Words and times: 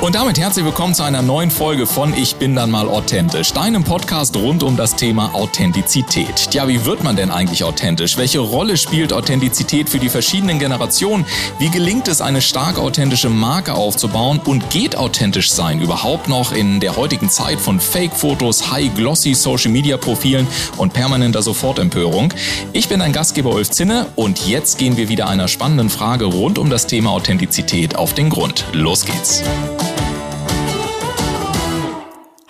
Und 0.00 0.14
damit 0.14 0.38
herzlich 0.38 0.64
willkommen 0.64 0.94
zu 0.94 1.02
einer 1.02 1.20
neuen 1.20 1.50
Folge 1.50 1.86
von 1.86 2.14
Ich 2.14 2.36
bin 2.36 2.56
dann 2.56 2.70
mal 2.70 2.88
authentisch, 2.88 3.52
deinem 3.52 3.84
Podcast 3.84 4.34
rund 4.34 4.62
um 4.62 4.74
das 4.74 4.96
Thema 4.96 5.34
Authentizität. 5.34 6.54
Ja, 6.54 6.66
wie 6.68 6.86
wird 6.86 7.04
man 7.04 7.16
denn 7.16 7.30
eigentlich 7.30 7.64
authentisch? 7.64 8.16
Welche 8.16 8.38
Rolle 8.38 8.78
spielt 8.78 9.12
Authentizität 9.12 9.90
für 9.90 9.98
die 9.98 10.08
verschiedenen 10.08 10.58
Generationen? 10.58 11.26
Wie 11.58 11.68
gelingt 11.68 12.08
es, 12.08 12.22
eine 12.22 12.40
stark 12.40 12.78
authentische 12.78 13.28
Marke 13.28 13.74
aufzubauen? 13.74 14.40
Und 14.46 14.70
geht 14.70 14.96
authentisch 14.96 15.50
sein 15.50 15.82
überhaupt 15.82 16.28
noch 16.28 16.52
in 16.52 16.80
der 16.80 16.96
heutigen 16.96 17.28
Zeit 17.28 17.60
von 17.60 17.78
Fake-Fotos, 17.78 18.70
High-Glossy 18.70 19.34
Social-Media-Profilen 19.34 20.46
und 20.78 20.94
permanenter 20.94 21.42
Sofortempörung? 21.42 22.32
Ich 22.72 22.88
bin 22.88 23.00
dein 23.00 23.12
Gastgeber 23.12 23.52
Ulf 23.52 23.68
Zinne 23.68 24.06
und 24.16 24.48
jetzt 24.48 24.78
gehen 24.78 24.96
wir 24.96 25.10
wieder 25.10 25.28
einer 25.28 25.46
spannenden 25.46 25.90
Frage 25.90 26.24
rund 26.24 26.58
um 26.58 26.70
das 26.70 26.86
Thema 26.86 27.10
Authentizität 27.10 27.96
auf 27.96 28.14
den 28.14 28.30
Grund. 28.30 28.64
Los 28.72 29.04
geht's! 29.04 29.42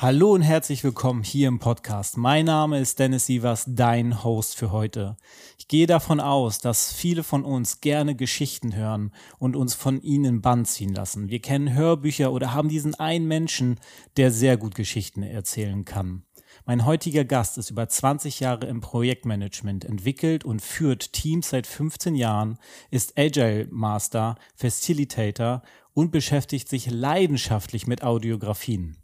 Hallo 0.02 0.32
und 0.32 0.40
herzlich 0.40 0.82
willkommen 0.82 1.22
hier 1.22 1.46
im 1.46 1.58
Podcast. 1.58 2.16
Mein 2.16 2.46
Name 2.46 2.80
ist 2.80 2.98
Dennis 2.98 3.26
Sievers, 3.26 3.66
dein 3.68 4.24
Host 4.24 4.56
für 4.56 4.72
heute. 4.72 5.18
Ich 5.58 5.68
gehe 5.68 5.86
davon 5.86 6.20
aus, 6.20 6.58
dass 6.58 6.90
viele 6.90 7.22
von 7.22 7.44
uns 7.44 7.82
gerne 7.82 8.14
Geschichten 8.14 8.74
hören 8.74 9.12
und 9.38 9.56
uns 9.56 9.74
von 9.74 10.00
ihnen 10.00 10.40
Band 10.40 10.68
ziehen 10.68 10.94
lassen. 10.94 11.28
Wir 11.28 11.40
kennen 11.40 11.74
Hörbücher 11.74 12.32
oder 12.32 12.54
haben 12.54 12.70
diesen 12.70 12.94
einen 12.94 13.28
Menschen, 13.28 13.78
der 14.16 14.30
sehr 14.30 14.56
gut 14.56 14.74
Geschichten 14.74 15.22
erzählen 15.22 15.84
kann. 15.84 16.22
Mein 16.64 16.86
heutiger 16.86 17.26
Gast 17.26 17.58
ist 17.58 17.68
über 17.68 17.86
20 17.86 18.40
Jahre 18.40 18.68
im 18.68 18.80
Projektmanagement, 18.80 19.84
entwickelt 19.84 20.46
und 20.46 20.62
führt 20.62 21.12
Teams 21.12 21.50
seit 21.50 21.66
15 21.66 22.14
Jahren, 22.14 22.58
ist 22.90 23.18
Agile 23.18 23.68
Master, 23.70 24.36
Facilitator 24.56 25.60
und 25.92 26.10
beschäftigt 26.10 26.70
sich 26.70 26.90
leidenschaftlich 26.90 27.86
mit 27.86 28.02
Audiografien. 28.02 28.96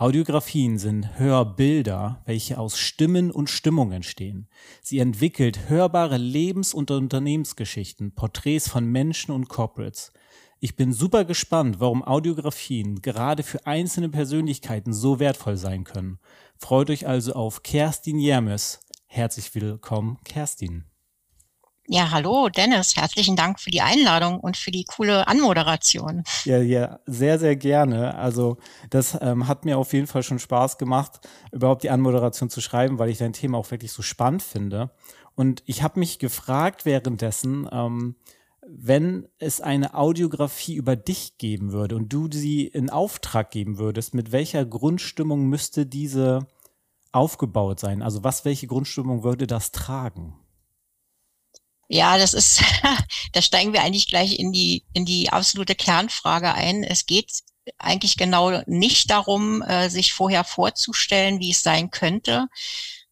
Audiografien 0.00 0.78
sind 0.78 1.18
Hörbilder, 1.18 2.22
welche 2.24 2.58
aus 2.58 2.78
Stimmen 2.78 3.30
und 3.30 3.50
Stimmung 3.50 3.92
entstehen. 3.92 4.48
Sie 4.80 4.98
entwickelt 4.98 5.68
hörbare 5.68 6.16
Lebens- 6.16 6.72
und 6.72 6.90
Unternehmensgeschichten, 6.90 8.14
Porträts 8.14 8.66
von 8.66 8.86
Menschen 8.86 9.30
und 9.32 9.50
Corporates. 9.50 10.14
Ich 10.58 10.74
bin 10.74 10.94
super 10.94 11.26
gespannt, 11.26 11.80
warum 11.80 12.02
Audiografien 12.02 13.02
gerade 13.02 13.42
für 13.42 13.66
einzelne 13.66 14.08
Persönlichkeiten 14.08 14.94
so 14.94 15.20
wertvoll 15.20 15.58
sein 15.58 15.84
können. 15.84 16.18
Freut 16.56 16.88
euch 16.88 17.06
also 17.06 17.34
auf 17.34 17.62
Kerstin 17.62 18.18
Jermes. 18.18 18.80
Herzlich 19.06 19.54
willkommen, 19.54 20.16
Kerstin. 20.24 20.89
Ja, 21.92 22.12
hallo 22.12 22.48
Dennis, 22.48 22.94
herzlichen 22.94 23.34
Dank 23.34 23.58
für 23.58 23.72
die 23.72 23.80
Einladung 23.80 24.38
und 24.38 24.56
für 24.56 24.70
die 24.70 24.84
coole 24.84 25.26
Anmoderation. 25.26 26.22
Ja, 26.44 26.58
ja, 26.58 27.00
sehr, 27.06 27.40
sehr 27.40 27.56
gerne. 27.56 28.14
Also 28.14 28.58
das 28.90 29.18
ähm, 29.20 29.48
hat 29.48 29.64
mir 29.64 29.76
auf 29.76 29.92
jeden 29.92 30.06
Fall 30.06 30.22
schon 30.22 30.38
Spaß 30.38 30.78
gemacht, 30.78 31.18
überhaupt 31.50 31.82
die 31.82 31.90
Anmoderation 31.90 32.48
zu 32.48 32.60
schreiben, 32.60 33.00
weil 33.00 33.08
ich 33.08 33.18
dein 33.18 33.32
Thema 33.32 33.58
auch 33.58 33.68
wirklich 33.72 33.90
so 33.90 34.02
spannend 34.02 34.44
finde. 34.44 34.92
Und 35.34 35.64
ich 35.66 35.82
habe 35.82 35.98
mich 35.98 36.20
gefragt 36.20 36.86
währenddessen, 36.86 37.68
ähm, 37.72 38.14
wenn 38.64 39.26
es 39.38 39.60
eine 39.60 39.94
Audiografie 39.94 40.76
über 40.76 40.94
dich 40.94 41.38
geben 41.38 41.72
würde 41.72 41.96
und 41.96 42.12
du 42.12 42.28
sie 42.30 42.68
in 42.68 42.88
Auftrag 42.88 43.50
geben 43.50 43.78
würdest, 43.78 44.14
mit 44.14 44.30
welcher 44.30 44.64
Grundstimmung 44.64 45.46
müsste 45.46 45.86
diese 45.86 46.46
aufgebaut 47.10 47.80
sein? 47.80 48.00
Also 48.00 48.22
was, 48.22 48.44
welche 48.44 48.68
Grundstimmung 48.68 49.24
würde 49.24 49.48
das 49.48 49.72
tragen? 49.72 50.39
Ja, 51.92 52.18
das 52.18 52.34
ist, 52.34 52.62
da 53.32 53.42
steigen 53.42 53.72
wir 53.72 53.82
eigentlich 53.82 54.06
gleich 54.06 54.38
in 54.38 54.52
die, 54.52 54.84
in 54.92 55.04
die 55.04 55.30
absolute 55.30 55.74
Kernfrage 55.74 56.54
ein. 56.54 56.84
Es 56.84 57.04
geht 57.04 57.40
eigentlich 57.78 58.16
genau 58.16 58.62
nicht 58.66 59.10
darum, 59.10 59.60
äh, 59.62 59.88
sich 59.90 60.12
vorher 60.12 60.44
vorzustellen, 60.44 61.40
wie 61.40 61.50
es 61.50 61.64
sein 61.64 61.90
könnte, 61.90 62.46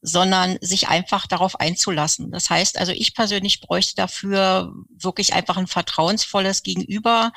sondern 0.00 0.58
sich 0.60 0.86
einfach 0.86 1.26
darauf 1.26 1.58
einzulassen. 1.58 2.30
Das 2.30 2.50
heißt 2.50 2.78
also, 2.78 2.92
ich 2.92 3.14
persönlich 3.14 3.60
bräuchte 3.60 3.97
dafür 3.97 4.72
wirklich 4.97 5.34
einfach 5.34 5.56
ein 5.56 5.66
vertrauensvolles 5.66 6.62
Gegenüber, 6.62 7.32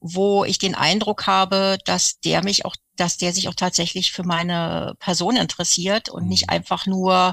wo 0.00 0.44
ich 0.44 0.58
den 0.58 0.74
Eindruck 0.74 1.28
habe, 1.28 1.78
dass 1.84 2.18
der 2.18 2.42
mich 2.42 2.64
auch 2.64 2.74
dass 3.00 3.16
der 3.16 3.32
sich 3.32 3.48
auch 3.48 3.54
tatsächlich 3.54 4.12
für 4.12 4.24
meine 4.24 4.94
Person 4.98 5.36
interessiert 5.36 6.08
und 6.08 6.28
nicht 6.28 6.48
mhm. 6.48 6.50
einfach 6.50 6.86
nur 6.86 7.32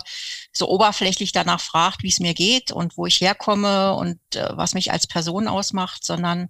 so 0.54 0.70
oberflächlich 0.70 1.32
danach 1.34 1.60
fragt, 1.60 2.04
wie 2.04 2.10
es 2.10 2.20
mir 2.20 2.34
geht 2.34 2.72
und 2.72 2.98
wo 2.98 3.06
ich 3.06 3.22
herkomme 3.22 3.94
und 3.94 4.20
äh, 4.36 4.50
was 4.56 4.74
mich 4.74 4.92
als 4.92 5.08
Person 5.08 5.48
ausmacht, 5.48 6.06
sondern 6.06 6.50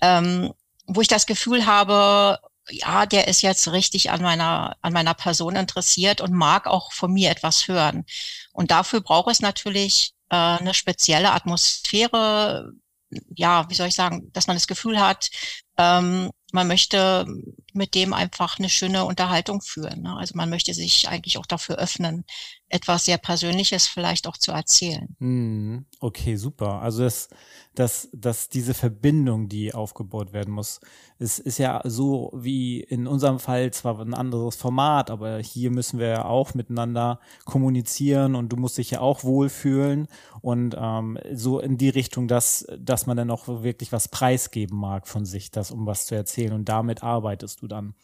ähm, 0.00 0.52
wo 0.86 1.00
ich 1.00 1.08
das 1.08 1.26
Gefühl 1.26 1.66
habe, 1.66 2.38
ja, 2.68 3.06
der 3.06 3.28
ist 3.28 3.42
jetzt 3.42 3.66
richtig 3.72 4.10
an 4.10 4.22
meiner, 4.22 4.76
an 4.82 4.92
meiner 4.92 5.14
Person 5.14 5.56
interessiert 5.56 6.20
und 6.20 6.32
mag 6.32 6.66
auch 6.66 6.92
von 6.92 7.12
mir 7.12 7.30
etwas 7.30 7.66
hören. 7.66 8.04
Und 8.52 8.70
dafür 8.70 9.00
braucht 9.00 9.30
es 9.32 9.40
natürlich 9.40 10.12
äh, 10.30 10.36
eine 10.36 10.74
spezielle 10.74 11.32
Atmosphäre, 11.32 12.72
ja, 13.34 13.68
wie 13.68 13.74
soll 13.74 13.88
ich 13.88 13.94
sagen, 13.94 14.30
dass 14.32 14.46
man 14.46 14.56
das 14.56 14.66
Gefühl 14.66 15.00
hat, 15.00 15.30
ähm, 15.76 16.30
man 16.52 16.68
möchte 16.68 17.26
mit 17.72 17.94
dem 17.94 18.12
einfach 18.12 18.58
eine 18.58 18.68
schöne 18.68 19.04
Unterhaltung 19.04 19.62
führen. 19.62 20.02
Ne? 20.02 20.16
Also 20.16 20.36
man 20.36 20.50
möchte 20.50 20.74
sich 20.74 21.08
eigentlich 21.08 21.38
auch 21.38 21.46
dafür 21.46 21.76
öffnen, 21.76 22.24
etwas 22.72 23.04
sehr 23.04 23.18
Persönliches 23.18 23.86
vielleicht 23.86 24.26
auch 24.26 24.38
zu 24.38 24.50
erzählen. 24.50 25.14
Hm, 25.18 25.84
okay, 26.00 26.36
super. 26.36 26.80
Also 26.80 27.02
das, 27.02 27.28
das, 27.74 28.08
das, 28.12 28.48
diese 28.48 28.72
Verbindung, 28.72 29.48
die 29.48 29.74
aufgebaut 29.74 30.32
werden 30.32 30.54
muss, 30.54 30.80
ist, 31.18 31.38
ist 31.38 31.58
ja 31.58 31.82
so 31.84 32.32
wie 32.34 32.80
in 32.80 33.06
unserem 33.06 33.38
Fall 33.38 33.70
zwar 33.72 34.00
ein 34.00 34.14
anderes 34.14 34.56
Format, 34.56 35.10
aber 35.10 35.38
hier 35.38 35.70
müssen 35.70 35.98
wir 35.98 36.08
ja 36.08 36.24
auch 36.24 36.54
miteinander 36.54 37.20
kommunizieren 37.44 38.34
und 38.34 38.48
du 38.48 38.56
musst 38.56 38.78
dich 38.78 38.90
ja 38.92 39.00
auch 39.00 39.22
wohlfühlen 39.22 40.08
und 40.40 40.74
ähm, 40.78 41.18
so 41.34 41.60
in 41.60 41.76
die 41.76 41.90
Richtung, 41.90 42.26
dass, 42.26 42.66
dass 42.78 43.06
man 43.06 43.18
dann 43.18 43.30
auch 43.30 43.48
wirklich 43.48 43.92
was 43.92 44.08
preisgeben 44.08 44.78
mag 44.78 45.06
von 45.06 45.26
sich, 45.26 45.50
das 45.50 45.70
um 45.70 45.86
was 45.86 46.06
zu 46.06 46.14
erzählen 46.14 46.54
und 46.54 46.70
damit 46.70 47.02
arbeitest 47.02 47.60
du 47.60 47.68
dann. 47.68 47.94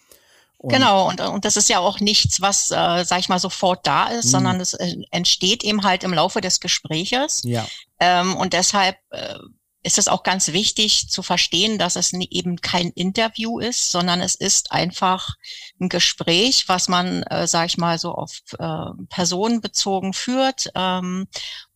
Und 0.59 0.73
genau, 0.73 1.09
und, 1.09 1.21
und 1.21 1.45
das 1.45 1.57
ist 1.57 1.69
ja 1.69 1.79
auch 1.79 2.01
nichts, 2.01 2.41
was, 2.41 2.73
äh, 2.73 3.05
sag 3.05 3.21
ich 3.21 3.29
mal, 3.29 3.39
sofort 3.39 3.87
da 3.87 4.09
ist, 4.09 4.27
mh. 4.27 4.31
sondern 4.31 4.61
es 4.61 4.75
äh, 4.75 4.97
entsteht 5.13 5.63
eben 5.63 5.85
halt 5.85 6.03
im 6.03 6.13
Laufe 6.13 6.41
des 6.41 6.59
Gespräches. 6.59 7.43
Ja. 7.45 7.67
Ähm, 8.01 8.37
und 8.37 8.53
deshalb 8.53 8.97
äh, 9.11 9.39
ist 9.85 9.99
es 9.99 10.09
auch 10.09 10.25
ganz 10.25 10.49
wichtig 10.49 11.09
zu 11.09 11.23
verstehen, 11.23 11.79
dass 11.79 11.95
es 11.95 12.13
eben 12.13 12.61
kein 12.61 12.91
Interview 12.91 13.61
ist, 13.61 13.93
sondern 13.93 14.21
es 14.21 14.35
ist 14.35 14.73
einfach 14.73 15.37
ein 15.81 15.89
Gespräch, 15.89 16.65
was 16.67 16.89
man, 16.89 17.23
äh, 17.25 17.47
sag 17.47 17.67
ich 17.67 17.79
mal, 17.79 17.99
so 17.99 18.13
auf 18.13 18.41
äh, 18.59 19.05
Personen 19.09 19.61
bezogen 19.61 20.13
führt. 20.13 20.71
Ähm, 20.75 21.29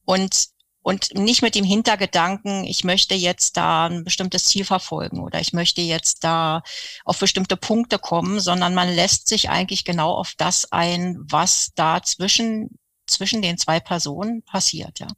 und 0.04 0.49
und 0.82 1.15
nicht 1.15 1.43
mit 1.43 1.54
dem 1.54 1.65
Hintergedanken, 1.65 2.65
ich 2.65 2.84
möchte 2.84 3.15
jetzt 3.15 3.56
da 3.56 3.87
ein 3.87 4.04
bestimmtes 4.04 4.44
Ziel 4.44 4.65
verfolgen 4.65 5.20
oder 5.20 5.41
ich 5.41 5.53
möchte 5.53 5.81
jetzt 5.81 6.25
da 6.25 6.62
auf 7.04 7.19
bestimmte 7.19 7.56
Punkte 7.56 7.98
kommen, 7.98 8.41
sondern 8.41 8.75
man 8.75 8.93
lässt 8.93 9.28
sich 9.28 9.48
eigentlich 9.48 9.84
genau 9.84 10.12
auf 10.12 10.34
das 10.37 10.70
ein, 10.72 11.19
was 11.20 11.72
da 11.75 12.03
zwischen, 12.03 12.78
zwischen 13.06 13.43
den 13.43 13.59
zwei 13.59 13.81
Personen 13.81 14.43
passiert, 14.43 14.98
ja. 14.98 15.09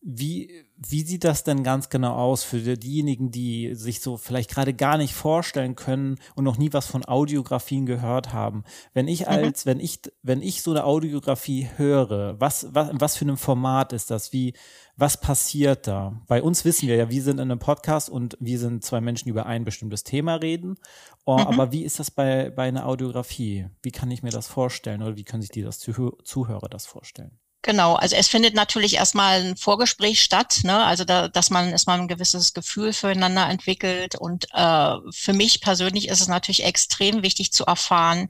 Wie, 0.00 0.66
wie 0.76 1.02
sieht 1.02 1.24
das 1.24 1.44
denn 1.44 1.62
ganz 1.62 1.88
genau 1.88 2.14
aus 2.14 2.42
für 2.42 2.76
diejenigen, 2.76 3.30
die 3.30 3.74
sich 3.74 4.00
so 4.00 4.16
vielleicht 4.16 4.50
gerade 4.50 4.74
gar 4.74 4.98
nicht 4.98 5.14
vorstellen 5.14 5.76
können 5.76 6.16
und 6.34 6.44
noch 6.44 6.58
nie 6.58 6.72
was 6.72 6.86
von 6.86 7.04
Audiografien 7.04 7.86
gehört 7.86 8.32
haben? 8.32 8.64
Wenn 8.92 9.06
ich 9.06 9.20
mhm. 9.20 9.28
als, 9.28 9.64
mhm. 9.64 9.70
wenn 9.70 9.80
ich, 9.80 10.00
wenn 10.22 10.42
ich 10.42 10.62
so 10.62 10.72
eine 10.72 10.84
Audiografie 10.84 11.68
höre, 11.76 12.40
was, 12.40 12.66
was, 12.72 12.90
was 12.92 13.16
für 13.16 13.24
ein 13.24 13.36
Format 13.36 13.92
ist 13.92 14.10
das? 14.10 14.32
Wie, 14.32 14.54
was 14.96 15.20
passiert 15.20 15.86
da? 15.86 16.20
Bei 16.26 16.42
uns 16.42 16.64
wissen 16.64 16.88
wir 16.88 16.96
ja, 16.96 17.08
wir 17.08 17.22
sind 17.22 17.36
in 17.36 17.50
einem 17.50 17.60
Podcast 17.60 18.10
und 18.10 18.36
wir 18.40 18.58
sind 18.58 18.84
zwei 18.84 19.00
Menschen, 19.00 19.26
die 19.26 19.30
über 19.30 19.46
ein 19.46 19.64
bestimmtes 19.64 20.02
Thema 20.02 20.34
reden. 20.36 20.76
Oh, 21.24 21.38
mhm. 21.38 21.46
Aber 21.46 21.72
wie 21.72 21.84
ist 21.84 22.00
das 22.00 22.10
bei, 22.10 22.50
bei 22.50 22.64
einer 22.64 22.86
Audiografie? 22.86 23.68
Wie 23.82 23.92
kann 23.92 24.10
ich 24.10 24.22
mir 24.22 24.30
das 24.30 24.48
vorstellen 24.48 25.02
oder 25.02 25.16
wie 25.16 25.24
können 25.24 25.42
sich 25.42 25.50
die 25.52 25.62
das 25.62 25.78
Zuhörer 25.78 26.68
das 26.68 26.86
vorstellen? 26.86 27.38
Genau, 27.66 27.94
also 27.94 28.14
es 28.14 28.28
findet 28.28 28.54
natürlich 28.54 28.96
erstmal 28.96 29.40
ein 29.40 29.56
Vorgespräch 29.56 30.20
statt, 30.20 30.60
ne? 30.64 30.84
also 30.84 31.04
da, 31.04 31.28
dass 31.28 31.48
man 31.48 31.70
erstmal 31.70 31.98
ein 31.98 32.08
gewisses 32.08 32.52
Gefühl 32.52 32.92
füreinander 32.92 33.48
entwickelt. 33.48 34.16
Und 34.16 34.44
äh, 34.52 34.96
für 35.10 35.32
mich 35.32 35.62
persönlich 35.62 36.08
ist 36.08 36.20
es 36.20 36.28
natürlich 36.28 36.62
extrem 36.62 37.22
wichtig 37.22 37.52
zu 37.52 37.64
erfahren, 37.64 38.28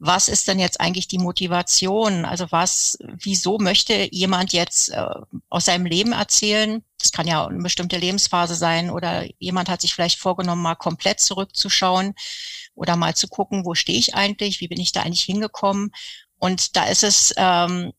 was 0.00 0.26
ist 0.26 0.48
denn 0.48 0.58
jetzt 0.58 0.80
eigentlich 0.80 1.06
die 1.06 1.20
Motivation? 1.20 2.24
Also 2.24 2.50
was, 2.50 2.98
wieso 3.06 3.58
möchte 3.58 4.08
jemand 4.10 4.52
jetzt 4.52 4.88
äh, 4.88 5.06
aus 5.48 5.66
seinem 5.66 5.86
Leben 5.86 6.10
erzählen? 6.10 6.82
Das 6.98 7.12
kann 7.12 7.28
ja 7.28 7.46
eine 7.46 7.62
bestimmte 7.62 7.98
Lebensphase 7.98 8.56
sein 8.56 8.90
oder 8.90 9.26
jemand 9.38 9.68
hat 9.68 9.80
sich 9.80 9.94
vielleicht 9.94 10.18
vorgenommen, 10.18 10.60
mal 10.60 10.74
komplett 10.74 11.20
zurückzuschauen 11.20 12.14
oder 12.74 12.96
mal 12.96 13.14
zu 13.14 13.28
gucken, 13.28 13.64
wo 13.64 13.76
stehe 13.76 14.00
ich 14.00 14.16
eigentlich, 14.16 14.60
wie 14.60 14.66
bin 14.66 14.80
ich 14.80 14.90
da 14.90 15.02
eigentlich 15.02 15.22
hingekommen? 15.22 15.92
Und 16.40 16.74
da 16.74 16.86
ist 16.86 17.04
es 17.04 17.32
ähm, 17.36 17.92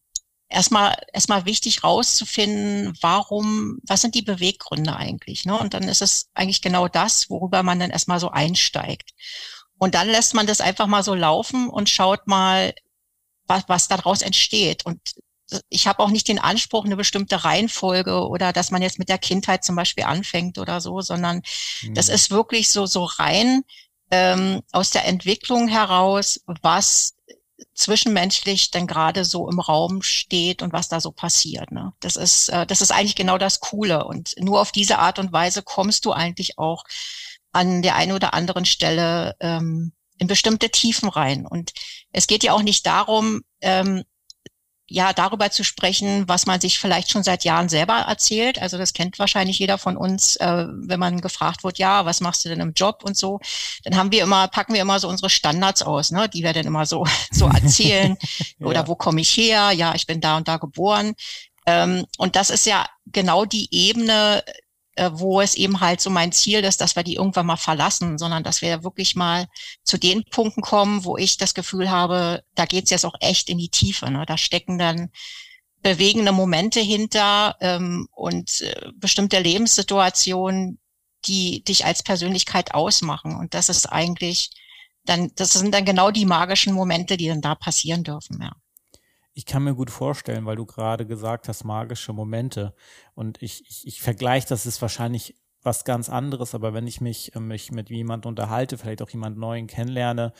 erstmal 0.53 0.95
erstmal 1.11 1.45
wichtig 1.45 1.83
rauszufinden, 1.83 2.97
warum, 3.01 3.79
was 3.83 4.01
sind 4.01 4.15
die 4.15 4.21
Beweggründe 4.21 4.95
eigentlich? 4.95 5.45
Ne? 5.45 5.57
Und 5.57 5.73
dann 5.73 5.83
ist 5.83 6.01
es 6.01 6.29
eigentlich 6.33 6.61
genau 6.61 6.87
das, 6.87 7.29
worüber 7.29 7.63
man 7.63 7.79
dann 7.79 7.91
erstmal 7.91 8.19
so 8.19 8.29
einsteigt. 8.29 9.11
Und 9.77 9.95
dann 9.95 10.07
lässt 10.07 10.33
man 10.33 10.47
das 10.47 10.61
einfach 10.61 10.87
mal 10.87 11.03
so 11.03 11.13
laufen 11.13 11.69
und 11.69 11.89
schaut 11.89 12.27
mal, 12.27 12.73
was, 13.47 13.63
was 13.67 13.87
daraus 13.87 14.21
entsteht. 14.21 14.85
Und 14.85 14.99
ich 15.69 15.87
habe 15.87 15.99
auch 15.99 16.09
nicht 16.09 16.27
den 16.27 16.39
Anspruch, 16.39 16.85
eine 16.85 16.95
bestimmte 16.95 17.43
Reihenfolge 17.43 18.27
oder 18.27 18.53
dass 18.53 18.71
man 18.71 18.81
jetzt 18.81 18.99
mit 18.99 19.09
der 19.09 19.17
Kindheit 19.17 19.63
zum 19.63 19.75
Beispiel 19.75 20.05
anfängt 20.05 20.57
oder 20.57 20.79
so, 20.81 21.01
sondern 21.01 21.41
mhm. 21.81 21.95
das 21.95 22.09
ist 22.09 22.31
wirklich 22.31 22.69
so, 22.69 22.85
so 22.85 23.03
rein 23.03 23.63
ähm, 24.11 24.61
aus 24.71 24.91
der 24.91 25.05
Entwicklung 25.05 25.67
heraus, 25.67 26.39
was 26.61 27.15
zwischenmenschlich 27.73 28.71
denn 28.71 28.87
gerade 28.87 29.25
so 29.25 29.49
im 29.49 29.59
Raum 29.59 30.01
steht 30.01 30.61
und 30.61 30.73
was 30.73 30.89
da 30.89 30.99
so 30.99 31.11
passiert. 31.11 31.71
Ne? 31.71 31.93
Das 31.99 32.15
ist, 32.15 32.49
äh, 32.49 32.65
das 32.65 32.81
ist 32.81 32.91
eigentlich 32.91 33.15
genau 33.15 33.37
das 33.37 33.59
Coole. 33.59 34.05
Und 34.05 34.35
nur 34.39 34.61
auf 34.61 34.71
diese 34.71 34.99
Art 34.99 35.19
und 35.19 35.31
Weise 35.31 35.61
kommst 35.63 36.05
du 36.05 36.11
eigentlich 36.11 36.57
auch 36.57 36.83
an 37.51 37.81
der 37.81 37.95
einen 37.95 38.13
oder 38.13 38.33
anderen 38.33 38.65
Stelle 38.65 39.35
ähm, 39.39 39.93
in 40.17 40.27
bestimmte 40.27 40.69
Tiefen 40.69 41.09
rein. 41.09 41.45
Und 41.45 41.73
es 42.11 42.27
geht 42.27 42.43
ja 42.43 42.53
auch 42.53 42.63
nicht 42.63 42.85
darum, 42.85 43.41
ähm, 43.61 44.03
ja, 44.87 45.13
darüber 45.13 45.49
zu 45.49 45.63
sprechen, 45.63 46.27
was 46.27 46.45
man 46.45 46.59
sich 46.59 46.77
vielleicht 46.77 47.09
schon 47.09 47.23
seit 47.23 47.45
Jahren 47.45 47.69
selber 47.69 47.93
erzählt. 47.93 48.61
Also 48.61 48.77
das 48.77 48.93
kennt 48.93 49.17
wahrscheinlich 49.17 49.57
jeder 49.57 49.77
von 49.77 49.95
uns, 49.95 50.35
äh, 50.35 50.65
wenn 50.69 50.99
man 50.99 51.21
gefragt 51.21 51.63
wird, 51.63 51.77
ja, 51.77 52.05
was 52.05 52.19
machst 52.19 52.43
du 52.43 52.49
denn 52.49 52.59
im 52.59 52.73
Job 52.73 53.01
und 53.03 53.17
so, 53.17 53.39
dann 53.83 53.95
haben 53.95 54.11
wir 54.11 54.23
immer, 54.23 54.47
packen 54.49 54.73
wir 54.73 54.81
immer 54.81 54.99
so 54.99 55.07
unsere 55.07 55.29
Standards 55.29 55.81
aus, 55.83 56.11
ne, 56.11 56.27
die 56.27 56.43
wir 56.43 56.53
dann 56.53 56.65
immer 56.65 56.85
so, 56.85 57.05
so 57.31 57.47
erzählen. 57.47 58.17
ja. 58.59 58.67
Oder 58.67 58.87
wo 58.87 58.95
komme 58.95 59.21
ich 59.21 59.35
her? 59.37 59.71
Ja, 59.71 59.95
ich 59.95 60.05
bin 60.05 60.19
da 60.19 60.37
und 60.37 60.47
da 60.47 60.57
geboren. 60.57 61.13
Ähm, 61.65 62.05
und 62.17 62.35
das 62.35 62.49
ist 62.49 62.65
ja 62.65 62.85
genau 63.05 63.45
die 63.45 63.69
Ebene, 63.71 64.43
wo 65.11 65.41
es 65.41 65.55
eben 65.55 65.79
halt 65.79 66.01
so 66.01 66.09
mein 66.09 66.31
Ziel 66.31 66.63
ist, 66.63 66.81
dass 66.81 66.95
wir 66.95 67.03
die 67.03 67.15
irgendwann 67.15 67.45
mal 67.45 67.57
verlassen, 67.57 68.17
sondern 68.17 68.43
dass 68.43 68.61
wir 68.61 68.83
wirklich 68.83 69.15
mal 69.15 69.47
zu 69.83 69.97
den 69.97 70.23
Punkten 70.25 70.61
kommen, 70.61 71.03
wo 71.03 71.17
ich 71.17 71.37
das 71.37 71.53
Gefühl 71.53 71.89
habe, 71.89 72.43
da 72.55 72.65
geht's 72.65 72.91
jetzt 72.91 73.05
auch 73.05 73.15
echt 73.19 73.49
in 73.49 73.57
die 73.57 73.69
Tiefe. 73.69 74.11
Ne? 74.11 74.25
Da 74.27 74.37
stecken 74.37 74.77
dann 74.77 75.09
bewegende 75.81 76.31
Momente 76.31 76.79
hinter 76.79 77.55
ähm, 77.59 78.07
und 78.11 78.61
äh, 78.61 78.91
bestimmte 78.95 79.39
Lebenssituationen, 79.39 80.79
die 81.25 81.63
dich 81.63 81.85
als 81.85 82.03
Persönlichkeit 82.03 82.73
ausmachen. 82.73 83.35
Und 83.35 83.53
das 83.53 83.69
ist 83.69 83.87
eigentlich 83.87 84.51
dann, 85.05 85.31
das 85.35 85.53
sind 85.53 85.73
dann 85.73 85.85
genau 85.85 86.11
die 86.11 86.25
magischen 86.25 86.73
Momente, 86.73 87.17
die 87.17 87.27
dann 87.27 87.41
da 87.41 87.55
passieren 87.55 88.03
dürfen, 88.03 88.41
ja. 88.41 88.53
Ich 89.33 89.45
kann 89.45 89.63
mir 89.63 89.75
gut 89.75 89.89
vorstellen, 89.89 90.45
weil 90.45 90.55
du 90.55 90.65
gerade 90.65 91.05
gesagt 91.05 91.47
hast, 91.47 91.63
magische 91.63 92.13
Momente. 92.13 92.73
Und 93.15 93.41
ich, 93.41 93.63
ich, 93.67 93.87
ich 93.87 94.01
vergleiche, 94.01 94.47
das 94.47 94.65
ist 94.65 94.81
wahrscheinlich 94.81 95.35
was 95.63 95.85
ganz 95.85 96.09
anderes, 96.09 96.53
aber 96.55 96.73
wenn 96.73 96.87
ich 96.87 97.01
mich, 97.01 97.35
äh, 97.35 97.39
mich 97.39 97.71
mit 97.71 97.89
jemand 97.89 98.25
unterhalte, 98.25 98.77
vielleicht 98.77 99.01
auch 99.01 99.09
jemand 99.09 99.37
Neuen 99.37 99.67
kennenlerne 99.67 100.33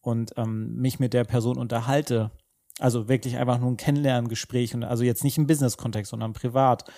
und 0.00 0.32
ähm, 0.36 0.74
mich 0.76 0.98
mit 0.98 1.12
der 1.12 1.24
Person 1.24 1.58
unterhalte, 1.58 2.30
also 2.78 3.08
wirklich 3.08 3.36
einfach 3.36 3.58
nur 3.58 3.70
ein 3.70 3.76
Kennenlerngespräch 3.76 4.74
und 4.74 4.84
also 4.84 5.04
jetzt 5.04 5.22
nicht 5.22 5.36
im 5.36 5.46
Business-Kontext, 5.46 6.10
sondern 6.10 6.32
privat, 6.32 6.90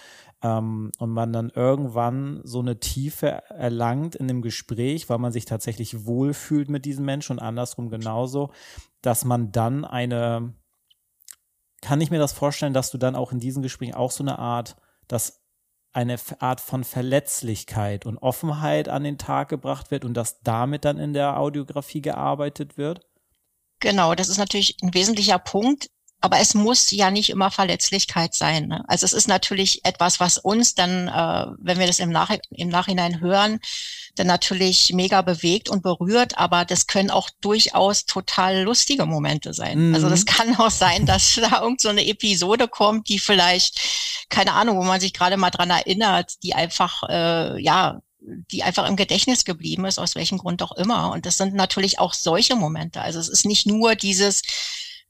ähm, 0.43 0.91
und 0.99 1.11
man 1.11 1.33
dann 1.33 1.51
irgendwann 1.51 2.41
so 2.45 2.61
eine 2.61 2.81
Tiefe 2.81 3.43
erlangt 3.49 4.15
in 4.15 4.29
dem 4.29 4.43
Gespräch, 4.43 5.09
weil 5.09 5.19
man 5.19 5.33
sich 5.33 5.45
tatsächlich 5.45 6.05
wohlfühlt 6.05 6.69
mit 6.69 6.85
diesem 6.85 7.05
Menschen 7.05 7.33
und 7.33 7.39
andersrum 7.39 7.91
genauso, 7.91 8.51
dass 9.03 9.25
man 9.25 9.53
dann 9.53 9.85
eine 9.85 10.55
kann 11.83 12.01
ich 12.01 12.11
mir 12.11 12.19
das 12.19 12.33
vorstellen, 12.33 12.73
dass 12.73 12.91
du 12.91 12.97
dann 12.97 13.17
auch 13.17 13.33
in 13.33 13.41
diesen 13.41 13.63
Gesprächen 13.63 13.95
auch 13.95 14.13
so 14.13 14.25
eine 14.25 14.39
Art, 14.39 14.77
dass 15.09 15.43
eine 15.93 16.17
Art 16.39 16.61
von 16.61 16.85
Verletzlichkeit 16.85 18.07
und 18.07 18.17
Offenheit 18.19 18.89
an 18.89 19.05
den 19.05 19.19
Tag 19.19 19.51
gebracht 19.51 19.91
wird 19.91 20.07
und 20.07 20.15
dass 20.15 20.41
damit 20.41 20.87
dann 20.87 20.99
in 20.99 21.13
der 21.13 21.39
Audiografie 21.39 22.01
gearbeitet 22.01 22.79
wird? 22.79 23.07
Genau, 23.81 24.15
das 24.15 24.29
ist 24.29 24.39
natürlich 24.39 24.77
ein 24.81 24.95
wesentlicher 24.95 25.39
Punkt. 25.39 25.91
Aber 26.23 26.39
es 26.39 26.55
muss 26.55 26.91
ja 26.93 27.11
nicht 27.11 27.31
immer 27.31 27.51
Verletzlichkeit 27.51 28.33
sein. 28.33 28.69
Ne? 28.69 28.85
Also 28.87 29.05
es 29.05 29.13
ist 29.13 29.27
natürlich 29.27 29.85
etwas, 29.85 30.21
was 30.21 30.39
uns 30.39 30.75
dann, 30.75 31.09
äh, 31.09 31.47
wenn 31.59 31.79
wir 31.81 31.89
das 31.89 31.99
im, 31.99 32.11
Nach 32.11 32.31
im 32.51 32.69
Nachhinein 32.69 33.21
hören, 33.21 33.59
dann 34.15 34.29
natürlich 34.29 34.93
mega 34.93 35.23
bewegt 35.23 35.69
und 35.69 35.83
berührt, 35.83 36.39
aber 36.39 36.65
das 36.65 36.87
können 36.87 37.11
auch 37.11 37.31
durchaus 37.41 38.05
total 38.05 38.63
lustige 38.63 39.07
Momente 39.07 39.53
sein. 39.53 39.89
Mhm. 39.89 39.95
Also 39.95 40.09
das 40.09 40.27
kann 40.27 40.55
auch 40.57 40.71
sein, 40.71 41.07
dass 41.07 41.35
da 41.51 41.63
irgend 41.63 41.81
so 41.81 41.89
eine 41.89 42.07
Episode 42.07 42.69
kommt, 42.69 43.09
die 43.09 43.19
vielleicht, 43.19 43.81
keine 44.29 44.53
Ahnung, 44.53 44.79
wo 44.79 44.85
man 44.85 45.01
sich 45.01 45.13
gerade 45.13 45.37
mal 45.37 45.51
dran 45.51 45.71
erinnert, 45.71 46.35
die 46.43 46.55
einfach, 46.55 47.03
äh, 47.09 47.61
ja, 47.61 48.01
die 48.21 48.63
einfach 48.63 48.89
im 48.89 48.95
Gedächtnis 48.95 49.45
geblieben 49.45 49.85
ist, 49.85 49.99
aus 49.99 50.15
welchem 50.15 50.39
Grund 50.39 50.63
auch 50.63 50.73
immer. 50.73 51.11
Und 51.11 51.27
das 51.27 51.39
sind 51.39 51.55
natürlich 51.55 51.99
auch 51.99 52.15
solche 52.15 52.55
Momente. 52.55 53.01
Also 53.01 53.19
es 53.19 53.29
ist 53.29 53.45
nicht 53.45 53.67
nur 53.67 53.97
dieses, 53.97 54.43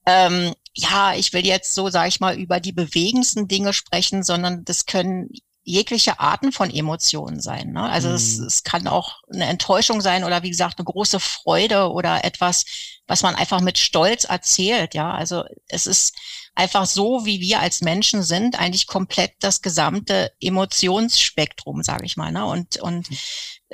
ähm, 0.07 0.55
ja, 0.75 1.15
ich 1.15 1.33
will 1.33 1.47
jetzt 1.47 1.75
so, 1.75 1.91
sage 1.91 2.09
ich 2.09 2.21
mal, 2.21 2.39
über 2.39 2.61
die 2.61 2.73
bewegendsten 2.73 3.49
Dinge 3.49 3.73
sprechen, 3.73 4.23
sondern 4.23 4.65
das 4.65 4.87
können 4.87 5.31
jegliche 5.65 6.19
Arten 6.19 6.51
von 6.51 6.71
Emotionen 6.71 7.41
sein. 7.41 7.73
Ne? 7.73 7.83
Also 7.83 8.09
mhm. 8.09 8.15
es, 8.15 8.39
es 8.39 8.65
kann 8.65 8.89
auch 8.89 9.19
eine 9.33 9.45
Enttäuschung 9.45 10.01
sein 10.01 10.25
oder 10.25 10.43
wie 10.43 10.51
gesagt 10.51 10.79
eine 10.79 10.85
große 10.85 11.21
Freude 11.21 11.93
oder 11.93 12.25
etwas, 12.25 12.65
was 13.07 13.23
man 13.23 13.37
einfach 13.37 13.61
mit 13.61 13.79
Stolz 13.79 14.25
erzählt. 14.25 14.95
Ja, 14.95 15.13
also 15.13 15.45
es 15.69 15.87
ist 15.87 16.15
einfach 16.55 16.87
so, 16.87 17.25
wie 17.25 17.41
wir 17.41 17.61
als 17.61 17.81
Menschen 17.81 18.23
sind, 18.23 18.59
eigentlich 18.59 18.87
komplett 18.89 19.35
das 19.41 19.63
gesamte 19.63 20.33
Emotionsspektrum, 20.41 21.83
sage 21.83 22.07
ich 22.07 22.17
mal. 22.17 22.33
Ne? 22.33 22.45
Und 22.45 22.79
und 22.79 23.09
mhm. 23.09 23.17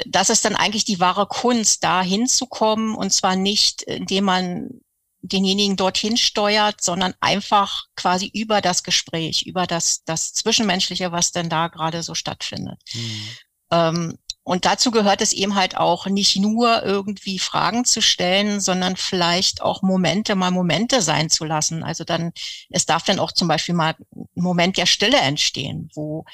das 0.06 0.28
ist 0.28 0.44
dann 0.44 0.56
eigentlich 0.56 0.84
die 0.84 1.00
wahre 1.00 1.26
Kunst, 1.26 1.84
da 1.84 2.02
hinzukommen 2.02 2.94
und 2.94 3.14
zwar 3.14 3.34
nicht, 3.34 3.82
indem 3.82 4.24
man 4.24 4.80
denjenigen 5.28 5.76
dorthin 5.76 6.16
steuert, 6.16 6.80
sondern 6.80 7.14
einfach 7.20 7.84
quasi 7.96 8.30
über 8.32 8.60
das 8.60 8.82
Gespräch, 8.82 9.46
über 9.46 9.66
das, 9.66 10.02
das 10.04 10.32
Zwischenmenschliche, 10.32 11.12
was 11.12 11.32
denn 11.32 11.48
da 11.48 11.68
gerade 11.68 12.02
so 12.02 12.14
stattfindet. 12.14 12.80
Mhm. 12.94 13.28
Ähm, 13.70 14.18
und 14.48 14.64
dazu 14.64 14.90
gehört 14.90 15.20
es 15.20 15.34
eben 15.34 15.56
halt 15.56 15.76
auch 15.76 16.06
nicht 16.06 16.36
nur 16.36 16.82
irgendwie 16.82 17.38
Fragen 17.38 17.84
zu 17.84 18.00
stellen, 18.00 18.60
sondern 18.60 18.96
vielleicht 18.96 19.60
auch 19.60 19.82
Momente 19.82 20.36
mal 20.36 20.50
Momente 20.50 21.02
sein 21.02 21.28
zu 21.28 21.44
lassen. 21.44 21.84
Also 21.84 22.02
dann, 22.04 22.32
es 22.70 22.86
darf 22.86 23.02
dann 23.02 23.18
auch 23.18 23.32
zum 23.32 23.46
Beispiel 23.46 23.74
mal 23.74 23.94
ein 24.16 24.26
Moment 24.34 24.78
der 24.78 24.86
Stille 24.86 25.18
entstehen, 25.18 25.90
wo 25.94 26.24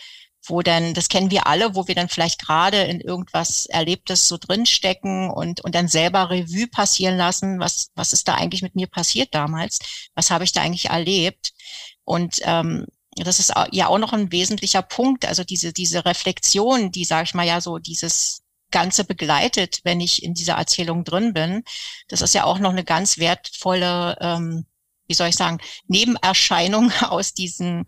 wo 0.47 0.63
dann, 0.63 0.95
das 0.95 1.09
kennen 1.09 1.31
wir 1.31 1.47
alle, 1.47 1.75
wo 1.75 1.89
wir 1.89 1.95
dann 1.95 2.09
vielleicht 2.09 2.41
gerade 2.41 2.83
in 2.83 3.01
irgendwas 3.01 3.67
Erlebtes 3.67 4.29
so 4.29 4.37
drinstecken 4.39 5.31
und, 5.31 5.63
und 5.63 5.75
dann 5.75 5.89
selber 5.89 6.31
Revue 6.31 6.67
passieren 6.67 7.17
lassen, 7.17 7.59
was, 7.61 7.91
was 7.95 8.13
ist 8.13 8.29
da 8.29 8.35
eigentlich 8.35 8.63
mit 8.63 8.75
mir 8.75 8.87
passiert 8.87 9.35
damals, 9.35 9.79
was 10.15 10.31
habe 10.31 10.45
ich 10.45 10.53
da 10.53 10.61
eigentlich 10.61 10.91
erlebt. 10.91 11.53
Und 12.05 12.41
ähm, 12.43 12.87
das 13.17 13.39
ist 13.39 13.53
ja 13.71 13.87
auch 13.89 13.99
noch 13.99 14.13
ein 14.13 14.33
wesentlicher 14.33 14.83
Punkt, 14.83 15.25
also 15.25 15.45
diese, 15.45 15.73
diese 15.73 16.05
Reflexion, 16.05 16.91
die, 16.91 17.05
sage 17.05 17.25
ich 17.25 17.35
mal, 17.35 17.47
ja 17.47 17.61
so 17.61 17.79
dieses 17.79 18.43
Ganze 18.71 19.05
begleitet, 19.05 19.81
wenn 19.85 20.01
ich 20.01 20.23
in 20.23 20.35
dieser 20.35 20.55
Erzählung 20.55 21.05
drin 21.05 21.33
bin. 21.33 21.63
Das 22.09 22.23
ist 22.23 22.35
ja 22.35 22.45
auch 22.45 22.59
noch 22.59 22.71
eine 22.71 22.85
ganz 22.85 23.19
wertvolle 23.19 24.17
ähm, 24.21 24.67
wie 25.07 25.15
soll 25.15 25.29
ich 25.29 25.37
sagen, 25.37 25.59
Nebenerscheinung 25.87 26.91
aus 27.03 27.35
diesem, 27.35 27.85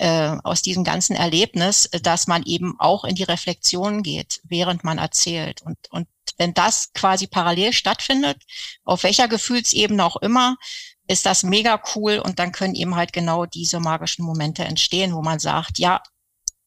äh, 0.00 0.38
aus 0.44 0.62
diesem 0.62 0.82
ganzen 0.82 1.14
Erlebnis, 1.14 1.90
dass 2.02 2.26
man 2.26 2.42
eben 2.44 2.74
auch 2.78 3.04
in 3.04 3.16
die 3.16 3.22
Reflexion 3.22 4.02
geht, 4.02 4.40
während 4.44 4.82
man 4.82 4.96
erzählt. 4.96 5.60
Und, 5.60 5.76
und 5.90 6.08
wenn 6.38 6.54
das 6.54 6.94
quasi 6.94 7.26
parallel 7.26 7.74
stattfindet, 7.74 8.38
auf 8.84 9.02
welcher 9.02 9.28
Gefühlsebene 9.28 10.02
auch 10.02 10.16
immer, 10.16 10.56
ist 11.06 11.26
das 11.26 11.42
mega 11.42 11.82
cool 11.94 12.18
und 12.18 12.38
dann 12.38 12.50
können 12.50 12.74
eben 12.74 12.96
halt 12.96 13.12
genau 13.12 13.44
diese 13.44 13.78
magischen 13.78 14.24
Momente 14.24 14.64
entstehen, 14.64 15.14
wo 15.14 15.20
man 15.20 15.38
sagt, 15.38 15.78
ja, 15.78 16.00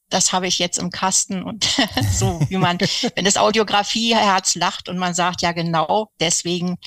das 0.09 0.31
habe 0.31 0.45
ich 0.45 0.59
jetzt 0.59 0.77
im 0.77 0.91
Kasten 0.91 1.41
und 1.41 1.65
so 2.13 2.39
wie 2.49 2.57
man, 2.57 2.77
wenn 3.15 3.25
das 3.25 3.37
Audiografie-Herz 3.37 4.53
lacht 4.55 4.89
und 4.89 4.99
man 4.99 5.15
sagt, 5.15 5.41
ja 5.41 5.53
genau, 5.53 6.11
deswegen 6.19 6.77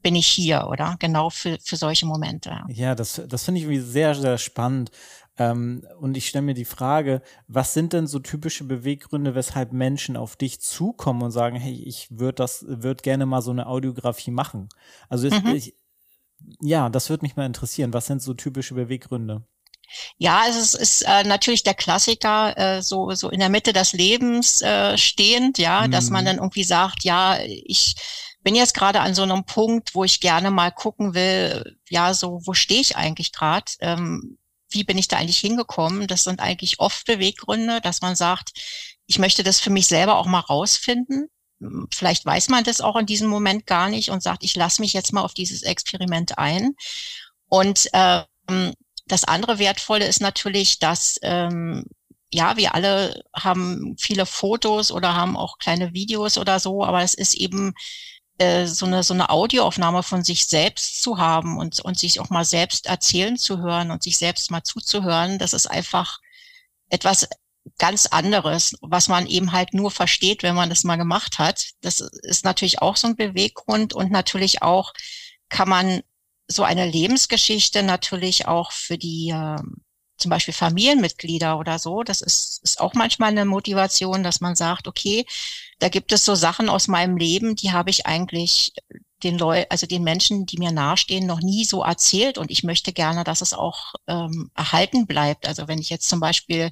bin 0.00 0.14
ich 0.14 0.28
hier, 0.28 0.68
oder? 0.68 0.94
Genau 1.00 1.28
für, 1.28 1.58
für 1.60 1.76
solche 1.76 2.06
Momente. 2.06 2.60
Ja, 2.68 2.94
das, 2.94 3.20
das 3.26 3.44
finde 3.44 3.58
ich 3.58 3.64
irgendwie 3.64 3.80
sehr, 3.80 4.14
sehr 4.14 4.38
spannend. 4.38 4.92
Ähm, 5.38 5.86
und 6.00 6.16
ich 6.16 6.28
stelle 6.28 6.44
mir 6.44 6.54
die 6.54 6.64
Frage, 6.64 7.22
was 7.46 7.72
sind 7.72 7.92
denn 7.92 8.06
so 8.06 8.18
typische 8.18 8.64
Beweggründe, 8.64 9.34
weshalb 9.34 9.72
Menschen 9.72 10.16
auf 10.16 10.36
dich 10.36 10.60
zukommen 10.60 11.22
und 11.22 11.30
sagen, 11.30 11.56
hey, 11.56 11.80
ich 11.86 12.08
würde 12.10 12.34
das, 12.34 12.64
würde 12.68 13.02
gerne 13.02 13.24
mal 13.24 13.40
so 13.40 13.52
eine 13.52 13.68
Audiografie 13.68 14.32
machen. 14.32 14.68
Also 15.08 15.28
mhm. 15.28 15.54
ich, 15.54 15.74
ja, 16.60 16.88
das 16.88 17.08
würde 17.08 17.24
mich 17.24 17.36
mal 17.36 17.46
interessieren. 17.46 17.94
Was 17.94 18.06
sind 18.06 18.20
so 18.20 18.34
typische 18.34 18.74
Beweggründe? 18.74 19.44
Ja, 20.18 20.42
also 20.42 20.58
es 20.58 20.74
ist 20.74 21.02
äh, 21.02 21.24
natürlich 21.24 21.62
der 21.62 21.74
Klassiker, 21.74 22.56
äh, 22.58 22.82
so, 22.82 23.10
so 23.12 23.30
in 23.30 23.40
der 23.40 23.48
Mitte 23.48 23.72
des 23.72 23.92
Lebens 23.92 24.60
äh, 24.60 24.98
stehend, 24.98 25.56
ja, 25.58 25.86
mhm. 25.86 25.92
dass 25.92 26.10
man 26.10 26.24
mhm. 26.24 26.26
dann 26.26 26.36
irgendwie 26.38 26.64
sagt, 26.64 27.04
ja, 27.04 27.38
ich 27.42 27.94
bin 28.42 28.54
jetzt 28.54 28.74
gerade 28.74 29.00
an 29.00 29.14
so 29.14 29.22
einem 29.22 29.44
Punkt, 29.44 29.94
wo 29.94 30.04
ich 30.04 30.20
gerne 30.20 30.50
mal 30.50 30.72
gucken 30.72 31.14
will, 31.14 31.76
ja, 31.88 32.12
so, 32.12 32.40
wo 32.44 32.54
stehe 32.54 32.80
ich 32.80 32.96
eigentlich 32.96 33.32
gerade? 33.32 33.72
Ähm, 33.80 34.38
wie 34.70 34.84
bin 34.84 34.98
ich 34.98 35.08
da 35.08 35.16
eigentlich 35.16 35.38
hingekommen? 35.38 36.06
Das 36.06 36.24
sind 36.24 36.40
eigentlich 36.40 36.80
oft 36.80 37.06
Beweggründe, 37.06 37.80
dass 37.80 38.00
man 38.00 38.16
sagt, 38.16 38.50
ich 39.06 39.18
möchte 39.18 39.42
das 39.42 39.60
für 39.60 39.70
mich 39.70 39.86
selber 39.86 40.16
auch 40.16 40.26
mal 40.26 40.40
rausfinden. 40.40 41.28
vielleicht 41.92 42.24
weiß 42.24 42.50
man 42.50 42.62
das 42.64 42.80
auch 42.80 42.96
in 42.96 43.06
diesem 43.06 43.28
Moment 43.28 43.66
gar 43.66 43.88
nicht 43.88 44.10
und 44.10 44.22
sagt, 44.22 44.44
ich 44.44 44.54
lasse 44.54 44.80
mich 44.80 44.92
jetzt 44.92 45.12
mal 45.12 45.22
auf 45.22 45.34
dieses 45.34 45.62
Experiment 45.62 46.38
ein. 46.38 46.74
Und 47.48 47.88
ähm, 47.94 48.74
das 49.06 49.24
andere 49.24 49.58
Wertvolle 49.58 50.06
ist 50.06 50.20
natürlich, 50.20 50.78
dass 50.78 51.18
ähm, 51.22 51.84
ja, 52.32 52.56
wir 52.56 52.74
alle 52.74 53.22
haben 53.34 53.96
viele 53.98 54.26
Fotos 54.26 54.92
oder 54.92 55.14
haben 55.14 55.36
auch 55.36 55.58
kleine 55.58 55.94
Videos 55.94 56.36
oder 56.36 56.60
so, 56.60 56.84
aber 56.84 57.02
es 57.02 57.14
ist 57.14 57.34
eben 57.34 57.74
äh, 58.38 58.66
so 58.66 58.86
eine 58.86 59.02
so 59.02 59.14
eine 59.14 59.30
Audioaufnahme 59.30 60.02
von 60.02 60.24
sich 60.24 60.46
selbst 60.46 61.02
zu 61.02 61.18
haben 61.18 61.58
und 61.58 61.80
und 61.80 61.98
sich 61.98 62.20
auch 62.20 62.30
mal 62.30 62.44
selbst 62.44 62.86
erzählen 62.86 63.36
zu 63.36 63.58
hören 63.58 63.90
und 63.90 64.02
sich 64.02 64.16
selbst 64.16 64.50
mal 64.50 64.62
zuzuhören, 64.62 65.38
das 65.38 65.52
ist 65.52 65.66
einfach 65.66 66.18
etwas 66.88 67.28
ganz 67.78 68.06
anderes, 68.06 68.74
was 68.80 69.08
man 69.08 69.26
eben 69.26 69.52
halt 69.52 69.74
nur 69.74 69.90
versteht, 69.90 70.42
wenn 70.42 70.54
man 70.54 70.70
das 70.70 70.84
mal 70.84 70.96
gemacht 70.96 71.38
hat. 71.38 71.70
Das 71.82 72.00
ist 72.00 72.44
natürlich 72.44 72.80
auch 72.80 72.96
so 72.96 73.08
ein 73.08 73.16
Beweggrund 73.16 73.92
und 73.92 74.10
natürlich 74.10 74.62
auch 74.62 74.94
kann 75.48 75.68
man 75.68 76.02
so 76.46 76.62
eine 76.62 76.86
Lebensgeschichte 76.86 77.82
natürlich 77.82 78.48
auch 78.48 78.72
für 78.72 78.96
die 78.96 79.30
äh, 79.30 79.58
zum 80.18 80.30
Beispiel 80.30 80.54
Familienmitglieder 80.54 81.58
oder 81.58 81.78
so, 81.78 82.02
das 82.02 82.20
ist, 82.20 82.60
ist 82.62 82.80
auch 82.80 82.94
manchmal 82.94 83.30
eine 83.30 83.44
Motivation, 83.44 84.22
dass 84.22 84.40
man 84.40 84.56
sagt, 84.56 84.88
okay, 84.88 85.24
da 85.78 85.88
gibt 85.88 86.12
es 86.12 86.24
so 86.24 86.34
Sachen 86.34 86.68
aus 86.68 86.88
meinem 86.88 87.16
Leben, 87.16 87.56
die 87.56 87.72
habe 87.72 87.90
ich 87.90 88.06
eigentlich 88.06 88.72
den 89.22 89.38
Leuten, 89.38 89.66
also 89.70 89.86
den 89.86 90.04
Menschen, 90.04 90.46
die 90.46 90.58
mir 90.58 90.72
nahestehen, 90.72 91.26
noch 91.26 91.40
nie 91.40 91.64
so 91.64 91.82
erzählt 91.82 92.38
und 92.38 92.50
ich 92.50 92.62
möchte 92.62 92.92
gerne, 92.92 93.24
dass 93.24 93.40
es 93.40 93.52
auch 93.52 93.94
ähm, 94.06 94.50
erhalten 94.54 95.06
bleibt. 95.06 95.46
Also 95.46 95.68
wenn 95.68 95.78
ich 95.78 95.90
jetzt 95.90 96.08
zum 96.08 96.20
Beispiel 96.20 96.70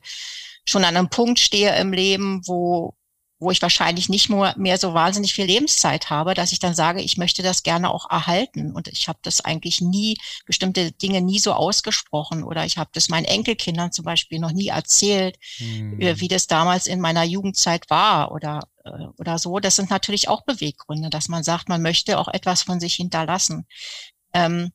schon 0.68 0.84
an 0.84 0.96
einem 0.96 1.08
Punkt 1.08 1.38
stehe 1.38 1.76
im 1.78 1.92
Leben, 1.92 2.46
wo 2.46 2.94
wo 3.38 3.50
ich 3.50 3.60
wahrscheinlich 3.60 4.08
nicht 4.08 4.30
nur 4.30 4.54
mehr 4.56 4.78
so 4.78 4.94
wahnsinnig 4.94 5.34
viel 5.34 5.44
Lebenszeit 5.44 6.08
habe, 6.08 6.32
dass 6.32 6.52
ich 6.52 6.58
dann 6.58 6.74
sage, 6.74 7.02
ich 7.02 7.18
möchte 7.18 7.42
das 7.42 7.62
gerne 7.62 7.90
auch 7.90 8.10
erhalten. 8.10 8.72
Und 8.72 8.88
ich 8.88 9.08
habe 9.08 9.18
das 9.22 9.42
eigentlich 9.42 9.80
nie, 9.80 10.16
bestimmte 10.46 10.92
Dinge 10.92 11.20
nie 11.20 11.38
so 11.38 11.52
ausgesprochen 11.52 12.42
oder 12.42 12.64
ich 12.64 12.78
habe 12.78 12.90
das 12.94 13.08
meinen 13.08 13.26
Enkelkindern 13.26 13.92
zum 13.92 14.04
Beispiel 14.04 14.38
noch 14.38 14.52
nie 14.52 14.68
erzählt, 14.68 15.36
hm. 15.58 15.98
wie 15.98 16.28
das 16.28 16.46
damals 16.46 16.86
in 16.86 17.00
meiner 17.00 17.24
Jugendzeit 17.24 17.90
war 17.90 18.32
oder, 18.32 18.68
äh, 18.84 19.06
oder 19.18 19.38
so. 19.38 19.58
Das 19.58 19.76
sind 19.76 19.90
natürlich 19.90 20.28
auch 20.28 20.44
Beweggründe, 20.44 21.10
dass 21.10 21.28
man 21.28 21.42
sagt, 21.42 21.68
man 21.68 21.82
möchte 21.82 22.18
auch 22.18 22.28
etwas 22.28 22.62
von 22.62 22.80
sich 22.80 22.94
hinterlassen. 22.94 23.66
Ähm, 24.32 24.72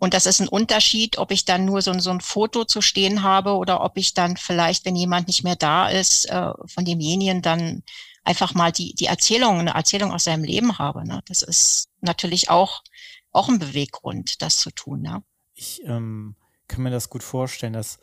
und 0.00 0.14
das 0.14 0.24
ist 0.24 0.40
ein 0.40 0.48
Unterschied, 0.48 1.18
ob 1.18 1.30
ich 1.30 1.44
dann 1.44 1.66
nur 1.66 1.82
so, 1.82 1.92
so 1.98 2.10
ein 2.10 2.22
Foto 2.22 2.64
zu 2.64 2.80
stehen 2.80 3.22
habe 3.22 3.52
oder 3.52 3.84
ob 3.84 3.98
ich 3.98 4.14
dann 4.14 4.38
vielleicht, 4.38 4.86
wenn 4.86 4.96
jemand 4.96 5.26
nicht 5.26 5.44
mehr 5.44 5.56
da 5.56 5.90
ist, 5.90 6.24
äh, 6.30 6.52
von 6.64 6.86
demjenigen 6.86 7.42
dann 7.42 7.82
einfach 8.24 8.54
mal 8.54 8.72
die, 8.72 8.94
die 8.94 9.04
Erzählung, 9.04 9.58
eine 9.58 9.74
Erzählung 9.74 10.10
aus 10.10 10.24
seinem 10.24 10.42
Leben 10.42 10.78
habe. 10.78 11.06
Ne? 11.06 11.20
Das 11.26 11.42
ist 11.42 11.90
natürlich 12.00 12.48
auch, 12.48 12.82
auch 13.30 13.50
ein 13.50 13.58
Beweggrund, 13.58 14.40
das 14.40 14.56
zu 14.56 14.70
tun. 14.70 15.02
Ne? 15.02 15.22
Ich 15.52 15.82
ähm, 15.84 16.34
kann 16.66 16.82
mir 16.82 16.90
das 16.90 17.10
gut 17.10 17.22
vorstellen, 17.22 17.74
dass 17.74 17.98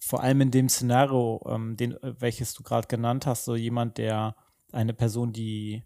vor 0.00 0.24
allem 0.24 0.40
in 0.40 0.50
dem 0.50 0.68
Szenario, 0.68 1.46
ähm, 1.48 1.76
den, 1.76 1.96
welches 2.02 2.54
du 2.54 2.64
gerade 2.64 2.88
genannt 2.88 3.24
hast, 3.24 3.44
so 3.44 3.54
jemand, 3.54 3.98
der 3.98 4.34
eine 4.72 4.94
Person, 4.94 5.32
die 5.32 5.84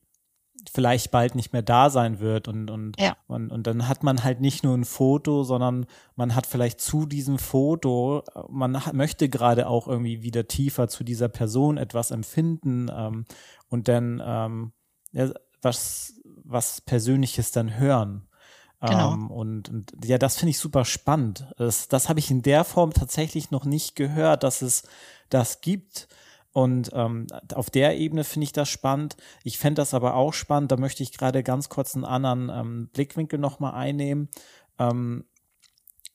vielleicht 0.73 1.11
bald 1.11 1.35
nicht 1.35 1.53
mehr 1.53 1.63
da 1.63 1.91
sein 1.91 2.21
wird 2.21 2.49
und, 2.49 2.71
und, 2.71 3.01
ja. 3.01 3.17
und, 3.27 3.51
und 3.51 3.67
dann 3.67 3.89
hat 3.89 4.03
man 4.03 4.23
halt 4.25 4.41
nicht 4.41 4.63
nur 4.65 4.77
ein 4.77 4.85
Foto, 4.85 5.43
sondern 5.43 5.87
man 6.17 6.35
hat 6.35 6.47
vielleicht 6.47 6.81
zu 6.81 7.07
diesem 7.07 7.39
Foto, 7.39 8.23
man 8.49 8.85
hat, 8.85 8.95
möchte 8.95 9.29
gerade 9.29 9.69
auch 9.69 9.89
irgendwie 9.89 10.23
wieder 10.23 10.49
tiefer 10.49 10.89
zu 10.89 11.05
dieser 11.05 11.29
Person 11.29 11.79
etwas 11.79 12.11
empfinden 12.11 12.91
ähm, 12.95 13.25
und 13.69 13.89
dann 13.89 14.23
ähm, 14.25 14.73
ja, 15.13 15.31
was, 15.63 16.15
was 16.45 16.81
Persönliches 16.81 17.53
dann 17.53 17.79
hören. 17.79 18.27
Genau. 18.81 19.13
Ähm, 19.13 19.31
und, 19.31 19.69
und 19.69 19.93
ja, 20.05 20.17
das 20.17 20.39
finde 20.39 20.51
ich 20.51 20.59
super 20.59 20.85
spannend. 20.85 21.47
Das, 21.59 21.89
das 21.89 22.09
habe 22.09 22.19
ich 22.19 22.31
in 22.31 22.43
der 22.43 22.65
Form 22.65 22.93
tatsächlich 22.93 23.51
noch 23.51 23.67
nicht 23.67 23.95
gehört, 23.95 24.43
dass 24.43 24.63
es 24.63 24.85
das 25.29 25.61
gibt. 25.61 26.09
Und 26.53 26.91
ähm, 26.95 27.27
auf 27.55 27.71
der 27.71 27.97
Ebene 27.99 28.25
finde 28.25 28.45
ich 28.45 28.53
das 28.53 28.69
spannend. 28.69 29.17
Ich 29.45 29.59
fände 29.59 29.81
das 29.81 29.95
aber 29.95 30.15
auch 30.15 30.33
spannend. 30.33 30.73
Da 30.73 30.77
möchte 30.77 31.03
ich 31.03 31.13
gerade 31.13 31.43
ganz 31.43 31.69
kurz 31.69 31.95
einen 31.95 32.05
anderen 32.05 32.51
ähm, 32.53 32.89
Blickwinkel 32.93 33.39
nochmal 33.39 33.75
einnehmen. 33.75 34.29
Ähm, 34.79 35.27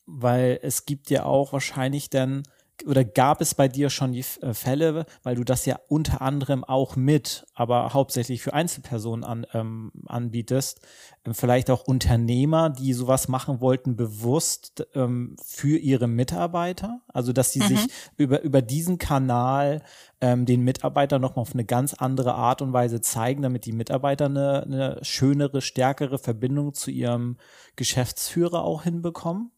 weil 0.06 0.60
es 0.62 0.84
gibt 0.86 1.10
ja 1.10 1.24
auch 1.24 1.52
wahrscheinlich 1.52 2.10
dann 2.10 2.42
oder 2.84 3.04
gab 3.04 3.40
es 3.40 3.54
bei 3.54 3.68
dir 3.68 3.90
schon 3.90 4.12
die 4.12 4.24
äh, 4.42 4.52
Fälle, 4.52 5.06
weil 5.22 5.36
du 5.36 5.44
das 5.44 5.64
ja 5.64 5.78
unter 5.88 6.20
anderem 6.20 6.64
auch 6.64 6.96
mit, 6.96 7.46
aber 7.54 7.94
hauptsächlich 7.94 8.42
für 8.42 8.52
Einzelpersonen 8.52 9.24
an, 9.24 9.46
ähm, 9.54 9.92
anbietest, 10.06 10.80
ähm, 11.24 11.34
vielleicht 11.34 11.70
auch 11.70 11.84
Unternehmer, 11.84 12.70
die 12.70 12.92
sowas 12.92 13.28
machen 13.28 13.60
wollten, 13.60 13.96
bewusst 13.96 14.86
ähm, 14.94 15.36
für 15.42 15.78
ihre 15.78 16.06
Mitarbeiter, 16.06 17.00
also 17.08 17.32
dass 17.32 17.52
sie 17.52 17.60
mhm. 17.60 17.68
sich 17.68 17.86
über, 18.16 18.42
über 18.42 18.62
diesen 18.62 18.98
Kanal 18.98 19.82
ähm, 20.20 20.44
den 20.44 20.62
Mitarbeitern 20.62 21.22
nochmal 21.22 21.42
auf 21.42 21.54
eine 21.54 21.64
ganz 21.64 21.94
andere 21.94 22.34
Art 22.34 22.62
und 22.62 22.72
Weise 22.72 23.00
zeigen, 23.00 23.42
damit 23.42 23.64
die 23.64 23.72
Mitarbeiter 23.72 24.26
eine, 24.26 24.62
eine 24.62 24.98
schönere, 25.02 25.60
stärkere 25.60 26.18
Verbindung 26.18 26.74
zu 26.74 26.90
ihrem 26.90 27.36
Geschäftsführer 27.76 28.64
auch 28.64 28.82
hinbekommen? 28.82 29.50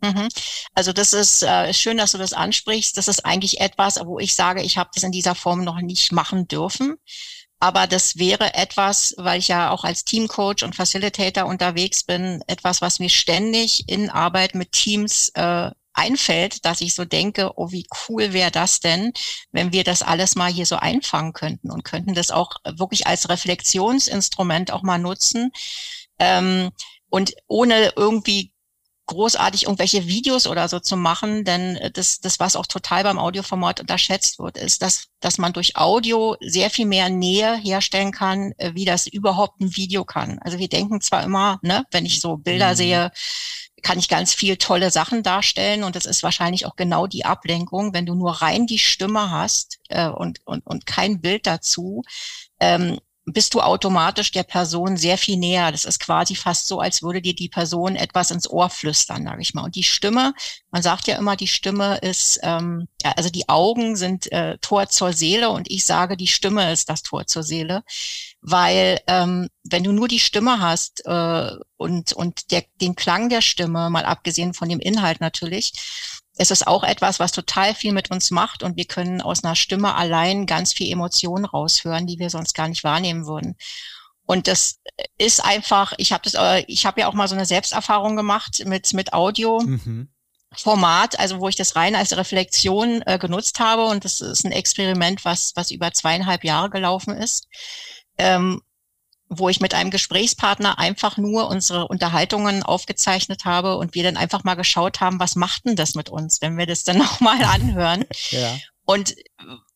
Mhm. 0.00 0.28
Also 0.74 0.92
das 0.92 1.12
ist 1.12 1.42
äh, 1.42 1.72
schön, 1.74 1.98
dass 1.98 2.12
du 2.12 2.18
das 2.18 2.32
ansprichst. 2.32 2.96
Das 2.96 3.08
ist 3.08 3.24
eigentlich 3.24 3.60
etwas, 3.60 4.00
wo 4.04 4.18
ich 4.18 4.34
sage, 4.34 4.62
ich 4.62 4.78
habe 4.78 4.90
das 4.94 5.02
in 5.02 5.12
dieser 5.12 5.34
Form 5.34 5.64
noch 5.64 5.80
nicht 5.80 6.12
machen 6.12 6.46
dürfen. 6.46 6.96
Aber 7.60 7.88
das 7.88 8.16
wäre 8.18 8.54
etwas, 8.54 9.14
weil 9.18 9.40
ich 9.40 9.48
ja 9.48 9.70
auch 9.70 9.82
als 9.82 10.04
Teamcoach 10.04 10.62
und 10.62 10.76
Facilitator 10.76 11.46
unterwegs 11.46 12.04
bin, 12.04 12.42
etwas, 12.46 12.80
was 12.80 13.00
mir 13.00 13.08
ständig 13.08 13.88
in 13.88 14.10
Arbeit 14.10 14.54
mit 14.54 14.70
Teams 14.70 15.30
äh, 15.34 15.70
einfällt, 15.92 16.64
dass 16.64 16.80
ich 16.80 16.94
so 16.94 17.04
denke, 17.04 17.50
oh, 17.56 17.72
wie 17.72 17.84
cool 18.08 18.32
wäre 18.32 18.52
das 18.52 18.78
denn, 18.78 19.12
wenn 19.50 19.72
wir 19.72 19.82
das 19.82 20.02
alles 20.02 20.36
mal 20.36 20.52
hier 20.52 20.66
so 20.66 20.76
einfangen 20.76 21.32
könnten 21.32 21.72
und 21.72 21.82
könnten 21.82 22.14
das 22.14 22.30
auch 22.30 22.52
wirklich 22.64 23.08
als 23.08 23.28
Reflexionsinstrument 23.28 24.70
auch 24.70 24.82
mal 24.82 24.98
nutzen. 24.98 25.50
Ähm, 26.20 26.70
und 27.10 27.34
ohne 27.48 27.92
irgendwie 27.96 28.52
großartig 29.08 29.64
irgendwelche 29.64 30.06
Videos 30.06 30.46
oder 30.46 30.68
so 30.68 30.78
zu 30.78 30.96
machen, 30.96 31.44
denn 31.44 31.76
äh, 31.76 31.90
das, 31.90 32.20
das 32.20 32.38
was 32.38 32.54
auch 32.54 32.66
total 32.66 33.02
beim 33.02 33.18
Audioformat 33.18 33.80
unterschätzt 33.80 34.38
wird, 34.38 34.56
ist, 34.56 34.82
dass, 34.82 35.08
dass 35.18 35.38
man 35.38 35.52
durch 35.52 35.76
Audio 35.76 36.36
sehr 36.40 36.70
viel 36.70 36.86
mehr 36.86 37.08
Nähe 37.08 37.56
herstellen 37.56 38.12
kann, 38.12 38.52
äh, 38.58 38.72
wie 38.74 38.84
das 38.84 39.06
überhaupt 39.08 39.60
ein 39.60 39.76
Video 39.76 40.04
kann. 40.04 40.38
Also 40.40 40.58
wir 40.58 40.68
denken 40.68 41.00
zwar 41.00 41.24
immer, 41.24 41.58
ne, 41.62 41.84
wenn 41.90 42.06
ich 42.06 42.20
so 42.20 42.36
Bilder 42.36 42.70
mhm. 42.70 42.76
sehe, 42.76 43.12
kann 43.82 43.98
ich 43.98 44.08
ganz 44.08 44.34
viel 44.34 44.56
tolle 44.56 44.90
Sachen 44.90 45.22
darstellen 45.22 45.84
und 45.84 45.96
das 45.96 46.04
ist 46.04 46.22
wahrscheinlich 46.22 46.66
auch 46.66 46.76
genau 46.76 47.06
die 47.06 47.24
Ablenkung, 47.24 47.94
wenn 47.94 48.06
du 48.06 48.14
nur 48.14 48.32
rein 48.42 48.66
die 48.66 48.78
Stimme 48.78 49.30
hast 49.30 49.78
äh, 49.88 50.08
und, 50.08 50.40
und, 50.44 50.66
und 50.66 50.86
kein 50.86 51.20
Bild 51.20 51.46
dazu, 51.46 52.02
ähm, 52.60 52.98
bist 53.32 53.54
du 53.54 53.60
automatisch 53.60 54.30
der 54.30 54.42
Person 54.42 54.96
sehr 54.96 55.18
viel 55.18 55.36
näher. 55.36 55.72
Das 55.72 55.84
ist 55.84 56.00
quasi 56.00 56.34
fast 56.34 56.66
so, 56.66 56.80
als 56.80 57.02
würde 57.02 57.20
dir 57.22 57.34
die 57.34 57.48
Person 57.48 57.96
etwas 57.96 58.30
ins 58.30 58.48
Ohr 58.48 58.70
flüstern, 58.70 59.24
sage 59.24 59.42
ich 59.42 59.54
mal. 59.54 59.64
Und 59.64 59.76
die 59.76 59.82
Stimme, 59.82 60.34
man 60.70 60.82
sagt 60.82 61.06
ja 61.06 61.16
immer, 61.16 61.36
die 61.36 61.48
Stimme 61.48 61.98
ist, 61.98 62.40
ähm, 62.42 62.88
ja, 63.02 63.12
also 63.12 63.30
die 63.30 63.48
Augen 63.48 63.96
sind 63.96 64.30
äh, 64.32 64.58
Tor 64.58 64.88
zur 64.88 65.12
Seele 65.12 65.50
und 65.50 65.70
ich 65.70 65.84
sage, 65.84 66.16
die 66.16 66.26
Stimme 66.26 66.72
ist 66.72 66.88
das 66.88 67.02
Tor 67.02 67.26
zur 67.26 67.42
Seele, 67.42 67.82
weil 68.40 69.00
ähm, 69.06 69.48
wenn 69.64 69.84
du 69.84 69.92
nur 69.92 70.08
die 70.08 70.20
Stimme 70.20 70.60
hast 70.60 71.04
äh, 71.04 71.50
und 71.76 72.12
und 72.12 72.50
der, 72.50 72.64
den 72.80 72.94
Klang 72.94 73.28
der 73.28 73.42
Stimme, 73.42 73.90
mal 73.90 74.04
abgesehen 74.04 74.54
von 74.54 74.68
dem 74.68 74.80
Inhalt 74.80 75.20
natürlich, 75.20 75.72
es 76.38 76.50
ist 76.50 76.66
auch 76.66 76.84
etwas, 76.84 77.18
was 77.18 77.32
total 77.32 77.74
viel 77.74 77.92
mit 77.92 78.10
uns 78.10 78.30
macht 78.30 78.62
und 78.62 78.76
wir 78.76 78.86
können 78.86 79.20
aus 79.20 79.44
einer 79.44 79.56
Stimme 79.56 79.94
allein 79.94 80.46
ganz 80.46 80.72
viel 80.72 80.90
Emotionen 80.90 81.44
raushören, 81.44 82.06
die 82.06 82.18
wir 82.18 82.30
sonst 82.30 82.54
gar 82.54 82.68
nicht 82.68 82.84
wahrnehmen 82.84 83.26
würden. 83.26 83.56
Und 84.24 84.46
das 84.46 84.78
ist 85.16 85.44
einfach, 85.44 85.94
ich 85.96 86.12
habe 86.12 86.22
das, 86.22 86.34
äh, 86.34 86.64
ich 86.68 86.86
habe 86.86 87.00
ja 87.00 87.08
auch 87.08 87.14
mal 87.14 87.28
so 87.28 87.34
eine 87.34 87.46
Selbsterfahrung 87.46 88.14
gemacht 88.16 88.62
mit 88.66 88.94
mit 88.94 89.12
Audio. 89.12 89.60
Mhm. 89.60 90.08
Format, 90.56 91.18
also 91.18 91.40
wo 91.40 91.48
ich 91.48 91.56
das 91.56 91.76
rein 91.76 91.94
als 91.94 92.16
Reflexion 92.16 93.02
äh, 93.04 93.18
genutzt 93.18 93.60
habe 93.60 93.84
und 93.84 94.06
das 94.06 94.22
ist 94.22 94.44
ein 94.44 94.52
Experiment, 94.52 95.26
was 95.26 95.52
was 95.56 95.70
über 95.70 95.92
zweieinhalb 95.92 96.42
Jahre 96.42 96.70
gelaufen 96.70 97.14
ist. 97.14 97.48
Ähm, 98.16 98.62
wo 99.28 99.48
ich 99.48 99.60
mit 99.60 99.74
einem 99.74 99.90
Gesprächspartner 99.90 100.78
einfach 100.78 101.16
nur 101.18 101.48
unsere 101.48 101.88
Unterhaltungen 101.88 102.62
aufgezeichnet 102.62 103.44
habe 103.44 103.76
und 103.76 103.94
wir 103.94 104.02
dann 104.02 104.16
einfach 104.16 104.44
mal 104.44 104.54
geschaut 104.54 105.00
haben, 105.00 105.20
was 105.20 105.36
macht 105.36 105.66
denn 105.66 105.76
das 105.76 105.94
mit 105.94 106.08
uns, 106.08 106.40
wenn 106.40 106.56
wir 106.56 106.66
das 106.66 106.84
dann 106.84 106.98
nochmal 106.98 107.42
anhören. 107.44 108.04
ja. 108.30 108.56
Und 108.84 109.14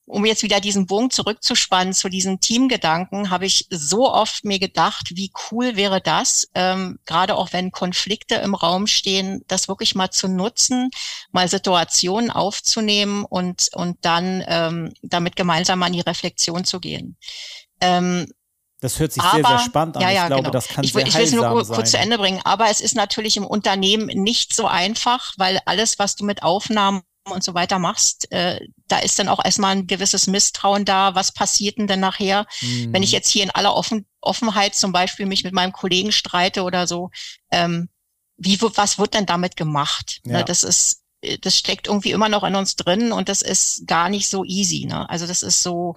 um 0.06 0.24
jetzt 0.26 0.42
wieder 0.42 0.60
diesen 0.60 0.86
Bogen 0.86 1.10
zurückzuspannen 1.10 1.94
zu 1.94 2.08
diesen 2.08 2.40
Teamgedanken, 2.40 3.30
habe 3.30 3.46
ich 3.46 3.66
so 3.70 4.12
oft 4.12 4.44
mir 4.44 4.58
gedacht, 4.58 5.16
wie 5.16 5.32
cool 5.50 5.76
wäre 5.76 6.00
das, 6.00 6.48
ähm, 6.54 6.98
gerade 7.06 7.36
auch 7.36 7.52
wenn 7.52 7.70
Konflikte 7.70 8.36
im 8.36 8.54
Raum 8.54 8.86
stehen, 8.86 9.42
das 9.48 9.68
wirklich 9.68 9.94
mal 9.94 10.10
zu 10.10 10.28
nutzen, 10.28 10.90
mal 11.30 11.48
Situationen 11.48 12.30
aufzunehmen 12.30 13.24
und, 13.24 13.68
und 13.74 13.96
dann 14.02 14.44
ähm, 14.46 14.92
damit 15.02 15.36
gemeinsam 15.36 15.82
an 15.82 15.92
die 15.92 16.00
Reflexion 16.00 16.64
zu 16.64 16.80
gehen. 16.80 17.16
Ähm, 17.80 18.26
Das 18.82 18.98
hört 18.98 19.12
sich 19.12 19.22
aber, 19.22 19.48
sehr, 19.48 19.58
sehr 19.58 19.58
spannend 19.60 19.96
an. 19.96 20.02
Ja, 20.02 20.10
ja, 20.10 20.22
ich 20.22 20.26
glaube, 20.26 20.42
genau. 20.42 20.52
das 20.52 20.66
kann 20.66 20.84
ich, 20.84 20.92
sehr 20.92 21.06
ich 21.06 21.14
will 21.14 21.22
es 21.22 21.32
nur 21.32 21.48
kurz 21.48 21.68
sein. 21.68 21.86
zu 21.86 21.98
Ende 21.98 22.18
bringen. 22.18 22.40
Aber 22.42 22.68
es 22.68 22.80
ist 22.80 22.96
natürlich 22.96 23.36
im 23.36 23.46
Unternehmen 23.46 24.06
nicht 24.06 24.54
so 24.54 24.66
einfach, 24.66 25.32
weil 25.36 25.60
alles, 25.66 26.00
was 26.00 26.16
du 26.16 26.24
mit 26.24 26.42
Aufnahmen 26.42 27.02
und 27.30 27.44
so 27.44 27.54
weiter 27.54 27.78
machst, 27.78 28.30
äh, 28.32 28.58
da 28.88 28.98
ist 28.98 29.20
dann 29.20 29.28
auch 29.28 29.42
erstmal 29.44 29.76
ein 29.76 29.86
gewisses 29.86 30.26
Misstrauen 30.26 30.84
da. 30.84 31.14
Was 31.14 31.30
passiert 31.30 31.78
denn 31.78 31.86
denn 31.86 32.00
nachher, 32.00 32.44
mhm. 32.60 32.92
wenn 32.92 33.04
ich 33.04 33.12
jetzt 33.12 33.28
hier 33.28 33.44
in 33.44 33.52
aller 33.52 33.76
Offen 33.76 34.04
Offenheit 34.20 34.74
zum 34.74 34.90
Beispiel 34.90 35.26
mich 35.26 35.44
mit 35.44 35.54
meinem 35.54 35.72
Kollegen 35.72 36.10
streite 36.10 36.64
oder 36.64 36.88
so? 36.88 37.10
Ähm, 37.52 37.88
wie, 38.36 38.60
was 38.60 38.98
wird 38.98 39.14
denn 39.14 39.26
damit 39.26 39.56
gemacht? 39.56 40.20
Ne, 40.24 40.32
ja. 40.32 40.38
Ne, 40.40 40.44
das 40.44 40.64
ist, 40.64 41.02
das 41.42 41.56
steckt 41.56 41.86
irgendwie 41.86 42.10
immer 42.10 42.28
noch 42.28 42.42
in 42.42 42.56
uns 42.56 42.74
drin 42.74 43.12
und 43.12 43.28
das 43.28 43.42
ist 43.42 43.86
gar 43.86 44.08
nicht 44.08 44.28
so 44.28 44.42
easy. 44.44 44.86
Ne? 44.86 45.08
Also 45.08 45.28
das 45.28 45.44
ist 45.44 45.62
so, 45.62 45.94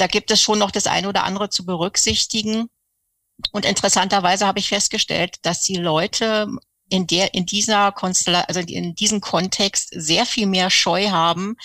da 0.00 0.06
gibt 0.06 0.30
es 0.30 0.40
schon 0.40 0.58
noch 0.58 0.70
das 0.70 0.86
eine 0.86 1.08
oder 1.08 1.24
andere 1.24 1.50
zu 1.50 1.66
berücksichtigen. 1.66 2.68
Und 3.52 3.64
interessanterweise 3.64 4.46
habe 4.46 4.58
ich 4.58 4.68
festgestellt, 4.68 5.36
dass 5.42 5.60
die 5.60 5.76
Leute 5.76 6.48
in 6.88 7.06
der, 7.06 7.34
in 7.34 7.46
dieser 7.46 7.92
Konstellation, 7.92 8.48
also 8.48 8.60
in 8.60 8.94
diesem 8.94 9.20
Kontext 9.20 9.90
sehr 9.92 10.26
viel 10.26 10.46
mehr 10.46 10.70
Scheu 10.70 11.10
haben, 11.10 11.56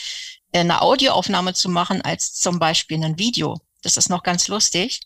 eine 0.54 0.82
Audioaufnahme 0.82 1.54
zu 1.54 1.70
machen 1.70 2.02
als 2.02 2.34
zum 2.34 2.60
Beispiel 2.60 3.04
ein 3.04 3.18
Video. 3.18 3.60
Das 3.82 3.98
ist 3.98 4.10
noch 4.10 4.24
ganz 4.24 4.48
lustig. 4.48 5.02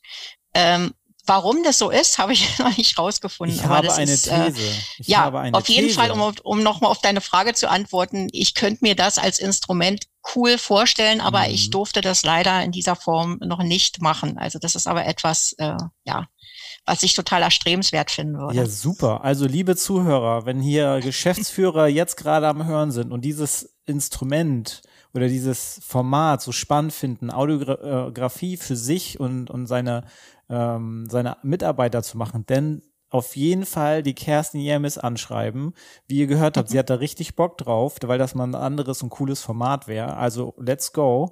Ähm, 0.54 0.94
Warum 1.28 1.62
das 1.64 1.78
so 1.78 1.90
ist, 1.90 2.18
habe 2.18 2.34
ich 2.34 2.58
noch 2.60 2.76
nicht 2.78 2.98
rausgefunden. 2.98 3.56
Ich 3.56 3.64
habe 3.64 3.94
eine 3.94 4.12
ist, 4.12 4.28
äh, 4.28 4.52
These. 4.52 4.62
Ich 4.98 5.08
ja, 5.08 5.30
auf 5.52 5.70
jeden 5.70 5.88
These. 5.88 6.00
Fall, 6.00 6.12
um, 6.12 6.34
um 6.44 6.64
nochmal 6.64 6.90
auf 6.90 7.02
deine 7.02 7.22
Frage 7.22 7.54
zu 7.54 7.70
antworten, 7.70 8.30
ich 8.32 8.54
könnte 8.56 8.80
mir 8.82 8.96
das 8.96 9.18
als 9.18 9.38
Instrument 9.38 10.06
cool 10.36 10.58
vorstellen, 10.58 11.22
aber 11.22 11.42
mhm. 11.42 11.54
ich 11.54 11.70
durfte 11.70 12.02
das 12.02 12.24
leider 12.24 12.64
in 12.64 12.72
dieser 12.72 12.96
Form 12.96 13.40
noch 13.44 13.62
nicht 13.62 14.02
machen. 14.02 14.38
Also 14.38 14.58
das 14.58 14.76
ist 14.76 14.88
aber 14.88 15.06
etwas, 15.06 15.54
äh, 15.58 15.78
ja, 16.06 16.28
was 16.86 17.04
ich 17.04 17.14
total 17.14 17.44
erstrebenswert 17.44 18.10
finden 18.10 18.38
würde. 18.38 18.56
Ja, 18.56 18.66
super. 18.66 19.24
Also 19.24 19.46
liebe 19.46 19.76
Zuhörer, 19.76 20.46
wenn 20.46 20.62
hier 20.62 21.00
Geschäftsführer 21.04 21.88
jetzt 21.88 22.16
gerade 22.18 22.48
am 22.48 22.66
Hören 22.66 22.92
sind 22.92 23.12
und 23.12 23.22
dieses 23.22 23.76
Instrument 23.86 24.82
oder 25.14 25.28
dieses 25.28 25.80
Format 25.86 26.42
so 26.42 26.52
spannend 26.52 26.94
finden, 26.94 27.32
Audiografie 27.32 28.58
für 28.58 28.76
sich 28.76 29.20
und, 29.20 29.50
und 29.50 29.66
seine 29.66 30.04
ähm, 30.50 31.06
seine 31.10 31.38
Mitarbeiter 31.44 32.04
zu 32.04 32.18
machen. 32.18 32.46
Denn 32.46 32.82
auf 33.10 33.38
jeden 33.38 33.66
Fall 33.66 34.04
die 34.04 34.14
Kerstin 34.14 34.60
Jermis 34.60 34.98
anschreiben. 34.98 35.74
Wie 36.08 36.18
ihr 36.18 36.28
gehört 36.28 36.58
habt, 36.58 36.70
sie 36.70 36.78
hat 36.78 36.90
da 36.90 36.96
richtig 36.96 37.36
Bock 37.36 37.58
drauf, 37.58 37.96
weil 38.04 38.18
das 38.18 38.36
mal 38.36 38.46
ein 38.46 38.56
anderes 38.56 39.02
und 39.02 39.10
cooles 39.10 39.42
Format 39.42 39.88
wäre. 39.88 40.18
Also 40.18 40.54
let's 40.58 40.92
go. 40.92 41.30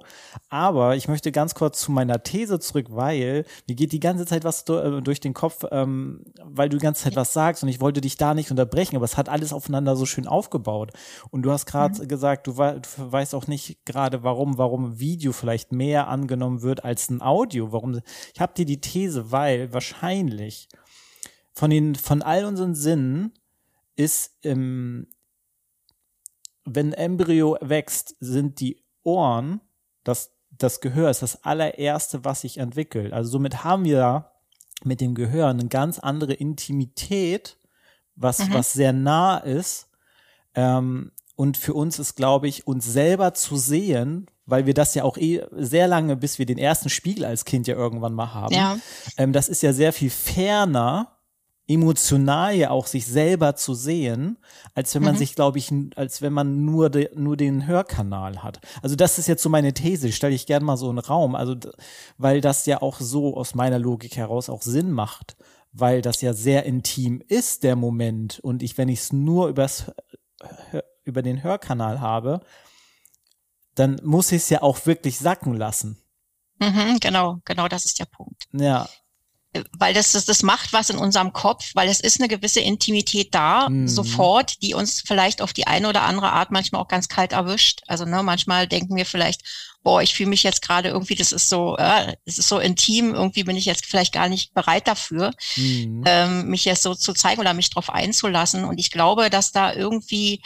Aber 0.48 0.96
ich 0.96 1.08
möchte 1.08 1.32
ganz 1.32 1.54
kurz 1.54 1.80
zu 1.80 1.92
meiner 1.92 2.22
These 2.22 2.60
zurück, 2.60 2.86
weil 2.90 3.44
mir 3.68 3.74
geht 3.74 3.92
die 3.92 4.00
ganze 4.00 4.24
Zeit 4.24 4.44
was 4.44 4.66
äh, 4.68 5.02
durch 5.02 5.20
den 5.20 5.34
Kopf, 5.34 5.64
ähm, 5.70 6.24
weil 6.42 6.70
du 6.70 6.78
die 6.78 6.82
ganze 6.82 7.04
Zeit 7.04 7.16
was 7.16 7.34
sagst 7.34 7.62
und 7.62 7.68
ich 7.68 7.80
wollte 7.80 8.00
dich 8.00 8.16
da 8.16 8.32
nicht 8.32 8.50
unterbrechen, 8.50 8.96
aber 8.96 9.04
es 9.04 9.18
hat 9.18 9.28
alles 9.28 9.52
aufeinander 9.52 9.96
so 9.96 10.06
schön 10.06 10.26
aufgebaut. 10.26 10.92
Und 11.30 11.42
du 11.42 11.52
hast 11.52 11.66
gerade 11.66 12.02
mhm. 12.02 12.08
gesagt, 12.08 12.46
du, 12.46 12.52
du, 12.52 12.80
weißt 12.96 13.34
auch 13.34 13.46
nicht 13.48 13.84
gerade, 13.84 14.22
warum, 14.22 14.56
warum 14.56 14.98
Video 14.98 15.32
vielleicht 15.32 15.72
mehr 15.72 16.08
angenommen 16.08 16.62
wird 16.62 16.84
als 16.84 17.10
ein 17.10 17.20
Audio. 17.20 17.72
Warum? 17.72 18.00
Ich 18.34 18.40
habe 18.40 18.54
dir 18.54 18.64
die 18.64 18.80
These, 18.80 19.30
weil 19.30 19.72
wahrscheinlich 19.74 20.68
von 21.56 21.70
den, 21.70 21.94
von 21.94 22.20
all 22.22 22.44
unseren 22.44 22.74
Sinnen 22.74 23.32
ist, 23.96 24.32
ähm, 24.44 25.08
wenn 26.66 26.92
Embryo 26.92 27.56
wächst, 27.62 28.14
sind 28.20 28.60
die 28.60 28.84
Ohren, 29.02 29.62
das, 30.04 30.32
das 30.50 30.80
Gehör 30.82 31.10
ist 31.10 31.22
das 31.22 31.44
allererste, 31.44 32.24
was 32.24 32.42
sich 32.42 32.58
entwickelt. 32.58 33.14
Also 33.14 33.30
somit 33.30 33.64
haben 33.64 33.84
wir 33.84 34.32
mit 34.84 35.00
dem 35.00 35.14
Gehör 35.14 35.48
eine 35.48 35.66
ganz 35.68 35.98
andere 35.98 36.34
Intimität, 36.34 37.56
was, 38.16 38.40
mhm. 38.40 38.52
was 38.52 38.74
sehr 38.74 38.92
nah 38.92 39.38
ist. 39.38 39.88
Ähm, 40.54 41.10
und 41.36 41.56
für 41.56 41.72
uns 41.72 41.98
ist, 41.98 42.16
glaube 42.16 42.48
ich, 42.48 42.66
uns 42.66 42.84
selber 42.84 43.32
zu 43.32 43.56
sehen, 43.56 44.26
weil 44.44 44.66
wir 44.66 44.74
das 44.74 44.94
ja 44.94 45.04
auch 45.04 45.16
eh 45.16 45.42
sehr 45.52 45.88
lange, 45.88 46.16
bis 46.16 46.38
wir 46.38 46.44
den 46.44 46.58
ersten 46.58 46.90
Spiegel 46.90 47.24
als 47.24 47.46
Kind 47.46 47.66
ja 47.66 47.76
irgendwann 47.76 48.12
mal 48.12 48.34
haben. 48.34 48.54
Ja. 48.54 48.78
Ähm, 49.16 49.32
das 49.32 49.48
ist 49.48 49.62
ja 49.62 49.72
sehr 49.72 49.94
viel 49.94 50.10
ferner 50.10 51.15
emotional 51.68 52.54
ja 52.54 52.70
auch 52.70 52.86
sich 52.86 53.06
selber 53.06 53.56
zu 53.56 53.74
sehen, 53.74 54.38
als 54.74 54.94
wenn 54.94 55.02
man 55.02 55.14
mhm. 55.14 55.18
sich, 55.18 55.34
glaube 55.34 55.58
ich, 55.58 55.72
als 55.96 56.22
wenn 56.22 56.32
man 56.32 56.64
nur, 56.64 56.90
de, 56.90 57.10
nur 57.16 57.36
den 57.36 57.66
Hörkanal 57.66 58.42
hat. 58.42 58.60
Also 58.82 58.94
das 58.94 59.18
ist 59.18 59.26
jetzt 59.26 59.42
so 59.42 59.48
meine 59.48 59.74
These, 59.74 60.12
stelle 60.12 60.34
ich 60.34 60.46
gerne 60.46 60.64
mal 60.64 60.76
so 60.76 60.88
einen 60.88 60.98
Raum, 60.98 61.34
also 61.34 61.56
weil 62.18 62.40
das 62.40 62.66
ja 62.66 62.82
auch 62.82 63.00
so 63.00 63.36
aus 63.36 63.54
meiner 63.54 63.78
Logik 63.78 64.16
heraus 64.16 64.48
auch 64.48 64.62
Sinn 64.62 64.92
macht, 64.92 65.36
weil 65.72 66.02
das 66.02 66.20
ja 66.20 66.32
sehr 66.32 66.64
intim 66.64 67.20
ist, 67.26 67.64
der 67.64 67.74
Moment. 67.74 68.38
Und 68.40 68.62
ich, 68.62 68.78
wenn 68.78 68.88
ich 68.88 69.00
es 69.00 69.12
nur 69.12 69.48
übers, 69.48 69.90
über 71.04 71.22
den 71.22 71.42
Hörkanal 71.42 72.00
habe, 72.00 72.40
dann 73.74 74.00
muss 74.02 74.32
ich 74.32 74.42
es 74.42 74.50
ja 74.50 74.62
auch 74.62 74.86
wirklich 74.86 75.18
sacken 75.18 75.54
lassen. 75.54 75.98
Mhm, 76.58 76.98
genau, 77.00 77.38
genau 77.44 77.68
das 77.68 77.84
ist 77.84 77.98
der 77.98 78.06
Punkt. 78.06 78.44
Ja, 78.52 78.88
weil 79.78 79.94
das, 79.94 80.12
das, 80.12 80.24
das 80.24 80.42
macht 80.42 80.72
was 80.72 80.90
in 80.90 80.98
unserem 80.98 81.32
Kopf, 81.32 81.70
weil 81.74 81.88
es 81.88 82.00
ist 82.00 82.20
eine 82.20 82.28
gewisse 82.28 82.60
Intimität 82.60 83.34
da, 83.34 83.68
mhm. 83.68 83.88
sofort, 83.88 84.62
die 84.62 84.74
uns 84.74 85.02
vielleicht 85.06 85.42
auf 85.42 85.52
die 85.52 85.66
eine 85.66 85.88
oder 85.88 86.02
andere 86.02 86.32
Art 86.32 86.50
manchmal 86.50 86.82
auch 86.82 86.88
ganz 86.88 87.08
kalt 87.08 87.32
erwischt. 87.32 87.82
Also 87.86 88.04
ne, 88.04 88.22
manchmal 88.22 88.66
denken 88.66 88.96
wir 88.96 89.06
vielleicht, 89.06 89.42
boah, 89.82 90.02
ich 90.02 90.14
fühle 90.14 90.30
mich 90.30 90.42
jetzt 90.42 90.62
gerade 90.62 90.88
irgendwie, 90.88 91.14
das 91.14 91.32
ist 91.32 91.48
so, 91.48 91.76
äh, 91.76 92.16
es 92.24 92.38
ist 92.38 92.48
so 92.48 92.58
intim, 92.58 93.14
irgendwie 93.14 93.44
bin 93.44 93.56
ich 93.56 93.66
jetzt 93.66 93.86
vielleicht 93.86 94.12
gar 94.12 94.28
nicht 94.28 94.52
bereit 94.52 94.88
dafür, 94.88 95.32
mhm. 95.56 96.02
ähm, 96.06 96.48
mich 96.48 96.64
jetzt 96.64 96.82
so 96.82 96.94
zu 96.94 97.12
zeigen 97.12 97.40
oder 97.40 97.54
mich 97.54 97.70
drauf 97.70 97.90
einzulassen. 97.90 98.64
Und 98.64 98.78
ich 98.78 98.90
glaube, 98.90 99.30
dass 99.30 99.52
da 99.52 99.72
irgendwie 99.72 100.42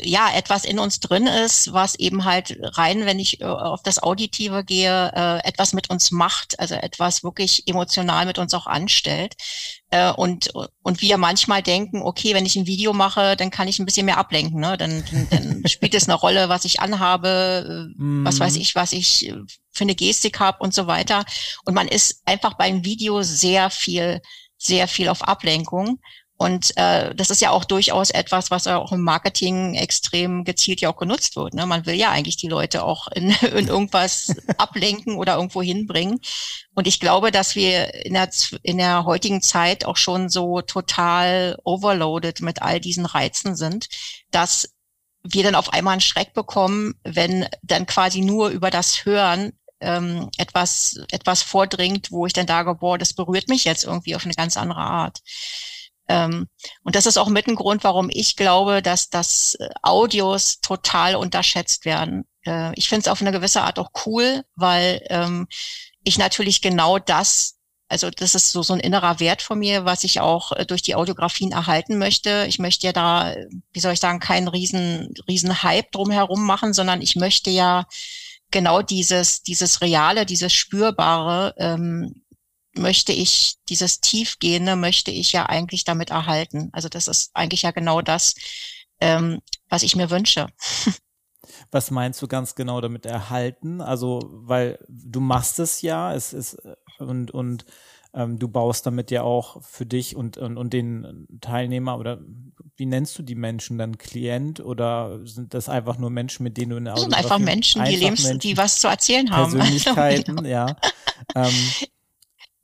ja, 0.00 0.30
etwas 0.34 0.64
in 0.64 0.78
uns 0.78 0.98
drin 0.98 1.26
ist, 1.26 1.74
was 1.74 1.94
eben 1.96 2.24
halt 2.24 2.56
rein, 2.62 3.04
wenn 3.04 3.18
ich 3.18 3.42
äh, 3.42 3.44
auf 3.44 3.82
das 3.82 4.02
Auditive 4.02 4.64
gehe, 4.64 5.12
äh, 5.14 5.46
etwas 5.46 5.74
mit 5.74 5.90
uns 5.90 6.10
macht, 6.10 6.58
also 6.58 6.74
etwas 6.74 7.22
wirklich 7.22 7.68
emotional 7.68 8.24
mit 8.24 8.38
uns 8.38 8.54
auch 8.54 8.66
anstellt. 8.66 9.34
Äh, 9.90 10.10
und, 10.12 10.50
und 10.82 11.02
wir 11.02 11.18
manchmal 11.18 11.62
denken, 11.62 12.00
okay, 12.00 12.32
wenn 12.32 12.46
ich 12.46 12.56
ein 12.56 12.66
Video 12.66 12.94
mache, 12.94 13.36
dann 13.36 13.50
kann 13.50 13.68
ich 13.68 13.78
ein 13.78 13.84
bisschen 13.84 14.06
mehr 14.06 14.16
ablenken, 14.16 14.58
ne? 14.58 14.78
Dann, 14.78 15.04
dann, 15.10 15.28
dann 15.28 15.62
spielt 15.68 15.94
es 15.94 16.08
eine 16.08 16.14
Rolle, 16.14 16.48
was 16.48 16.64
ich 16.64 16.80
anhabe, 16.80 17.90
mm. 17.96 18.24
was 18.24 18.40
weiß 18.40 18.54
mhm. 18.54 18.60
ich, 18.62 18.74
was 18.74 18.92
ich 18.92 19.34
für 19.70 19.84
eine 19.84 19.94
Gestik 19.94 20.40
habe 20.40 20.58
und 20.60 20.72
so 20.72 20.86
weiter. 20.86 21.26
Und 21.66 21.74
man 21.74 21.88
ist 21.88 22.22
einfach 22.24 22.54
beim 22.54 22.86
Video 22.86 23.22
sehr 23.22 23.68
viel, 23.68 24.22
sehr 24.56 24.88
viel 24.88 25.10
auf 25.10 25.22
Ablenkung. 25.22 26.00
Und 26.36 26.76
äh, 26.76 27.14
das 27.14 27.30
ist 27.30 27.40
ja 27.40 27.50
auch 27.50 27.64
durchaus 27.64 28.10
etwas, 28.10 28.50
was 28.50 28.66
auch 28.66 28.90
im 28.90 29.02
Marketing 29.02 29.74
extrem 29.74 30.44
gezielt 30.44 30.80
ja 30.80 30.90
auch 30.90 30.96
genutzt 30.96 31.36
wird. 31.36 31.54
Ne? 31.54 31.64
Man 31.64 31.86
will 31.86 31.94
ja 31.94 32.10
eigentlich 32.10 32.36
die 32.36 32.48
Leute 32.48 32.82
auch 32.82 33.06
in, 33.08 33.30
in 33.42 33.68
irgendwas 33.68 34.34
ablenken 34.58 35.16
oder 35.16 35.36
irgendwo 35.36 35.62
hinbringen. 35.62 36.20
Und 36.74 36.88
ich 36.88 36.98
glaube, 36.98 37.30
dass 37.30 37.54
wir 37.54 38.04
in 38.04 38.14
der, 38.14 38.30
in 38.62 38.78
der 38.78 39.04
heutigen 39.04 39.42
Zeit 39.42 39.84
auch 39.84 39.96
schon 39.96 40.28
so 40.28 40.60
total 40.60 41.56
overloaded 41.62 42.40
mit 42.40 42.62
all 42.62 42.80
diesen 42.80 43.06
Reizen 43.06 43.54
sind, 43.54 43.86
dass 44.32 44.74
wir 45.22 45.44
dann 45.44 45.54
auf 45.54 45.72
einmal 45.72 45.92
einen 45.92 46.00
Schreck 46.00 46.34
bekommen, 46.34 46.94
wenn 47.04 47.48
dann 47.62 47.86
quasi 47.86 48.20
nur 48.20 48.48
über 48.48 48.70
das 48.70 49.04
Hören 49.04 49.52
ähm, 49.80 50.30
etwas, 50.36 51.00
etwas 51.10 51.42
vordringt, 51.42 52.10
wo 52.10 52.26
ich 52.26 52.32
dann 52.32 52.46
sage, 52.46 52.74
boah, 52.74 52.98
das 52.98 53.12
berührt 53.12 53.48
mich 53.48 53.64
jetzt 53.64 53.84
irgendwie 53.84 54.16
auf 54.16 54.24
eine 54.24 54.34
ganz 54.34 54.56
andere 54.56 54.80
Art. 54.80 55.20
Ähm, 56.08 56.48
und 56.82 56.96
das 56.96 57.06
ist 57.06 57.16
auch 57.16 57.28
mit 57.28 57.46
ein 57.46 57.54
Grund, 57.54 57.84
warum 57.84 58.10
ich 58.10 58.36
glaube, 58.36 58.82
dass 58.82 59.08
das 59.08 59.54
äh, 59.58 59.68
Audios 59.82 60.60
total 60.60 61.16
unterschätzt 61.16 61.84
werden. 61.84 62.24
Äh, 62.44 62.72
ich 62.74 62.88
finde 62.88 63.02
es 63.02 63.08
auf 63.08 63.20
eine 63.20 63.32
gewisse 63.32 63.62
Art 63.62 63.78
auch 63.78 63.90
cool, 64.06 64.42
weil 64.54 65.04
ähm, 65.08 65.46
ich 66.04 66.18
natürlich 66.18 66.60
genau 66.60 66.98
das, 66.98 67.56
also 67.88 68.10
das 68.10 68.34
ist 68.34 68.50
so, 68.50 68.62
so 68.62 68.74
ein 68.74 68.80
innerer 68.80 69.18
Wert 69.20 69.40
von 69.40 69.58
mir, 69.58 69.84
was 69.86 70.04
ich 70.04 70.20
auch 70.20 70.52
äh, 70.52 70.66
durch 70.66 70.82
die 70.82 70.94
Audiografien 70.94 71.52
erhalten 71.52 71.98
möchte. 71.98 72.44
Ich 72.48 72.58
möchte 72.58 72.86
ja 72.86 72.92
da, 72.92 73.34
wie 73.72 73.80
soll 73.80 73.92
ich 73.92 74.00
sagen, 74.00 74.20
keinen 74.20 74.48
riesen, 74.48 75.14
riesen 75.26 75.62
Hype 75.62 75.90
drumherum 75.92 76.44
machen, 76.44 76.74
sondern 76.74 77.00
ich 77.00 77.16
möchte 77.16 77.50
ja 77.50 77.86
genau 78.50 78.82
dieses, 78.82 79.42
dieses 79.42 79.80
Reale, 79.80 80.26
dieses 80.26 80.52
Spürbare 80.52 81.54
ähm, 81.58 82.23
möchte 82.76 83.12
ich, 83.12 83.56
dieses 83.68 84.00
Tiefgehende 84.00 84.76
möchte 84.76 85.10
ich 85.10 85.32
ja 85.32 85.46
eigentlich 85.46 85.84
damit 85.84 86.10
erhalten. 86.10 86.70
Also 86.72 86.88
das 86.88 87.08
ist 87.08 87.30
eigentlich 87.34 87.62
ja 87.62 87.70
genau 87.70 88.02
das, 88.02 88.34
ähm, 89.00 89.40
was 89.68 89.82
ich 89.82 89.96
mir 89.96 90.10
wünsche. 90.10 90.46
Was 91.70 91.90
meinst 91.90 92.22
du 92.22 92.28
ganz 92.28 92.54
genau 92.54 92.80
damit 92.80 93.06
erhalten? 93.06 93.80
Also, 93.80 94.20
weil 94.30 94.78
du 94.88 95.20
machst 95.20 95.58
es 95.58 95.82
ja, 95.82 96.14
es 96.14 96.32
ist 96.32 96.56
und 96.98 97.30
und 97.30 97.64
ähm, 98.14 98.38
du 98.38 98.48
baust 98.48 98.86
damit 98.86 99.10
ja 99.10 99.22
auch 99.22 99.62
für 99.62 99.84
dich 99.84 100.16
und, 100.16 100.38
und 100.38 100.56
und 100.56 100.72
den 100.72 101.26
Teilnehmer 101.40 101.98
oder 101.98 102.20
wie 102.76 102.86
nennst 102.86 103.18
du 103.18 103.22
die 103.22 103.34
Menschen 103.34 103.78
dann 103.78 103.98
Klient 103.98 104.60
oder 104.60 105.20
sind 105.24 105.54
das 105.54 105.68
einfach 105.68 105.98
nur 105.98 106.10
Menschen, 106.10 106.44
mit 106.44 106.56
denen 106.56 106.70
du 106.70 106.76
in 106.76 106.84
der 106.84 106.94
Das 106.94 107.02
sind 107.02 107.14
einfach 107.14 107.38
Menschen, 107.38 107.84
die 107.84 107.96
Lebens, 107.96 108.24
Menschen, 108.24 108.38
die 108.40 108.56
was 108.56 108.78
zu 108.78 108.88
erzählen 108.88 109.30
haben. 109.30 109.52
Persönlichkeiten, 109.58 110.44
ja. 110.44 110.76
Ähm, 111.34 111.52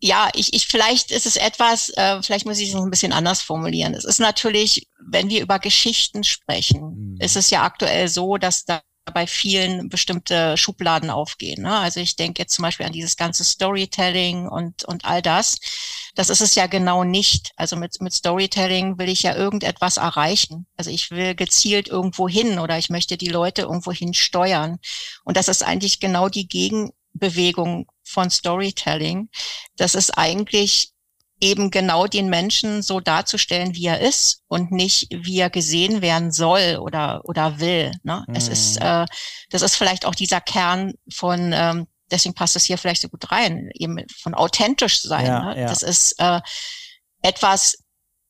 ja, 0.01 0.31
ich, 0.35 0.55
ich 0.55 0.67
vielleicht 0.67 1.11
ist 1.11 1.27
es 1.27 1.37
etwas, 1.37 1.91
äh, 1.91 2.23
vielleicht 2.23 2.47
muss 2.47 2.59
ich 2.59 2.69
es 2.69 2.75
noch 2.75 2.85
ein 2.85 2.91
bisschen 2.91 3.13
anders 3.13 3.43
formulieren. 3.43 3.95
Es 3.95 4.05
ist 4.05 4.19
natürlich, 4.19 4.89
wenn 5.11 5.29
wir 5.29 5.43
über 5.43 5.59
Geschichten 5.59 6.25
sprechen, 6.25 7.15
mhm. 7.15 7.21
ist 7.21 7.37
es 7.37 7.51
ja 7.51 7.63
aktuell 7.65 8.09
so, 8.09 8.39
dass 8.39 8.65
da 8.65 8.81
bei 9.13 9.27
vielen 9.27 9.89
bestimmte 9.89 10.57
Schubladen 10.57 11.11
aufgehen. 11.11 11.63
Ne? 11.63 11.77
Also 11.77 12.01
ich 12.01 12.17
denke 12.17 12.43
jetzt 12.43 12.55
zum 12.55 12.63
Beispiel 12.63 12.87
an 12.87 12.93
dieses 12.93 13.17
ganze 13.17 13.45
Storytelling 13.45 14.49
und, 14.49 14.85
und 14.85 15.05
all 15.05 15.21
das. 15.21 15.57
Das 16.15 16.31
ist 16.31 16.41
es 16.41 16.55
ja 16.55 16.67
genau 16.67 17.05
nicht. 17.05 17.51
Also 17.57 17.77
mit, 17.77 18.01
mit 18.01 18.13
Storytelling 18.13 18.99
will 18.99 19.09
ich 19.09 19.23
ja 19.23 19.35
irgendetwas 19.35 19.97
erreichen. 19.97 20.67
Also 20.77 20.91
ich 20.91 21.11
will 21.11 21.35
gezielt 21.35 21.89
irgendwo 21.89 22.29
hin 22.29 22.59
oder 22.59 22.79
ich 22.79 22.91
möchte 22.91 23.17
die 23.17 23.29
Leute 23.29 23.63
irgendwo 23.63 23.93
hin 23.93 24.15
steuern. 24.15 24.79
Und 25.25 25.37
das 25.37 25.49
ist 25.49 25.63
eigentlich 25.63 26.01
genau 26.01 26.29
die 26.29 26.47
Gegenbewegung 27.21 27.87
von 28.03 28.31
Storytelling. 28.31 29.29
Das 29.77 29.95
ist 29.95 30.17
eigentlich 30.17 30.93
eben 31.43 31.71
genau 31.71 32.07
den 32.07 32.29
Menschen 32.29 32.83
so 32.83 33.01
darzustellen, 33.01 33.75
wie 33.75 33.87
er 33.87 34.01
ist 34.01 34.43
und 34.49 34.73
nicht, 34.73 35.09
wie 35.11 35.39
er 35.39 35.49
gesehen 35.49 36.03
werden 36.03 36.33
soll 36.33 36.79
oder, 36.81 37.23
oder 37.25 37.61
will. 37.61 37.93
Ne? 38.03 38.25
Mhm. 38.29 38.35
Es 38.35 38.49
ist, 38.49 38.79
mhm. 38.79 38.87
äh, 38.87 39.07
das 39.49 39.63
ist 39.63 39.77
vielleicht 39.77 40.05
auch 40.05 40.15
dieser 40.15 40.41
Kern 40.41 40.93
von, 41.11 41.53
ähm, 41.55 41.87
deswegen 42.11 42.35
passt 42.35 42.57
es 42.57 42.65
hier 42.65 42.77
vielleicht 42.77 43.01
so 43.01 43.09
gut 43.09 43.31
rein, 43.33 43.71
eben 43.73 43.97
von 44.21 44.35
authentisch 44.35 45.01
sein. 45.01 45.27
Ja, 45.27 45.55
ne? 45.55 45.61
ja. 45.61 45.67
Das 45.69 45.83
ist 45.83 46.15
äh, 46.19 46.41
etwas, 47.23 47.79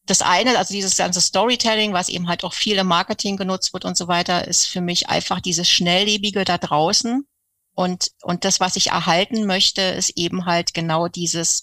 das 0.07 0.23
eine, 0.23 0.57
also 0.57 0.73
dieses 0.73 0.97
ganze 0.97 1.21
Storytelling, 1.21 1.93
was 1.93 2.09
eben 2.09 2.29
halt 2.29 2.45
auch 2.45 2.55
viel 2.55 2.79
im 2.79 2.87
Marketing 2.87 3.37
genutzt 3.37 3.73
wird 3.73 3.85
und 3.85 3.97
so 3.97 4.07
weiter, 4.07 4.47
ist 4.47 4.67
für 4.67 4.81
mich 4.81 5.09
einfach 5.09 5.41
dieses 5.41 5.69
Schnelllebige 5.69 6.45
da 6.45 6.59
draußen. 6.59 7.27
Und, 7.75 8.11
und 8.23 8.45
das, 8.45 8.61
was 8.61 8.77
ich 8.77 8.89
erhalten 8.89 9.47
möchte, 9.47 9.83
ist 9.83 10.11
eben 10.17 10.47
halt 10.47 10.75
genau 10.75 11.09
dieses, 11.09 11.63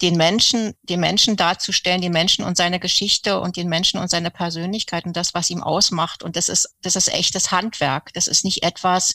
den 0.00 0.16
Menschen, 0.16 0.74
den 0.82 1.00
Menschen 1.00 1.36
darzustellen, 1.36 2.00
den 2.00 2.12
Menschen 2.12 2.44
und 2.44 2.56
seine 2.56 2.80
Geschichte 2.80 3.40
und 3.40 3.56
den 3.56 3.68
Menschen 3.68 4.00
und 4.00 4.08
seine 4.08 4.30
Persönlichkeit 4.30 5.04
und 5.04 5.16
das, 5.16 5.34
was 5.34 5.50
ihm 5.50 5.62
ausmacht. 5.62 6.22
Und 6.22 6.36
das 6.36 6.48
ist, 6.48 6.74
das 6.82 6.96
ist 6.96 7.12
echtes 7.12 7.50
Handwerk. 7.50 8.12
Das 8.14 8.26
ist 8.26 8.44
nicht 8.44 8.62
etwas, 8.62 9.14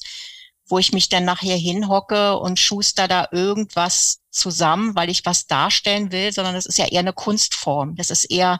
wo 0.68 0.80
ich 0.80 0.94
mich 0.94 1.10
dann 1.10 1.26
nachher 1.26 1.56
hinhocke 1.56 2.38
und 2.38 2.60
schuster 2.60 3.08
da 3.08 3.28
irgendwas 3.32 4.22
zusammen, 4.32 4.96
weil 4.96 5.10
ich 5.10 5.26
was 5.26 5.48
darstellen 5.48 6.12
will, 6.12 6.34
sondern 6.34 6.56
das 6.56 6.66
ist 6.66 6.78
ja 6.78 6.88
eher 6.88 7.00
eine 7.00 7.14
Kunstform. 7.14 7.96
Das 7.96 8.10
ist 8.10 8.26
eher 8.26 8.60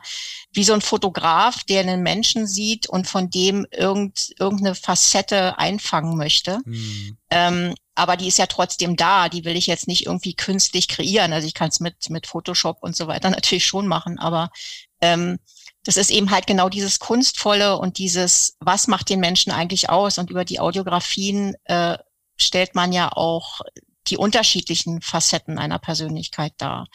wie 0.54 0.64
so 0.64 0.74
ein 0.74 0.82
Fotograf, 0.82 1.64
der 1.64 1.82
einen 1.82 2.02
Menschen 2.02 2.48
sieht 2.48 2.88
und 2.88 3.08
von 3.08 3.30
dem 3.30 3.68
irgend, 3.72 4.34
irgendeine 4.40 4.76
Facette 4.76 5.58
einfangen 5.58 6.16
möchte. 6.16 6.60
Mhm. 6.66 7.18
Ähm, 7.30 7.76
aber 7.96 8.18
die 8.18 8.28
ist 8.28 8.38
ja 8.38 8.46
trotzdem 8.46 8.96
da. 8.96 9.28
Die 9.28 9.44
will 9.44 9.58
ich 9.58 9.68
jetzt 9.68 9.88
nicht 9.88 10.06
irgendwie 10.06 10.36
künstlich 10.36 10.88
kreieren. 10.88 11.34
Also 11.34 11.48
ich 11.48 11.54
kann 11.54 11.70
es 11.70 11.80
mit, 11.80 12.10
mit 12.10 12.28
Photoshop 12.28 12.78
und 12.82 12.96
so 12.96 13.08
weiter 13.08 13.30
natürlich 13.32 13.66
schon 13.66 13.88
machen, 13.88 14.20
aber 14.20 14.52
ähm, 15.02 15.40
das 15.86 15.98
ist 15.98 16.10
eben 16.10 16.32
halt 16.32 16.48
genau 16.48 16.68
dieses 16.68 17.00
Kunstvolle 17.00 17.78
und 17.78 18.00
dieses, 18.00 18.58
was 18.60 18.88
macht 18.88 19.08
den 19.10 19.20
Menschen 19.20 19.52
eigentlich 19.52 19.90
aus? 19.90 20.18
Und 20.18 20.32
über 20.32 20.44
die 20.44 20.60
Audiografien 20.60 21.56
äh, 21.66 21.98
stellt 22.38 22.74
man 22.74 22.92
ja 22.92 23.12
auch 23.12 23.62
die 24.08 24.18
unterschiedlichen 24.18 25.02
Facetten 25.02 25.60
einer 25.60 25.80
Persönlichkeit 25.80 26.54
dar. 26.58 26.88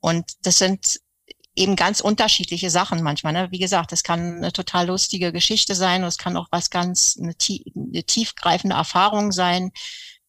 Und 0.00 0.32
das 0.42 0.58
sind 0.58 0.98
eben 1.54 1.76
ganz 1.76 2.00
unterschiedliche 2.00 2.70
Sachen 2.70 3.02
manchmal. 3.02 3.34
Ne? 3.34 3.48
Wie 3.50 3.58
gesagt, 3.58 3.92
es 3.92 4.02
kann 4.02 4.36
eine 4.36 4.52
total 4.52 4.86
lustige 4.86 5.32
Geschichte 5.32 5.74
sein 5.74 6.02
es 6.04 6.18
kann 6.18 6.36
auch 6.36 6.48
was 6.50 6.70
ganz, 6.70 7.18
eine, 7.20 7.34
tie 7.34 7.64
eine 7.74 8.04
tiefgreifende 8.04 8.76
Erfahrung 8.76 9.30
sein, 9.30 9.72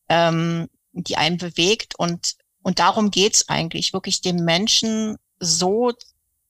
ähm, 0.09 0.67
die 0.91 1.15
einen 1.15 1.37
bewegt. 1.37 1.95
Und, 1.97 2.35
und 2.63 2.79
darum 2.79 3.11
geht's 3.11 3.47
eigentlich, 3.47 3.93
wirklich 3.93 4.21
dem 4.21 4.37
Menschen 4.37 5.17
so 5.39 5.93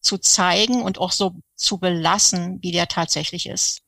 zu 0.08 0.18
zeigen 0.18 0.82
und 0.82 1.00
auch 1.00 1.12
so 1.12 1.36
zu 1.56 1.78
belassen, 1.78 2.60
wie 2.62 2.72
der 2.72 2.88
tatsächlich 2.88 3.48
ist. 3.48 3.82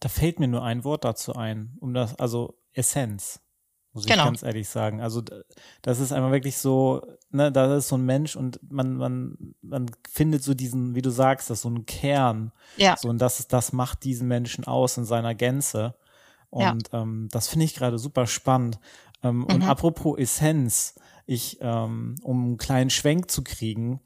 Da 0.00 0.08
fällt 0.08 0.40
mir 0.40 0.48
nur 0.48 0.62
ein 0.62 0.84
Wort 0.84 1.04
dazu 1.04 1.34
ein, 1.34 1.76
um 1.80 1.92
das, 1.94 2.14
also 2.18 2.58
Essenz, 2.72 3.40
muss 3.92 4.06
genau. 4.06 4.22
ich 4.22 4.24
ganz 4.24 4.42
ehrlich 4.42 4.68
sagen. 4.68 5.00
Also 5.00 5.22
das 5.82 6.00
ist 6.00 6.12
einmal 6.12 6.32
wirklich 6.32 6.56
so, 6.56 7.02
ne, 7.30 7.52
da 7.52 7.76
ist 7.76 7.88
so 7.88 7.96
ein 7.96 8.06
Mensch 8.06 8.36
und 8.36 8.58
man, 8.72 8.96
man, 8.96 9.54
man 9.60 9.90
findet 10.08 10.42
so 10.42 10.54
diesen, 10.54 10.94
wie 10.94 11.02
du 11.02 11.10
sagst, 11.10 11.50
das 11.50 11.62
so 11.62 11.70
ein 11.70 11.84
Kern. 11.86 12.52
Ja. 12.76 12.96
So, 12.96 13.08
und 13.08 13.18
das 13.18 13.40
ist, 13.40 13.52
das 13.52 13.72
macht 13.72 14.04
diesen 14.04 14.28
Menschen 14.28 14.64
aus 14.64 14.96
in 14.96 15.04
seiner 15.04 15.34
Gänze. 15.34 15.94
Und 16.50 16.90
ja. 16.92 17.02
ähm, 17.02 17.28
das 17.30 17.48
finde 17.48 17.66
ich 17.66 17.74
gerade 17.74 17.98
super 17.98 18.26
spannend. 18.26 18.78
Ähm, 19.22 19.38
mhm. 19.38 19.44
Und 19.44 19.62
apropos 19.62 20.18
Essenz, 20.18 20.94
ich, 21.26 21.58
ähm, 21.60 22.16
um 22.22 22.44
einen 22.44 22.56
kleinen 22.58 22.90
Schwenk 22.90 23.30
zu 23.30 23.44
kriegen, 23.44 24.00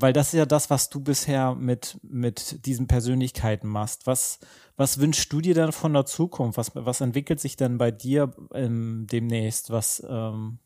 weil 0.00 0.12
das 0.12 0.28
ist 0.28 0.38
ja 0.38 0.46
das, 0.46 0.70
was 0.70 0.88
du 0.88 1.00
bisher 1.00 1.54
mit, 1.54 1.98
mit 2.02 2.64
diesen 2.66 2.86
Persönlichkeiten 2.86 3.68
machst. 3.68 4.06
Was, 4.06 4.38
was 4.76 4.98
wünschst 4.98 5.32
du 5.32 5.40
dir 5.40 5.54
denn 5.54 5.72
von 5.72 5.92
der 5.92 6.06
Zukunft? 6.06 6.58
Was, 6.58 6.72
was 6.74 7.00
entwickelt 7.00 7.40
sich 7.40 7.56
denn 7.56 7.78
bei 7.78 7.90
dir 7.90 8.32
ähm, 8.54 9.06
demnächst? 9.10 9.70
Was, 9.70 10.02
ähm, 10.08 10.58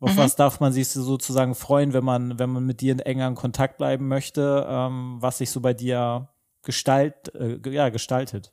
auf 0.00 0.12
mhm. 0.12 0.16
was 0.16 0.36
darf 0.36 0.60
man 0.60 0.72
sich 0.72 0.88
sozusagen 0.88 1.54
freuen, 1.54 1.92
wenn 1.92 2.04
man, 2.04 2.38
wenn 2.38 2.50
man 2.50 2.64
mit 2.64 2.80
dir 2.80 2.92
in 2.92 3.00
engeren 3.00 3.34
Kontakt 3.34 3.78
bleiben 3.78 4.08
möchte, 4.08 4.66
ähm, 4.68 5.16
was 5.20 5.38
sich 5.38 5.50
so 5.50 5.60
bei 5.60 5.74
dir 5.74 6.28
gestalt, 6.62 7.34
äh, 7.34 7.58
ja, 7.70 7.88
gestaltet? 7.88 8.52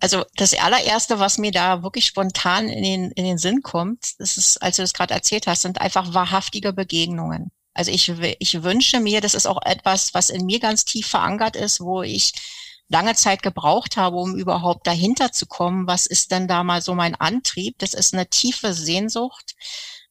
Also 0.00 0.24
das 0.36 0.52
allererste, 0.58 1.18
was 1.18 1.38
mir 1.38 1.50
da 1.50 1.82
wirklich 1.82 2.04
spontan 2.04 2.68
in 2.68 2.82
den, 2.82 3.10
in 3.12 3.24
den 3.24 3.38
Sinn 3.38 3.62
kommt, 3.62 4.20
das 4.20 4.36
ist, 4.36 4.62
als 4.62 4.76
du 4.76 4.82
das 4.82 4.92
gerade 4.92 5.14
erzählt 5.14 5.46
hast, 5.46 5.62
sind 5.62 5.80
einfach 5.80 6.12
wahrhaftige 6.12 6.74
Begegnungen. 6.74 7.50
Also 7.74 7.90
ich, 7.90 8.08
ich 8.08 8.62
wünsche 8.62 9.00
mir, 9.00 9.20
das 9.20 9.34
ist 9.34 9.46
auch 9.46 9.60
etwas, 9.64 10.14
was 10.14 10.30
in 10.30 10.46
mir 10.46 10.60
ganz 10.60 10.84
tief 10.84 11.08
verankert 11.08 11.56
ist, 11.56 11.80
wo 11.80 12.02
ich 12.02 12.32
lange 12.88 13.14
Zeit 13.14 13.42
gebraucht 13.42 13.96
habe, 13.96 14.16
um 14.16 14.36
überhaupt 14.36 14.86
dahinter 14.86 15.32
zu 15.32 15.46
kommen, 15.46 15.86
was 15.86 16.06
ist 16.06 16.30
denn 16.30 16.48
da 16.48 16.62
mal 16.62 16.82
so 16.82 16.94
mein 16.94 17.14
Antrieb? 17.14 17.76
Das 17.78 17.94
ist 17.94 18.14
eine 18.14 18.28
tiefe 18.28 18.74
Sehnsucht 18.74 19.54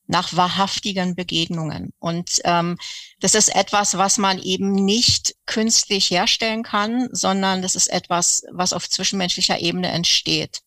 nach 0.06 0.36
wahrhaftigen 0.36 1.15
Begegnungen. 1.15 1.93
Und 1.99 2.41
ähm, 2.43 2.78
das 3.19 3.36
ist 3.36 3.56
etwas, 3.56 3.97
was 3.97 4.17
man 4.17 4.39
eben 4.39 4.73
nicht 4.73 5.36
künstlich 5.45 6.10
herstellen 6.10 6.63
kann, 6.63 7.08
sondern 7.12 7.62
das 7.62 7.76
ist 7.76 7.88
etwas, 7.88 8.43
was 8.52 8.73
auf 8.73 8.89
zwischenmenschlicher 8.89 9.60
Ebene 9.60 9.89
entsteht. 9.89 10.60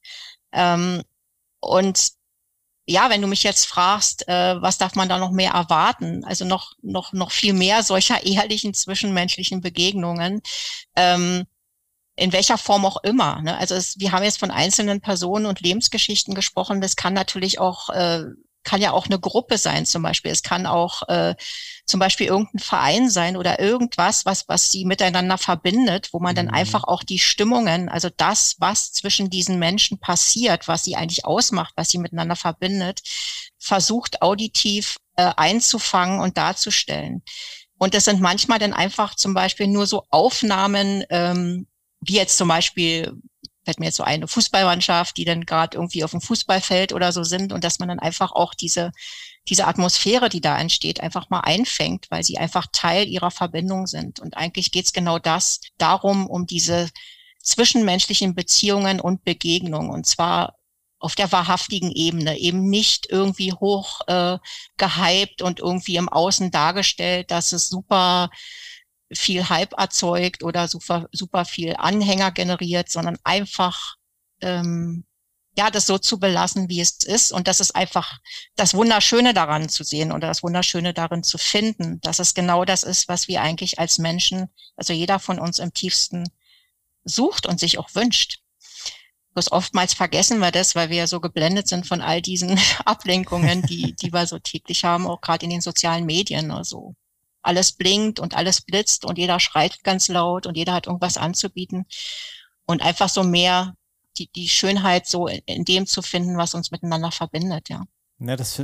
Ähm, 0.52 1.02
und 1.61 2.12
ja, 2.87 3.11
wenn 3.11 3.20
du 3.20 3.27
mich 3.27 3.42
jetzt 3.42 3.66
fragst, 3.66 4.29
äh, 4.29 4.61
was 4.62 4.79
darf 4.79 4.94
man 4.94 5.09
da 5.09 5.18
noch 5.18 5.33
mehr 5.33 5.53
erwarten? 5.53 6.25
Also 6.25 6.44
noch, 6.44 6.75
noch, 6.83 7.12
noch 7.12 7.33
viel 7.33 7.53
mehr 7.53 7.83
solcher 7.83 8.25
ehrlichen 8.25 8.75
zwischenmenschlichen 8.75 9.61
Begegnungen. 9.61 10.40
Ähm, 10.94 11.44
in 12.18 12.33
welcher 12.33 12.57
Form 12.57 12.87
auch 12.87 13.03
immer. 13.03 13.42
Ne? 13.42 13.59
Also 13.59 13.75
es, 13.75 13.99
wir 13.99 14.12
haben 14.12 14.22
jetzt 14.22 14.38
von 14.38 14.51
einzelnen 14.51 15.01
Personen 15.01 15.46
und 15.46 15.61
Lebensgeschichten 15.61 16.35
gesprochen. 16.35 16.81
Das 16.81 16.96
kann 16.96 17.12
natürlich 17.12 17.59
auch 17.59 17.90
äh, 17.90 18.25
kann 18.66 18.83
ja 18.83 18.90
auch 18.90 19.07
eine 19.07 19.18
Gruppe 19.18 19.57
sein 19.57 19.87
zum 19.87 20.03
Beispiel. 20.03 20.33
Es 20.33 20.42
kann 20.42 20.66
auch 20.66 21.09
äh, 21.09 21.35
zum 21.87 22.01
Beispiel 22.01 22.27
irgendein 22.27 22.59
Verein 22.59 23.09
sein 23.09 23.37
oder 23.37 23.61
irgendwas, 23.61 24.27
was, 24.27 24.49
was 24.49 24.70
sie 24.70 24.85
miteinander 24.85 25.38
verbindet, 25.38 26.09
wo 26.12 26.18
man 26.18 26.33
mhm. 26.33 26.37
dann 26.37 26.51
einfach 26.51 26.85
auch 26.85 27.05
die 27.05 27.20
Stimmungen, 27.20 27.88
also 27.88 28.09
das, 28.14 28.57
was 28.59 28.92
zwischen 28.92 29.31
diesen 29.31 29.59
Menschen 29.59 29.99
passiert, 29.99 30.68
was 30.68 30.85
sie 30.85 30.96
eigentlich 30.96 31.25
ausmacht, 31.25 31.75
was 31.77 31.88
sie 31.88 31.99
miteinander 31.99 32.37
verbindet, 32.37 33.03
versucht 33.59 34.20
auditiv 34.20 34.96
äh, 35.16 35.33
einzufangen 35.37 36.20
und 36.20 36.37
darzustellen. 36.37 37.22
Und 37.79 37.94
das 37.94 38.07
sind 38.07 38.20
manchmal 38.20 38.59
dann 38.59 38.72
einfach 38.72 39.14
zum 39.14 39.35
Beispiel 39.35 39.68
nur 39.68 39.87
so 39.87 40.05
Aufnahmen, 40.11 41.05
ähm, 41.11 41.66
wie 42.01 42.16
jetzt 42.16 42.37
zum 42.37 42.49
Beispiel 42.49 43.12
fällt 43.64 43.81
mir 43.81 43.87
jetzt 43.87 43.96
so 43.96 44.05
eine 44.05 44.29
Fußballmannschaft, 44.29 45.16
die 45.16 45.25
dann 45.25 45.44
gerade 45.44 45.77
irgendwie 45.77 46.05
auf 46.05 46.12
dem 46.12 46.20
Fußballfeld 46.20 46.92
oder 46.92 47.11
so 47.12 47.25
sind 47.25 47.53
und 47.53 47.64
dass 47.64 47.81
man 47.81 47.88
dann 47.88 47.99
einfach 47.99 48.31
auch 48.33 48.55
diese, 48.55 48.92
diese 49.48 49.66
Atmosphäre, 49.66 50.28
die 50.28 50.40
da 50.40 50.59
entsteht, 50.59 51.00
einfach 51.00 51.30
mal 51.30 51.40
einfängt, 51.40 52.06
weil 52.11 52.24
sie 52.24 52.38
einfach 52.38 52.66
Teil 52.72 53.06
ihrer 53.06 53.30
Verbindung 53.30 53.87
sind. 53.87 54.20
Und 54.20 54.37
eigentlich 54.37 54.72
geht's 54.72 54.92
genau 54.92 55.18
das 55.18 55.61
darum, 55.78 56.26
um 56.26 56.46
diese 56.46 56.88
zwischenmenschlichen 57.42 58.35
Beziehungen 58.35 59.00
und 59.00 59.24
Begegnungen. 59.24 59.90
Und 59.90 60.06
zwar 60.06 60.56
auf 60.98 61.14
der 61.14 61.30
wahrhaftigen 61.30 61.92
Ebene, 61.92 62.38
eben 62.38 62.68
nicht 62.68 63.06
irgendwie 63.11 63.52
hoch 63.52 64.00
äh, 64.09 64.38
gehypt 64.76 65.42
und 65.42 65.61
irgendwie 65.61 65.96
im 65.96 66.09
Außen 66.09 66.50
dargestellt, 66.50 67.30
dass 67.30 67.52
es 67.52 67.68
super 67.68 68.30
viel 69.12 69.48
Hype 69.48 69.74
erzeugt 69.78 70.42
oder 70.42 70.66
super, 70.68 71.06
super 71.12 71.44
viel 71.44 71.74
Anhänger 71.76 72.32
generiert, 72.32 72.88
sondern 72.90 73.18
einfach 73.22 73.96
ähm, 74.40 75.04
ja, 75.56 75.70
das 75.70 75.86
so 75.86 75.98
zu 75.98 76.18
belassen, 76.18 76.68
wie 76.68 76.80
es 76.80 76.98
ist. 77.04 77.32
Und 77.32 77.48
das 77.48 77.60
ist 77.60 77.74
einfach 77.74 78.18
das 78.56 78.74
Wunderschöne 78.74 79.32
daran 79.32 79.68
zu 79.68 79.84
sehen 79.84 80.12
oder 80.12 80.28
das 80.28 80.42
Wunderschöne 80.42 80.92
darin 80.92 81.22
zu 81.22 81.38
finden, 81.38 82.00
dass 82.02 82.18
es 82.18 82.34
genau 82.34 82.64
das 82.64 82.82
ist, 82.82 83.08
was 83.08 83.26
wir 83.26 83.40
eigentlich 83.40 83.78
als 83.78 83.98
Menschen, 83.98 84.48
also 84.76 84.92
jeder 84.92 85.18
von 85.18 85.38
uns 85.38 85.58
im 85.58 85.72
tiefsten 85.72 86.28
sucht 87.04 87.46
und 87.46 87.58
sich 87.58 87.78
auch 87.78 87.94
wünscht. 87.94 88.40
Bloß 89.32 89.52
oftmals 89.52 89.94
vergessen 89.94 90.38
wir 90.38 90.50
das, 90.50 90.74
weil 90.74 90.90
wir 90.90 91.06
so 91.06 91.20
geblendet 91.20 91.68
sind 91.68 91.86
von 91.86 92.00
all 92.00 92.20
diesen 92.20 92.58
Ablenkungen, 92.84 93.62
die, 93.62 93.94
die 93.94 94.12
wir 94.12 94.26
so 94.26 94.38
täglich 94.38 94.84
haben, 94.84 95.06
auch 95.06 95.20
gerade 95.20 95.44
in 95.44 95.50
den 95.50 95.60
sozialen 95.60 96.04
Medien. 96.04 96.50
Also 96.50 96.94
alles 97.42 97.72
blinkt 97.72 98.20
und 98.20 98.34
alles 98.34 98.60
blitzt 98.60 99.04
und 99.04 99.18
jeder 99.18 99.40
schreit 99.40 99.82
ganz 99.84 100.08
laut 100.08 100.46
und 100.46 100.56
jeder 100.56 100.74
hat 100.74 100.86
irgendwas 100.86 101.16
anzubieten. 101.16 101.86
Und 102.66 102.82
einfach 102.82 103.08
so 103.08 103.22
mehr 103.22 103.74
die, 104.18 104.31
die 104.33 104.48
Schönheit 104.48 105.07
so 105.07 105.26
in, 105.26 105.64
dem 105.64 105.87
zu 105.87 106.02
finden, 106.02 106.37
was 106.37 106.55
uns 106.55 106.70
miteinander 106.70 107.11
verbindet, 107.11 107.68
ja. 107.68 107.85
Ja, 108.18 108.37
das, 108.37 108.62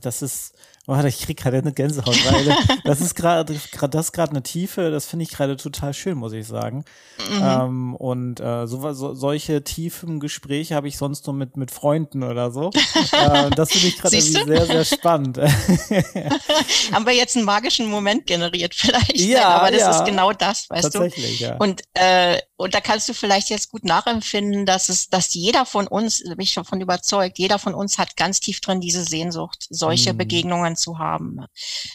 das 0.00 0.22
ist, 0.22 0.54
Oh, 0.88 0.96
ich 1.04 1.20
krieg 1.20 1.36
gerade 1.36 1.58
eine 1.58 1.72
Gänsehaut, 1.72 2.16
weil 2.30 2.56
das 2.84 3.00
ist 3.00 3.16
gerade 3.16 3.56
das 3.90 4.12
gerade 4.12 4.30
eine 4.30 4.42
Tiefe, 4.44 4.92
das 4.92 5.06
finde 5.06 5.24
ich 5.24 5.30
gerade 5.30 5.56
total 5.56 5.92
schön, 5.92 6.16
muss 6.16 6.32
ich 6.32 6.46
sagen. 6.46 6.84
Mhm. 7.28 7.42
Ähm, 7.42 7.96
und 7.96 8.40
äh, 8.40 8.66
so, 8.68 8.92
so, 8.92 9.14
solche 9.14 9.64
tiefen 9.64 10.20
Gespräche 10.20 10.76
habe 10.76 10.86
ich 10.86 10.96
sonst 10.96 11.26
nur 11.26 11.34
mit 11.34 11.56
mit 11.56 11.72
Freunden 11.72 12.22
oder 12.22 12.52
so. 12.52 12.70
äh, 13.12 13.50
das 13.50 13.72
finde 13.72 13.88
ich 13.88 13.98
gerade 13.98 14.16
irgendwie 14.16 14.44
sehr 14.44 14.66
sehr 14.66 14.84
spannend. 14.84 15.38
Haben 16.92 17.06
wir 17.06 17.14
jetzt 17.14 17.36
einen 17.36 17.46
magischen 17.46 17.90
Moment 17.90 18.26
generiert 18.26 18.74
vielleicht? 18.74 19.16
Ja, 19.16 19.48
aber 19.48 19.72
das 19.72 19.80
ja. 19.80 19.90
ist 19.90 20.04
genau 20.04 20.32
das, 20.32 20.70
weißt 20.70 20.92
Tatsächlich, 20.92 21.38
du. 21.38 21.44
Ja. 21.44 21.56
Und 21.56 21.82
äh, 21.94 22.38
und 22.58 22.74
da 22.74 22.80
kannst 22.80 23.08
du 23.08 23.12
vielleicht 23.12 23.50
jetzt 23.50 23.70
gut 23.70 23.84
nachempfinden, 23.84 24.64
dass 24.64 24.88
es, 24.88 25.10
dass 25.10 25.34
jeder 25.34 25.66
von 25.66 25.86
uns, 25.86 26.22
bin 26.22 26.40
ich 26.40 26.54
davon 26.54 26.80
überzeugt, 26.80 27.38
jeder 27.38 27.58
von 27.58 27.74
uns 27.74 27.98
hat 27.98 28.16
ganz 28.16 28.40
tief 28.40 28.60
drin 28.60 28.80
diese 28.80 29.04
Sehnsucht, 29.04 29.66
solche 29.68 30.14
mhm. 30.14 30.18
Begegnungen 30.18 30.75
zu 30.76 30.98
haben. 30.98 31.34
Ne? 31.36 31.48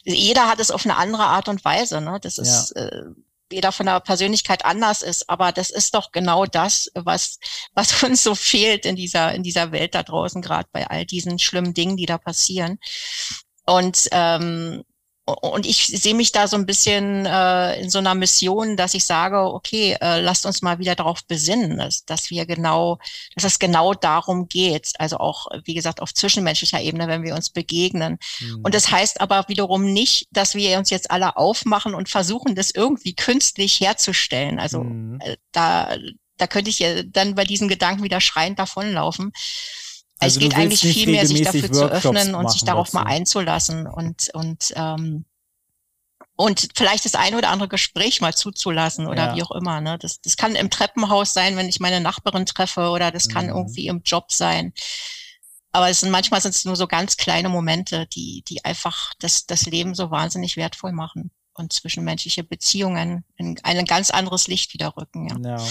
Jeder 0.04 0.48
hat 0.48 0.60
es 0.60 0.72
auf 0.72 0.86
eine 0.86 0.98
andere 0.98 1.24
Art 1.24 1.50
und 1.50 1.63
Weise. 1.63 2.02
Ne? 2.02 2.20
Das 2.22 2.38
ist 2.38 2.74
ja. 2.76 2.84
äh, 2.84 3.06
jeder 3.52 3.72
von 3.72 3.86
der 3.86 4.00
Persönlichkeit 4.00 4.65
anders 4.65 5.02
ist, 5.02 5.30
aber 5.30 5.52
das 5.52 5.70
ist 5.70 5.94
doch 5.94 6.12
genau 6.12 6.46
das, 6.46 6.89
was 6.96 7.38
was 7.74 8.04
uns 8.04 8.24
so 8.24 8.36
fehlt 8.36 8.86
in 8.86 8.96
dieser 8.96 9.34
in 9.34 9.44
dieser 9.44 9.72
Welt 9.72 9.96
da 9.96 10.04
draußen, 10.04 10.41
gerade 10.41 10.70
bei 10.72 10.88
all 10.88 11.06
diesen 11.06 11.39
schlimmen 11.39 11.74
Dingen, 11.74 11.98
die 11.98 12.06
da 12.06 12.17
passieren. 12.17 12.80
Und 13.65 14.08
ähm, 14.12 14.84
und 15.36 15.65
ich 15.65 15.86
sehe 15.86 16.13
mich 16.13 16.32
da 16.32 16.48
so 16.48 16.56
ein 16.56 16.65
bisschen 16.65 17.26
äh, 17.26 17.82
in 17.82 17.89
so 17.89 18.00
einer 18.00 18.15
Mission, 18.15 18.78
dass 18.78 18.94
ich 18.94 19.06
sage, 19.06 19.38
okay, 19.39 19.98
äh, 20.02 20.22
lasst 20.22 20.46
uns 20.46 20.62
mal 20.62 20.80
wieder 20.80 20.96
darauf 20.96 21.24
besinnen, 21.26 21.78
dass, 21.78 22.06
dass 22.06 22.30
wir 22.30 22.46
genau, 22.46 23.00
dass 23.36 23.44
es 23.44 23.60
genau 23.60 23.94
darum 23.94 24.48
geht. 24.48 24.91
Also 24.98 25.17
auch, 25.17 25.48
wie 25.65 25.74
gesagt, 25.74 26.02
auf 26.02 26.13
zwischenmenschlicher 26.13 26.82
Ebene, 26.82 27.08
wenn 27.08 27.24
wir 27.24 27.36
uns 27.36 27.50
begegnen. 27.50 28.17
Mhm. 28.39 28.62
Und 28.63 28.74
das 28.74 28.91
heißt 28.91 29.22
aber 29.22 29.46
wiederum 29.48 29.91
nicht, 29.94 30.28
dass 30.32 30.56
wir 30.56 30.78
uns 30.78 30.89
jetzt 30.89 31.12
alle 31.12 31.38
aufmachen 31.38 31.94
und 31.94 32.10
versuchen, 32.10 32.56
das 32.56 32.72
irgendwie 32.72 33.13
künstlich 33.13 33.80
herzustellen. 33.80 34.60
Also 34.60 34.84
mhm. 34.84 35.20
äh, 35.22 35.38
da, 35.52 35.96
da 36.38 36.48
könnte 36.48 36.70
ich 36.70 36.80
ja 36.80 37.04
dann 37.04 37.36
bei 37.36 37.44
diesen 37.44 37.67
Gedanken 37.67 38.04
wieder 38.04 38.22
schreiend 38.22 38.60
davonlaufen. 38.60 39.32
Also 40.21 40.39
es 40.39 40.43
geht 40.43 40.55
eigentlich 40.55 40.81
viel 40.81 41.07
mehr, 41.07 41.25
sich 41.25 41.41
dafür 41.41 41.63
Workshops 41.63 42.01
zu 42.01 42.10
öffnen 42.10 42.36
und 42.36 42.51
sich 42.51 42.63
darauf 42.63 42.93
mal 42.93 43.03
einzulassen 43.03 43.88
und, 43.88 44.29
und, 44.34 44.71
ähm, 44.75 45.25
und 46.36 46.69
vielleicht 46.75 47.05
das 47.05 47.15
ein 47.15 47.36
oder 47.36 47.49
andere 47.49 47.67
Gespräch 47.67 48.21
mal 48.21 48.34
zuzulassen 48.34 49.07
oder 49.07 49.29
ja. 49.29 49.36
wie 49.36 49.43
auch 49.43 49.51
immer. 49.51 49.81
Ne? 49.81 49.97
Das, 49.97 50.21
das 50.21 50.38
kann 50.38 50.55
im 50.55 50.69
Treppenhaus 50.69 51.34
sein, 51.34 51.57
wenn 51.57 51.67
ich 51.67 51.79
meine 51.79 52.01
Nachbarin 52.01 52.45
treffe 52.45 52.89
oder 52.89 53.12
das 53.12 53.29
kann 53.29 53.45
mhm. 53.45 53.55
irgendwie 53.55 53.88
im 53.88 54.01
Job 54.03 54.31
sein. 54.31 54.73
Aber 55.71 55.89
es 55.89 56.01
sind 56.01 56.12
manchmal 56.12 56.41
sind 56.41 56.53
es 56.53 56.65
nur 56.65 56.75
so 56.75 56.86
ganz 56.86 57.17
kleine 57.17 57.49
Momente, 57.49 58.05
die, 58.07 58.43
die 58.47 58.63
einfach 58.63 59.13
das, 59.19 59.45
das 59.45 59.63
Leben 59.63 59.95
so 59.95 60.12
wahnsinnig 60.12 60.55
wertvoll 60.55 60.91
machen 60.91 61.31
und 61.54 61.74
zwischenmenschliche 61.74 62.44
Beziehungen 62.44 63.24
in 63.36 63.60
ein 63.64 63.86
ganz 63.86 64.10
anderes 64.10 64.48
Licht 64.48 64.74
wieder 64.74 64.96
rücken. 64.98 65.28
Ja. 65.44 65.58
ja. 65.58 65.64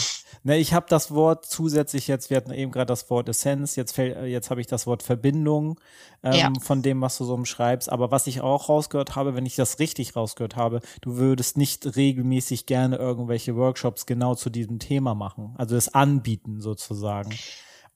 Ne, 0.42 0.58
ich 0.58 0.72
habe 0.72 0.86
das 0.88 1.10
Wort 1.10 1.46
zusätzlich 1.46 2.06
jetzt, 2.08 2.30
wir 2.30 2.36
hatten 2.36 2.52
eben 2.52 2.70
gerade 2.70 2.86
das 2.86 3.10
Wort 3.10 3.28
Essenz, 3.28 3.76
jetzt, 3.76 3.96
jetzt 3.96 4.50
habe 4.50 4.60
ich 4.60 4.66
das 4.66 4.86
Wort 4.86 5.02
Verbindung 5.02 5.80
ähm, 6.22 6.32
ja. 6.32 6.52
von 6.60 6.82
dem, 6.82 7.00
was 7.00 7.18
du 7.18 7.24
so 7.24 7.34
umschreibst. 7.34 7.90
Aber 7.90 8.10
was 8.10 8.26
ich 8.26 8.40
auch 8.40 8.68
rausgehört 8.68 9.16
habe, 9.16 9.34
wenn 9.34 9.46
ich 9.46 9.56
das 9.56 9.78
richtig 9.78 10.16
rausgehört 10.16 10.56
habe, 10.56 10.80
du 11.00 11.16
würdest 11.16 11.56
nicht 11.56 11.96
regelmäßig 11.96 12.66
gerne 12.66 12.96
irgendwelche 12.96 13.56
Workshops 13.56 14.06
genau 14.06 14.34
zu 14.34 14.50
diesem 14.50 14.78
Thema 14.78 15.14
machen, 15.14 15.54
also 15.56 15.74
das 15.74 15.92
anbieten 15.94 16.60
sozusagen. 16.60 17.36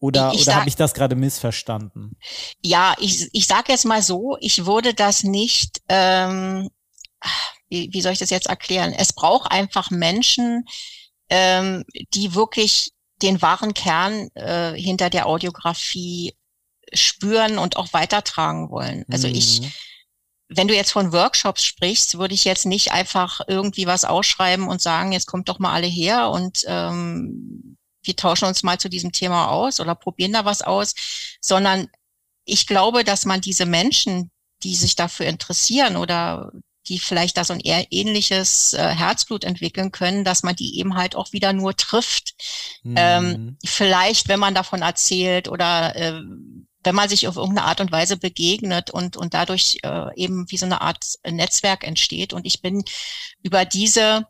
Oder, 0.01 0.33
ich 0.35 0.43
oder 0.43 0.57
habe 0.57 0.69
ich 0.69 0.77
das 0.77 0.93
gerade 0.93 1.17
missverstanden? 1.17 2.17
Ja, 2.63 2.95
ich, 2.99 3.31
ich 3.33 3.47
sage 3.47 3.73
jetzt 3.73 3.87
mal 3.87 4.03
so, 4.03 4.37
ich 4.41 4.67
würde 4.67 4.93
das 4.93 5.23
nicht 5.23 5.81
ähm, 5.89 6.69
wie, 7.75 7.93
wie 7.93 8.01
soll 8.01 8.13
ich 8.13 8.21
das 8.21 8.31
jetzt 8.31 8.47
erklären? 8.47 8.95
Es 8.97 9.13
braucht 9.13 9.51
einfach 9.51 9.91
Menschen, 9.91 10.65
ähm, 11.29 11.85
die 12.15 12.35
wirklich 12.35 12.93
den 13.21 13.43
wahren 13.43 13.75
Kern 13.75 14.29
äh, 14.35 14.75
hinter 14.75 15.11
der 15.11 15.27
Audiografie 15.27 16.35
spüren 16.93 17.59
und 17.59 17.77
auch 17.77 17.93
weitertragen 17.93 18.71
wollen. 18.71 19.05
Also 19.11 19.27
mhm. 19.27 19.35
ich, 19.35 19.63
wenn 20.49 20.69
du 20.69 20.75
jetzt 20.75 20.93
von 20.93 21.13
Workshops 21.13 21.65
sprichst, 21.65 22.19
würde 22.19 22.35
ich 22.35 22.45
jetzt 22.45 22.67
nicht 22.67 22.93
einfach 22.93 23.41
irgendwie 23.49 23.87
was 23.87 24.05
ausschreiben 24.05 24.69
und 24.69 24.81
sagen, 24.81 25.11
jetzt 25.11 25.27
kommt 25.27 25.49
doch 25.49 25.59
mal 25.59 25.73
alle 25.73 25.87
her 25.87 26.31
und 26.31 26.65
ähm, 26.67 27.77
wir 28.03 28.15
tauschen 28.15 28.47
uns 28.47 28.63
mal 28.63 28.79
zu 28.79 28.89
diesem 28.89 29.11
Thema 29.11 29.49
aus 29.49 29.81
oder 29.81 29.95
probieren 29.95 30.35
da 30.35 30.45
was 30.45 30.63
aus, 30.63 30.95
sondern 31.41 31.89
ich 32.45 32.67
glaube, 32.67 33.03
dass 33.03 33.25
man 33.25 33.41
diese 33.41 33.67
Menschen, 33.67 34.31
die 34.63 34.77
sich 34.77 34.95
dafür 34.95 35.27
interessieren 35.27 35.97
oder 35.97 36.53
die 36.89 36.99
vielleicht 36.99 37.37
da 37.37 37.45
so 37.45 37.53
ein 37.53 37.61
eher 37.61 37.87
ähnliches 37.91 38.75
äh, 38.75 38.89
Herzblut 38.89 39.45
entwickeln 39.45 39.93
können, 39.93 40.25
dass 40.25 40.43
man 40.43 40.55
die 40.55 40.79
eben 40.79 40.97
halt 40.97 41.17
auch 41.17 41.33
wieder 41.33 41.53
nur 41.53 41.77
trifft. 41.77 42.35
Mhm. 42.83 42.95
Ähm, 42.97 43.59
vielleicht, 43.65 44.29
wenn 44.29 44.41
man 44.41 44.55
davon 44.55 44.83
erzählt 44.83 45.49
oder 45.49 45.97
äh, 45.97 46.21
wenn 46.85 46.95
man 46.95 47.09
sich 47.09 47.27
auf 47.27 47.37
irgendeine 47.37 47.67
Art 47.67 47.81
und 47.81 47.93
Weise 47.93 48.17
begegnet 48.17 48.91
und, 48.91 49.17
und 49.17 49.35
dadurch 49.35 49.79
äh, 49.83 50.15
eben 50.17 50.51
wie 50.51 50.59
so 50.59 50.67
eine 50.67 50.83
Art 50.83 51.05
Netzwerk 51.27 51.87
entsteht. 51.87 52.33
Und 52.33 52.47
ich 52.47 52.61
bin 52.61 52.85
über 53.43 53.65
diese, 53.65 54.27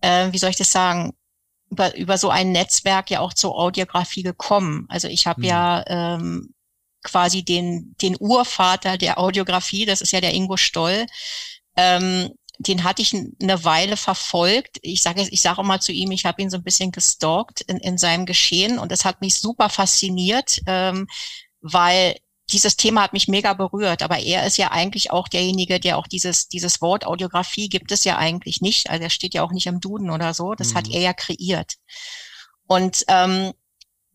äh, 0.00 0.32
wie 0.32 0.38
soll 0.38 0.50
ich 0.50 0.56
das 0.56 0.72
sagen, 0.72 1.14
über, 1.70 1.96
über 1.96 2.18
so 2.18 2.30
ein 2.30 2.52
Netzwerk 2.52 3.10
ja 3.10 3.20
auch 3.20 3.32
zur 3.32 3.56
Audiografie 3.56 4.22
gekommen. 4.22 4.86
Also 4.88 5.08
ich 5.08 5.26
habe 5.26 5.40
mhm. 5.42 5.46
ja 5.46 5.84
ähm, 5.86 6.54
quasi 7.04 7.44
den, 7.44 7.94
den 8.00 8.16
Urvater 8.18 8.98
der 8.98 9.18
Audiografie, 9.18 9.86
das 9.86 10.00
ist 10.00 10.12
ja 10.12 10.20
der 10.20 10.34
Ingo 10.34 10.56
Stoll, 10.56 11.06
ähm, 11.76 12.30
den 12.58 12.84
hatte 12.84 13.02
ich 13.02 13.12
eine 13.14 13.64
Weile 13.64 13.96
verfolgt. 13.96 14.78
Ich 14.82 15.02
sage 15.02 15.26
ich 15.28 15.42
sage 15.42 15.62
mal 15.62 15.80
zu 15.80 15.92
ihm, 15.92 16.12
ich 16.12 16.24
habe 16.24 16.40
ihn 16.40 16.50
so 16.50 16.56
ein 16.56 16.62
bisschen 16.62 16.92
gestalkt 16.92 17.62
in, 17.62 17.78
in 17.78 17.98
seinem 17.98 18.26
Geschehen 18.26 18.78
und 18.78 18.92
es 18.92 19.04
hat 19.04 19.20
mich 19.20 19.34
super 19.40 19.68
fasziniert, 19.68 20.60
ähm, 20.66 21.08
weil 21.60 22.16
dieses 22.50 22.76
Thema 22.76 23.02
hat 23.02 23.12
mich 23.14 23.26
mega 23.26 23.54
berührt, 23.54 24.02
aber 24.02 24.18
er 24.18 24.46
ist 24.46 24.58
ja 24.58 24.70
eigentlich 24.70 25.10
auch 25.10 25.28
derjenige, 25.28 25.80
der 25.80 25.96
auch 25.96 26.06
dieses, 26.06 26.48
dieses 26.48 26.80
Wort 26.82 27.06
Audiografie 27.06 27.68
gibt 27.68 27.90
es 27.90 28.04
ja 28.04 28.18
eigentlich 28.18 28.60
nicht. 28.60 28.90
Also 28.90 29.02
er 29.02 29.10
steht 29.10 29.34
ja 29.34 29.42
auch 29.42 29.52
nicht 29.52 29.66
im 29.66 29.80
Duden 29.80 30.10
oder 30.10 30.34
so. 30.34 30.54
Das 30.54 30.72
mhm. 30.72 30.74
hat 30.76 30.88
er 30.88 31.00
ja 31.00 31.12
kreiert. 31.14 31.74
Und 32.66 33.04
ähm, 33.08 33.52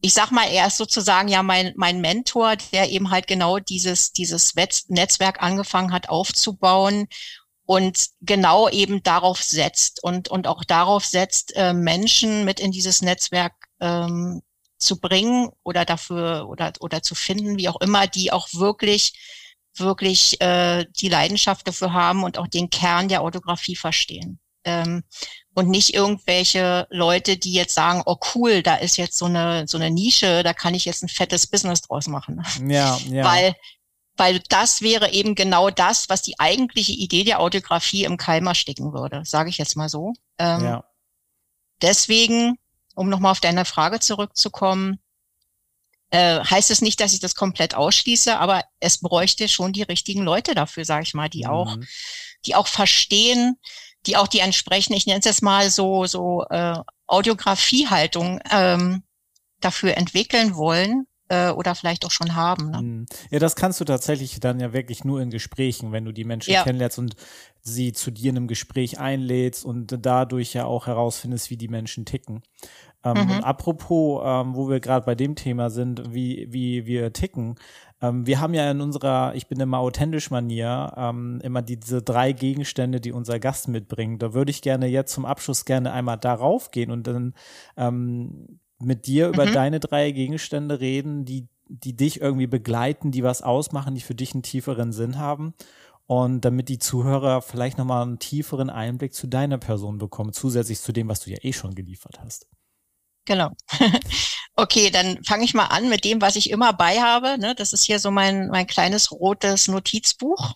ich 0.02 0.13
sag 0.13 0.32
mal, 0.32 0.48
er 0.50 0.67
ist 0.67 0.78
sozusagen 0.78 1.28
ja 1.28 1.43
mein, 1.43 1.74
mein 1.76 2.02
Mentor, 2.02 2.56
der 2.72 2.89
eben 2.89 3.10
halt 3.10 3.28
genau 3.28 3.60
dieses, 3.60 4.13
dieses 4.13 4.54
Netzwerk 4.56 5.41
angefangen 5.41 5.91
hat 5.91 6.08
aufzubauen 6.08 7.08
und 7.69 8.08
genau 8.21 8.67
eben 8.67 9.03
darauf 9.03 9.43
setzt 9.43 10.03
und, 10.03 10.27
und 10.27 10.47
auch 10.47 10.63
darauf 10.63 11.05
setzt, 11.05 11.55
äh, 11.55 11.71
Menschen 11.71 12.43
mit 12.43 12.60
in 12.60 12.71
dieses 12.71 13.03
Netzwerk 13.03 13.53
ähm, 13.79 14.41
zu 14.79 14.99
bringen 14.99 15.51
oder 15.62 15.86
dafür 15.86 16.47
oder, 16.49 16.73
oder 16.79 17.03
zu 17.03 17.13
finden, 17.13 17.60
wie 17.60 17.69
auch 17.69 17.79
immer, 17.79 18.08
die 18.08 18.32
auch 18.32 18.47
wirklich, 18.53 19.13
wirklich 19.77 20.41
äh, 20.41 20.88
die 20.99 21.10
Leidenschaft 21.10 21.67
dafür 21.67 21.93
haben 21.93 22.23
und 22.23 22.39
auch 22.39 22.47
den 22.47 22.71
Kern 22.71 23.08
der 23.08 23.21
Autografie 23.21 23.75
verstehen. 23.75 24.39
Ähm, 24.63 25.03
und 25.53 25.69
nicht 25.69 25.93
irgendwelche 25.93 26.88
Leute, 26.89 27.38
die 27.38 27.53
jetzt 27.53 27.75
sagen, 27.75 28.01
oh 28.08 28.17
cool, 28.34 28.63
da 28.63 28.77
ist 28.77 28.97
jetzt 28.97 29.15
so 29.15 29.25
eine, 29.25 29.67
so 29.67 29.77
eine 29.77 29.91
Nische, 29.91 30.41
da 30.41 30.53
kann 30.53 30.73
ich 30.73 30.86
jetzt 30.86 31.03
ein 31.03 31.10
fettes 31.10 31.45
Business 31.45 31.84
draus 31.84 32.08
machen. 32.08 32.43
Ja, 32.67 32.97
ja. 33.12 33.23
Weil 33.23 33.55
weil 34.19 34.41
das 34.49 34.82
wäre 34.82 35.12
eben 35.12 35.34
genau 35.34 35.69
das, 35.69 36.10
was 36.10 36.21
die 36.21 36.39
eigentliche 36.39 36.91
Idee 36.91 37.23
der 37.23 37.39
Autografie 37.39 38.03
im 38.03 38.17
Keim 38.17 38.47
ersticken 38.47 38.93
würde, 38.93 39.23
sage 39.25 39.49
ich 39.49 39.58
jetzt 39.58 39.77
mal 39.77 39.88
so. 39.88 40.13
Ähm, 40.38 40.63
ja. 40.63 40.84
Deswegen, 41.82 42.58
um 42.95 43.08
nochmal 43.08 43.32
auf 43.32 43.39
deine 43.39 43.63
Frage 43.63 44.01
zurückzukommen, 44.01 44.99
äh, 46.10 46.43
heißt 46.43 46.69
es 46.69 46.82
nicht, 46.82 46.99
dass 46.99 47.13
ich 47.13 47.21
das 47.21 47.34
komplett 47.34 47.75
ausschließe, 47.75 48.38
aber 48.38 48.65
es 48.82 48.99
bräuchte 48.99 49.47
schon 49.47 49.71
die 49.71 49.84
richtigen 49.84 50.23
Leute 50.23 50.53
dafür, 50.53 50.84
sage 50.84 51.03
ich 51.03 51.13
mal, 51.13 51.29
die 51.29 51.45
mhm. 51.45 51.49
auch, 51.49 51.77
die 52.45 52.55
auch 52.55 52.67
verstehen, 52.67 53.58
die 54.05 54.17
auch 54.17 54.27
die 54.27 54.39
entsprechende, 54.39 54.97
ich 54.97 55.05
nenne 55.05 55.19
es 55.19 55.25
jetzt 55.25 55.43
mal 55.43 55.69
so, 55.69 56.05
so 56.08 56.43
äh, 56.49 56.77
Audiografiehaltung 57.08 58.41
ähm, 58.51 59.03
dafür 59.62 59.95
entwickeln 59.95 60.55
wollen 60.55 61.08
äh, 61.30 61.52
oder 61.52 61.76
vielleicht 61.76 62.06
auch 62.06 62.12
schon 62.12 62.36
haben. 62.36 62.72
Ne? 62.72 62.82
Mhm. 62.82 63.06
Ja, 63.30 63.39
das 63.39 63.56
kannst 63.56 63.80
du 63.80 63.86
tatsächlich 63.86 64.39
dann 64.39 64.60
ja 64.60 64.74
wirklich 64.74 65.06
nur 65.06 65.22
in 65.22 65.30
Gesprächen, 65.30 65.92
wenn 65.92 66.06
du 66.06 66.12
die 66.12 66.26
Menschen 66.26 66.54
ja. 66.54 66.63
kennenlernst 66.63 67.00
und 67.00 67.15
sie 67.62 67.94
zu 67.94 68.12
dir 68.12 68.32
in 68.32 68.38
einem 68.38 68.48
Gespräch 68.48 69.00
einlädst 69.00 69.63
und 69.63 69.96
dadurch 70.06 70.54
ja 70.54 70.65
auch 70.65 70.88
herausfindest, 70.88 71.50
wie 71.50 71.58
die 71.58 71.68
Menschen 71.68 72.06
ticken. 72.06 72.42
Ähm, 73.04 73.13
mhm. 73.13 73.32
Und 73.32 73.44
apropos, 73.44 74.22
ähm, 74.26 74.56
wo 74.56 74.70
wir 74.70 74.80
gerade 74.80 75.06
bei 75.06 75.15
dem 75.15 75.36
Thema 75.36 75.70
sind, 75.70 76.13
wie, 76.13 76.48
wie 76.52 76.86
wir 76.86 77.13
ticken, 77.13 77.56
ähm, 78.02 78.26
wir 78.26 78.39
haben 78.39 78.54
ja 78.54 78.70
in 78.72 78.82
unserer, 78.82 79.36
ich 79.36 79.48
bin 79.48 79.60
immer 79.60 79.80
authentisch 79.80 80.32
Manier, 80.32 80.94
ähm, 80.98 81.39
immer 81.44 81.62
diese 81.62 82.02
drei 82.02 82.32
Gegenstände, 82.32 83.00
die 83.00 83.12
unser 83.12 83.39
Gast 83.39 83.68
mitbringt. 83.68 84.22
Da 84.22 84.34
würde 84.34 84.52
ich 84.52 84.62
gerne 84.62 84.88
jetzt 84.88 85.13
zum 85.13 85.26
Abschluss 85.26 85.65
gerne 85.65 85.92
einmal 85.92 86.18
darauf 86.18 86.72
gehen 86.72 86.92
und 86.92 87.08
dann 87.08 87.34
ähm, 87.78 88.60
mit 88.80 89.08
dir 89.08 89.28
über 89.28 89.46
mhm. 89.46 89.54
deine 89.54 89.80
drei 89.80 90.12
Gegenstände 90.12 90.80
reden, 90.80 91.26
die, 91.26 91.48
die 91.68 91.96
dich 91.96 92.22
irgendwie 92.22 92.48
begleiten, 92.48 93.12
die 93.12 93.24
was 93.24 93.42
ausmachen, 93.42 93.96
die 93.96 94.02
für 94.02 94.15
dich 94.15 94.34
einen 94.34 94.44
tieferen 94.44 94.92
Sinn 94.92 95.18
haben. 95.18 95.54
Und 96.08 96.42
damit 96.42 96.70
die 96.70 96.80
Zuhörer 96.80 97.44
vielleicht 97.44 97.78
nochmal 97.78 98.02
einen 98.02 98.18
tieferen 98.18 98.72
Einblick 98.72 99.13
zu 99.13 99.28
deiner 99.28 99.60
Person 99.60 100.00
bekommen, 100.00 100.34
zusätzlich 100.34 100.80
zu 100.80 100.92
dem, 100.92 101.08
was 101.08 101.20
du 101.20 101.30
ja 101.30 101.38
eh 101.42 101.54
schon 101.54 101.76
geliefert 101.76 102.20
hast. 102.20 102.48
Genau. 103.26 103.52
okay, 104.56 104.89
dann 104.89 105.24
fange 105.24 105.44
ich 105.44 105.54
mal 105.54 105.65
an 105.65 105.88
mit 105.88 106.04
dem, 106.04 106.20
was 106.20 106.36
ich 106.36 106.50
immer 106.50 106.74
bei 106.74 107.00
habe. 107.00 107.38
Ne? 107.38 107.54
Das 107.54 107.74
ist 107.74 107.86
hier 107.86 108.00
so 108.00 108.10
mein, 108.10 108.48
mein 108.48 108.65
kleines 108.65 109.12
rotes 109.12 109.68
Notizbuch. 109.68 110.54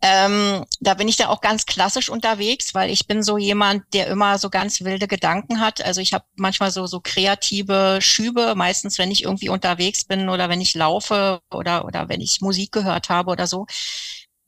Ähm, 0.00 0.64
da 0.80 0.94
bin 0.94 1.08
ich 1.08 1.16
da 1.16 1.28
auch 1.28 1.40
ganz 1.40 1.66
klassisch 1.66 2.08
unterwegs, 2.08 2.72
weil 2.74 2.88
ich 2.90 3.08
bin 3.08 3.22
so 3.22 3.36
jemand, 3.36 3.82
der 3.94 4.06
immer 4.06 4.38
so 4.38 4.48
ganz 4.48 4.80
wilde 4.82 5.08
Gedanken 5.08 5.60
hat. 5.60 5.84
Also 5.84 6.00
ich 6.00 6.12
habe 6.12 6.24
manchmal 6.36 6.70
so 6.70 6.86
so 6.86 7.00
kreative 7.02 7.98
Schübe, 8.00 8.54
meistens 8.54 8.98
wenn 8.98 9.10
ich 9.10 9.24
irgendwie 9.24 9.48
unterwegs 9.48 10.04
bin 10.04 10.28
oder 10.28 10.48
wenn 10.48 10.60
ich 10.60 10.74
laufe 10.74 11.40
oder 11.50 11.84
oder 11.84 12.08
wenn 12.08 12.20
ich 12.20 12.40
Musik 12.40 12.70
gehört 12.70 13.08
habe 13.08 13.30
oder 13.30 13.48
so. 13.48 13.66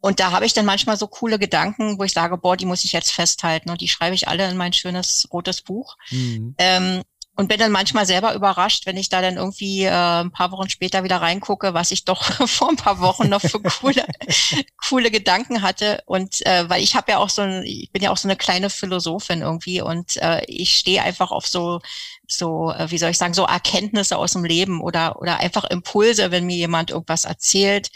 Und 0.00 0.18
da 0.18 0.30
habe 0.32 0.46
ich 0.46 0.54
dann 0.54 0.64
manchmal 0.64 0.96
so 0.96 1.06
coole 1.06 1.38
Gedanken, 1.38 1.98
wo 1.98 2.04
ich 2.04 2.12
sage, 2.12 2.38
boah, 2.38 2.56
die 2.56 2.64
muss 2.64 2.84
ich 2.84 2.92
jetzt 2.92 3.12
festhalten 3.12 3.70
und 3.70 3.80
die 3.80 3.88
schreibe 3.88 4.14
ich 4.14 4.28
alle 4.28 4.48
in 4.48 4.56
mein 4.56 4.72
schönes 4.72 5.28
rotes 5.32 5.60
Buch. 5.62 5.96
Mhm. 6.10 6.54
Ähm, 6.58 7.02
und 7.40 7.48
bin 7.48 7.59
dann 7.59 7.72
manchmal 7.72 8.05
selber 8.05 8.35
überrascht, 8.35 8.85
wenn 8.85 8.98
ich 8.98 9.09
da 9.09 9.22
dann 9.22 9.38
irgendwie 9.38 9.85
äh, 9.85 9.90
ein 9.90 10.31
paar 10.31 10.53
Wochen 10.53 10.68
später 10.68 11.05
wieder 11.05 11.22
reingucke, 11.22 11.72
was 11.72 11.90
ich 11.90 12.05
doch 12.05 12.22
vor 12.46 12.68
ein 12.68 12.76
paar 12.76 13.00
Wochen 13.00 13.31
noch 13.31 13.40
für 13.40 13.61
coole, 13.61 14.05
coole 14.87 15.11
Gedanken 15.11 15.62
hatte. 15.62 16.03
Und 16.05 16.44
äh, 16.44 16.68
weil 16.68 16.83
ich 16.83 16.96
habe 16.96 17.12
ja 17.12 17.16
auch 17.16 17.31
so 17.31 17.40
ein, 17.40 17.62
ich 17.64 17.90
bin 17.92 18.03
ja 18.03 18.11
auch 18.11 18.18
so 18.18 18.29
eine 18.29 18.37
kleine 18.37 18.68
Philosophin 18.68 19.40
irgendwie 19.40 19.81
und 19.81 20.18
äh, 20.18 20.44
ich 20.44 20.76
stehe 20.76 21.03
einfach 21.03 21.31
auf 21.31 21.46
so 21.46 21.81
so, 22.29 22.72
äh, 22.72 22.90
wie 22.90 22.98
soll 22.98 23.09
ich 23.09 23.16
sagen, 23.16 23.33
so 23.33 23.46
Erkenntnisse 23.46 24.18
aus 24.18 24.33
dem 24.35 24.44
Leben 24.44 24.83
oder 24.83 25.18
oder 25.18 25.38
einfach 25.38 25.64
Impulse, 25.64 26.31
wenn 26.31 26.44
mir 26.44 26.57
jemand 26.57 26.90
irgendwas 26.90 27.24
erzählt. 27.24 27.90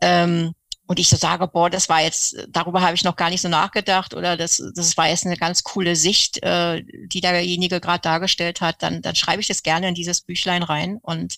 Ähm, 0.00 0.52
und 0.90 0.98
ich 0.98 1.08
so 1.08 1.16
sage, 1.16 1.46
boah, 1.46 1.70
das 1.70 1.88
war 1.88 2.02
jetzt, 2.02 2.48
darüber 2.48 2.80
habe 2.80 2.96
ich 2.96 3.04
noch 3.04 3.14
gar 3.14 3.30
nicht 3.30 3.42
so 3.42 3.48
nachgedacht 3.48 4.12
oder 4.12 4.36
das, 4.36 4.60
das 4.74 4.96
war 4.96 5.08
jetzt 5.08 5.24
eine 5.24 5.36
ganz 5.36 5.62
coole 5.62 5.94
Sicht, 5.94 6.42
äh, 6.42 6.82
die 6.82 7.20
derjenige 7.20 7.80
gerade 7.80 8.00
dargestellt 8.00 8.60
hat, 8.60 8.82
dann, 8.82 9.00
dann 9.00 9.14
schreibe 9.14 9.40
ich 9.40 9.46
das 9.46 9.62
gerne 9.62 9.86
in 9.86 9.94
dieses 9.94 10.20
Büchlein 10.20 10.64
rein 10.64 10.98
und 11.00 11.36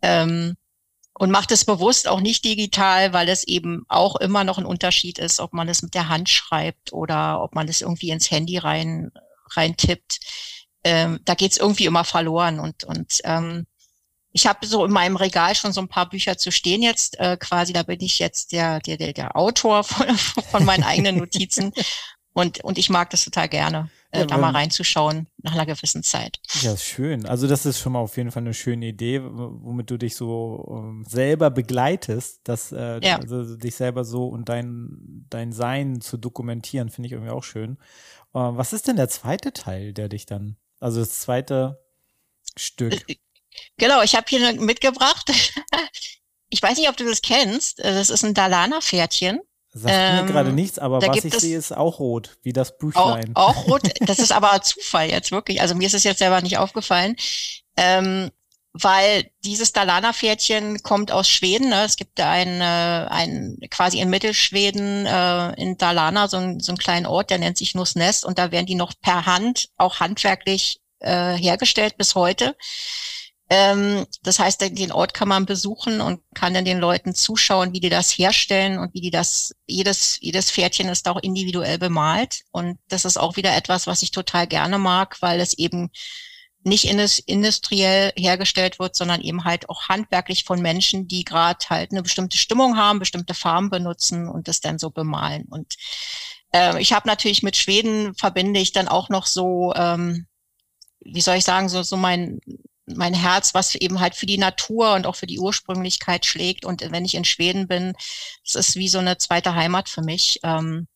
ähm, 0.00 0.56
und 1.12 1.30
macht 1.30 1.52
es 1.52 1.66
bewusst 1.66 2.08
auch 2.08 2.22
nicht 2.22 2.42
digital, 2.42 3.12
weil 3.12 3.28
es 3.28 3.44
eben 3.44 3.84
auch 3.88 4.16
immer 4.16 4.44
noch 4.44 4.56
ein 4.56 4.64
Unterschied 4.64 5.18
ist, 5.18 5.40
ob 5.40 5.52
man 5.52 5.68
es 5.68 5.82
mit 5.82 5.92
der 5.92 6.08
Hand 6.08 6.30
schreibt 6.30 6.94
oder 6.94 7.42
ob 7.42 7.54
man 7.54 7.68
es 7.68 7.82
irgendwie 7.82 8.08
ins 8.08 8.30
Handy 8.30 8.56
rein 8.56 9.10
rein 9.50 9.76
tippt. 9.76 10.20
Ähm, 10.84 11.20
da 11.26 11.34
geht's 11.34 11.58
irgendwie 11.58 11.84
immer 11.84 12.04
verloren 12.04 12.58
und 12.58 12.84
und 12.84 13.18
ähm, 13.24 13.66
ich 14.32 14.46
habe 14.46 14.66
so 14.66 14.84
in 14.84 14.92
meinem 14.92 15.16
Regal 15.16 15.54
schon 15.54 15.72
so 15.72 15.80
ein 15.80 15.88
paar 15.88 16.08
Bücher 16.08 16.38
zu 16.38 16.52
stehen 16.52 16.82
jetzt. 16.82 17.18
Äh, 17.18 17.36
quasi, 17.38 17.72
da 17.72 17.82
bin 17.82 18.00
ich 18.00 18.18
jetzt 18.18 18.52
der, 18.52 18.80
der, 18.80 18.96
der, 18.96 19.12
der 19.12 19.36
Autor 19.36 19.84
von, 19.84 20.16
von 20.16 20.64
meinen 20.64 20.84
eigenen 20.84 21.18
Notizen. 21.18 21.72
Und, 22.32 22.62
und 22.62 22.78
ich 22.78 22.90
mag 22.90 23.10
das 23.10 23.24
total 23.24 23.48
gerne, 23.48 23.90
äh, 24.12 24.20
ja, 24.20 24.26
da 24.26 24.38
mal 24.38 24.52
reinzuschauen 24.52 25.26
nach 25.38 25.52
einer 25.52 25.66
gewissen 25.66 26.04
Zeit. 26.04 26.38
Ja, 26.60 26.76
schön. 26.76 27.26
Also 27.26 27.48
das 27.48 27.66
ist 27.66 27.80
schon 27.80 27.92
mal 27.92 27.98
auf 27.98 28.16
jeden 28.16 28.30
Fall 28.30 28.42
eine 28.42 28.54
schöne 28.54 28.86
Idee, 28.86 29.20
womit 29.20 29.90
du 29.90 29.96
dich 29.96 30.14
so 30.14 30.54
um, 30.54 31.00
ähm, 31.00 31.04
selber 31.08 31.50
begleitest, 31.50 32.40
dass 32.44 32.70
äh, 32.70 33.00
ja. 33.02 33.18
also 33.18 33.56
dich 33.56 33.74
selber 33.74 34.04
so 34.04 34.28
und 34.28 34.48
dein, 34.48 35.26
dein 35.28 35.50
Sein 35.50 36.00
zu 36.00 36.16
dokumentieren, 36.16 36.88
finde 36.88 37.08
ich 37.08 37.12
irgendwie 37.12 37.32
auch 37.32 37.44
schön. 37.44 37.78
Äh, 38.32 38.38
was 38.38 38.72
ist 38.72 38.86
denn 38.86 38.96
der 38.96 39.08
zweite 39.08 39.52
Teil, 39.52 39.92
der 39.92 40.08
dich 40.08 40.24
dann, 40.24 40.56
also 40.78 41.00
das 41.00 41.18
zweite 41.18 41.80
Stück? 42.56 43.04
Genau, 43.76 44.02
ich 44.02 44.14
habe 44.14 44.26
hier 44.28 44.52
mitgebracht. 44.60 45.30
ich 46.50 46.62
weiß 46.62 46.78
nicht, 46.78 46.88
ob 46.88 46.96
du 46.96 47.04
das 47.04 47.22
kennst. 47.22 47.80
Äh, 47.80 47.94
das 47.94 48.10
ist 48.10 48.24
ein 48.24 48.34
Dalana-Pferdchen. 48.34 49.40
Sagt 49.72 49.94
ähm, 49.96 50.26
mir 50.26 50.32
gerade 50.32 50.52
nichts, 50.52 50.80
aber 50.80 51.00
was 51.00 51.24
ich 51.24 51.34
sehe, 51.34 51.56
ist 51.56 51.76
auch 51.76 52.00
rot, 52.00 52.38
wie 52.42 52.52
das 52.52 52.76
Büchlein. 52.76 53.30
Auch, 53.34 53.56
auch 53.56 53.66
rot, 53.68 53.82
das 54.00 54.18
ist 54.18 54.32
aber 54.32 54.60
Zufall 54.62 55.08
jetzt 55.08 55.30
wirklich. 55.30 55.60
Also 55.60 55.76
mir 55.76 55.86
ist 55.86 55.94
es 55.94 56.02
jetzt 56.02 56.18
selber 56.18 56.40
nicht 56.42 56.58
aufgefallen. 56.58 57.14
Ähm, 57.76 58.30
weil 58.72 59.30
dieses 59.44 59.72
Dalana-Pferdchen 59.72 60.82
kommt 60.82 61.10
aus 61.10 61.28
Schweden. 61.28 61.70
Ne? 61.70 61.84
Es 61.84 61.96
gibt 61.96 62.20
ein, 62.20 62.60
äh, 62.60 63.06
ein 63.08 63.58
quasi 63.70 64.00
in 64.00 64.10
Mittelschweden 64.10 65.06
äh, 65.06 65.52
in 65.60 65.76
Dalarna 65.76 66.28
so, 66.28 66.36
ein, 66.36 66.60
so 66.60 66.72
einen 66.72 66.78
kleinen 66.78 67.06
Ort, 67.06 67.30
der 67.30 67.38
nennt 67.38 67.58
sich 67.58 67.74
Nussnest 67.74 68.24
und 68.24 68.38
da 68.38 68.52
werden 68.52 68.66
die 68.66 68.76
noch 68.76 68.92
per 69.00 69.26
Hand, 69.26 69.70
auch 69.76 69.98
handwerklich 69.98 70.80
äh, 71.00 71.34
hergestellt 71.34 71.96
bis 71.96 72.14
heute. 72.14 72.56
Ähm, 73.52 74.06
das 74.22 74.38
heißt, 74.38 74.60
den 74.60 74.92
Ort 74.92 75.12
kann 75.12 75.28
man 75.28 75.44
besuchen 75.44 76.00
und 76.00 76.20
kann 76.34 76.54
dann 76.54 76.64
den 76.64 76.78
Leuten 76.78 77.16
zuschauen, 77.16 77.72
wie 77.72 77.80
die 77.80 77.88
das 77.88 78.12
herstellen 78.12 78.78
und 78.78 78.94
wie 78.94 79.00
die 79.00 79.10
das, 79.10 79.52
jedes, 79.66 80.18
jedes 80.20 80.52
Pferdchen 80.52 80.88
ist 80.88 81.08
auch 81.08 81.18
individuell 81.20 81.76
bemalt. 81.76 82.42
Und 82.52 82.78
das 82.88 83.04
ist 83.04 83.16
auch 83.16 83.36
wieder 83.36 83.56
etwas, 83.56 83.88
was 83.88 84.02
ich 84.02 84.12
total 84.12 84.46
gerne 84.46 84.78
mag, 84.78 85.20
weil 85.20 85.40
es 85.40 85.54
eben 85.58 85.90
nicht 86.62 86.84
industriell 86.84 88.12
hergestellt 88.16 88.78
wird, 88.78 88.94
sondern 88.94 89.20
eben 89.20 89.44
halt 89.44 89.68
auch 89.68 89.88
handwerklich 89.88 90.44
von 90.44 90.60
Menschen, 90.60 91.08
die 91.08 91.24
gerade 91.24 91.58
halt 91.70 91.90
eine 91.90 92.02
bestimmte 92.02 92.38
Stimmung 92.38 92.76
haben, 92.76 92.98
bestimmte 92.98 93.34
Farben 93.34 93.70
benutzen 93.70 94.28
und 94.28 94.46
das 94.46 94.60
dann 94.60 94.78
so 94.78 94.90
bemalen. 94.90 95.46
Und 95.48 95.74
äh, 96.52 96.80
ich 96.80 96.92
habe 96.92 97.08
natürlich 97.08 97.42
mit 97.42 97.56
Schweden 97.56 98.14
verbinde 98.14 98.60
ich 98.60 98.72
dann 98.72 98.88
auch 98.88 99.08
noch 99.08 99.26
so, 99.26 99.72
ähm, 99.74 100.26
wie 101.00 101.22
soll 101.22 101.36
ich 101.36 101.44
sagen, 101.44 101.68
so, 101.68 101.82
so 101.82 101.96
mein 101.96 102.40
mein 102.86 103.14
Herz, 103.14 103.54
was 103.54 103.74
eben 103.74 104.00
halt 104.00 104.14
für 104.14 104.26
die 104.26 104.38
Natur 104.38 104.94
und 104.94 105.06
auch 105.06 105.16
für 105.16 105.26
die 105.26 105.38
Ursprünglichkeit 105.38 106.26
schlägt. 106.26 106.64
Und 106.64 106.82
wenn 106.90 107.04
ich 107.04 107.14
in 107.14 107.24
Schweden 107.24 107.68
bin, 107.68 107.94
es 108.44 108.54
ist 108.54 108.76
wie 108.76 108.88
so 108.88 108.98
eine 108.98 109.18
zweite 109.18 109.54
Heimat 109.54 109.88
für 109.88 110.02
mich. 110.02 110.40
Ähm, 110.42 110.86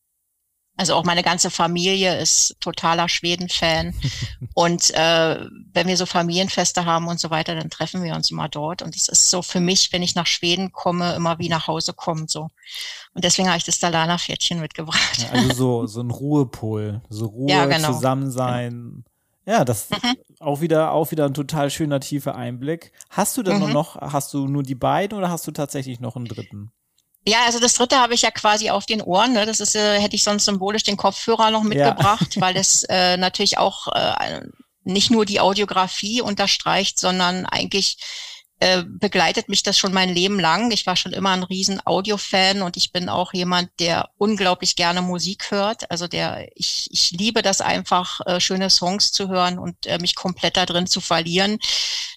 also 0.77 0.93
auch 0.95 1.05
meine 1.05 1.23
ganze 1.23 1.49
Familie 1.49 2.19
ist 2.19 2.57
totaler 2.59 3.07
Schweden-Fan. 3.07 3.93
und 4.53 4.91
äh, 4.91 5.45
wenn 5.73 5.87
wir 5.87 5.95
so 5.95 6.05
Familienfeste 6.05 6.85
haben 6.85 7.07
und 7.07 7.19
so 7.19 7.29
weiter, 7.29 7.55
dann 7.55 7.69
treffen 7.69 8.03
wir 8.03 8.13
uns 8.15 8.29
immer 8.29 8.49
dort. 8.49 8.81
Und 8.81 8.95
es 8.95 9.07
ist 9.07 9.29
so 9.29 9.41
für 9.41 9.61
mich, 9.61 9.93
wenn 9.93 10.03
ich 10.03 10.15
nach 10.15 10.27
Schweden 10.27 10.71
komme, 10.73 11.15
immer 11.15 11.39
wie 11.39 11.49
nach 11.49 11.67
Hause 11.67 11.93
kommen. 11.93 12.27
So. 12.27 12.49
Und 13.13 13.23
deswegen 13.23 13.47
habe 13.47 13.57
ich 13.57 13.63
das 13.63 13.79
Dalana-Pferdchen 13.79 14.59
mitgebracht. 14.59 15.27
Also 15.31 15.53
so, 15.53 15.87
so 15.87 16.01
ein 16.01 16.11
Ruhepol, 16.11 17.01
so 17.09 17.27
Ruhe, 17.27 17.49
ja, 17.49 17.65
genau. 17.65 17.93
Zusammensein. 17.93 19.05
Ja, 19.45 19.63
das 19.63 19.89
mhm. 19.89 20.15
auch 20.39 20.61
wieder 20.61 20.91
auch 20.91 21.11
wieder 21.11 21.25
ein 21.25 21.33
total 21.33 21.69
schöner 21.69 21.99
tiefer 21.99 22.35
Einblick. 22.35 22.91
Hast 23.09 23.37
du 23.37 23.43
denn 23.43 23.59
mhm. 23.59 23.73
noch 23.73 23.95
hast 23.95 24.33
du 24.33 24.47
nur 24.47 24.63
die 24.63 24.75
beiden 24.75 25.17
oder 25.17 25.29
hast 25.29 25.45
du 25.47 25.51
tatsächlich 25.51 25.99
noch 25.99 26.15
einen 26.15 26.25
dritten? 26.25 26.71
Ja, 27.27 27.39
also 27.45 27.59
das 27.59 27.73
dritte 27.73 27.97
habe 27.97 28.13
ich 28.13 28.21
ja 28.21 28.31
quasi 28.31 28.69
auf 28.69 28.85
den 28.85 29.01
Ohren. 29.01 29.33
Ne? 29.33 29.45
Das 29.45 29.59
ist 29.59 29.75
äh, 29.75 29.99
hätte 29.99 30.15
ich 30.15 30.23
sonst 30.23 30.45
symbolisch 30.45 30.83
den 30.83 30.97
Kopfhörer 30.97 31.51
noch 31.51 31.63
mitgebracht, 31.63 32.35
ja. 32.35 32.41
weil 32.41 32.55
es 32.55 32.83
äh, 32.89 33.17
natürlich 33.17 33.57
auch 33.57 33.87
äh, 33.93 34.41
nicht 34.83 35.09
nur 35.09 35.25
die 35.25 35.39
Audiografie 35.39 36.21
unterstreicht, 36.21 36.99
sondern 36.99 37.45
eigentlich 37.45 37.97
äh, 38.59 38.83
begleitet 38.87 39.49
mich 39.49 39.63
das 39.63 39.77
schon 39.77 39.91
mein 39.91 40.13
Leben 40.13 40.39
lang. 40.39 40.71
Ich 40.71 40.85
war 40.85 40.95
schon 40.95 41.11
immer 41.11 41.31
ein 41.31 41.43
riesen 41.43 41.81
Audio-Fan 41.85 42.61
und 42.61 42.77
ich 42.77 42.93
bin 42.93 43.09
auch 43.09 43.33
jemand, 43.33 43.69
der 43.79 44.09
unglaublich 44.17 44.77
gerne 44.77 45.01
Musik 45.01 45.51
hört. 45.51 45.91
Also 45.91 46.07
der, 46.07 46.47
ich, 46.55 46.87
ich 46.89 47.11
liebe 47.11 47.41
das 47.41 47.59
einfach, 47.59 48.21
äh, 48.25 48.39
schöne 48.39 48.69
Songs 48.69 49.11
zu 49.11 49.27
hören 49.27 49.59
und 49.59 49.85
äh, 49.87 49.99
mich 49.99 50.15
komplett 50.15 50.55
da 50.55 50.65
drin 50.65 50.87
zu 50.87 51.01
verlieren. 51.01 51.59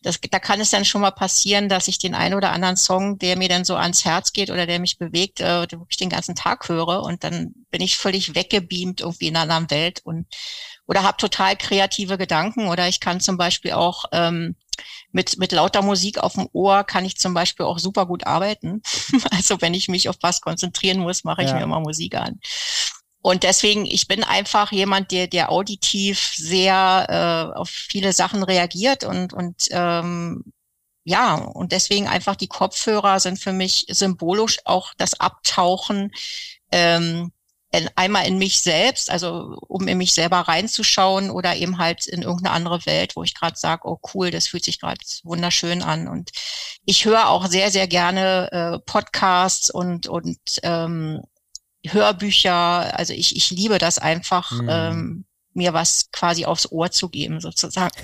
Das, 0.03 0.21
da 0.31 0.39
kann 0.39 0.61
es 0.61 0.71
dann 0.71 0.85
schon 0.85 1.01
mal 1.01 1.11
passieren, 1.11 1.69
dass 1.69 1.89
ich 1.89 1.99
den 1.99 2.15
einen 2.15 2.35
oder 2.35 2.53
anderen 2.53 2.77
Song, 2.77 3.19
der 3.19 3.37
mir 3.37 3.49
dann 3.49 3.65
so 3.65 3.75
ans 3.75 4.05
Herz 4.05 4.33
geht 4.33 4.51
oder 4.51 4.65
der 4.65 4.79
mich 4.79 4.97
bewegt, 4.97 5.41
äh, 5.41 5.63
wirklich 5.73 5.99
den 5.99 6.11
ganzen 6.11 6.37
Tag 6.37 6.69
höre 6.69 7.03
und 7.03 7.25
dann 7.25 7.53
bin 7.73 7.81
ich 7.81 7.97
völlig 7.97 8.37
weggebeamt 8.37 9.01
irgendwie 9.01 9.27
in 9.27 9.37
einer 9.37 9.53
anderen 9.53 9.71
Welt 9.71 10.03
und 10.05 10.27
oder 10.87 11.03
habe 11.03 11.19
total 11.19 11.57
kreative 11.57 12.17
Gedanken 12.17 12.69
oder 12.69 12.89
ich 12.89 13.01
kann 13.01 13.21
zum 13.21 13.37
Beispiel 13.37 13.73
auch 13.73 14.05
ähm, 14.13 14.55
mit, 15.13 15.39
mit 15.39 15.53
lauter 15.53 15.83
Musik 15.83 16.19
auf 16.19 16.35
dem 16.35 16.49
Ohr 16.53 16.85
kann 16.85 17.05
ich 17.05 17.17
zum 17.17 17.35
Beispiel 17.35 17.67
auch 17.67 17.79
super 17.79 18.07
gut 18.07 18.27
arbeiten. 18.27 18.83
also 19.31 19.61
wenn 19.61 19.75
ich 19.75 19.89
mich 19.89 20.09
auf 20.09 20.17
was 20.21 20.41
konzentrieren 20.41 21.01
muss, 21.01 21.25
mache 21.25 21.43
ich 21.43 21.51
ja. 21.51 21.57
mir 21.57 21.63
immer 21.63 21.81
Musik 21.81 22.15
an. 22.17 22.41
Und 23.21 23.43
deswegen, 23.43 23.85
ich 23.85 24.07
bin 24.07 24.23
einfach 24.23 24.71
jemand, 24.73 25.11
der, 25.11 25.27
der 25.27 25.51
auditiv 25.51 26.33
sehr 26.37 27.53
äh, 27.55 27.59
auf 27.59 27.69
viele 27.69 28.13
Sachen 28.13 28.43
reagiert 28.43 29.05
und, 29.05 29.33
und 29.33 29.67
ähm, 29.71 30.45
ja, 31.05 31.35
und 31.37 31.73
deswegen 31.73 32.07
einfach 32.07 32.37
die 32.37 32.49
Kopfhörer 32.49 33.19
sind 33.19 33.39
für 33.39 33.53
mich 33.53 33.87
symbolisch 33.89 34.59
auch 34.65 34.93
das 34.99 35.19
Abtauchen 35.19 36.13
ähm, 36.71 37.33
einmal 37.97 38.27
in 38.27 38.39
mich 38.39 38.61
selbst, 38.61 39.11
also 39.11 39.59
um 39.69 39.89
in 39.89 39.99
mich 39.99 40.15
selber 40.15 40.39
reinzuschauen 40.39 41.31
oder 41.31 41.57
eben 41.57 41.79
halt 41.79 42.07
in 42.07 42.23
irgendeine 42.23 42.55
andere 42.55 42.87
Welt, 42.87 43.15
wo 43.15 43.23
ich 43.23 43.35
gerade 43.35 43.59
sage, 43.59 43.83
oh 43.85 43.99
cool, 44.15 44.31
das 44.31 44.49
fühlt 44.49 44.65
sich 44.65 44.81
gerade 44.81 45.01
wunderschön 45.23 45.83
an. 45.83 46.09
Und 46.09 46.31
ich 46.87 47.05
höre 47.05 47.29
auch 47.29 47.47
sehr, 47.47 47.71
sehr 47.71 47.87
gerne 47.87 48.51
äh, 48.53 48.79
Podcasts 48.91 49.71
und, 49.71 50.07
und 50.07 50.39
ähm, 50.63 51.23
Hörbücher. 51.87 52.99
Also 52.99 53.13
ich, 53.13 53.37
ich 53.37 53.51
liebe 53.51 53.79
das 53.79 53.99
einfach, 53.99 54.51
mhm. 54.51 54.69
ähm, 54.71 55.25
mir 55.53 55.75
was 55.75 56.11
quasi 56.13 56.47
aufs 56.47 56.71
Ohr 56.71 56.91
zu 56.91 57.11
geben, 57.11 57.41
sozusagen. 57.41 57.95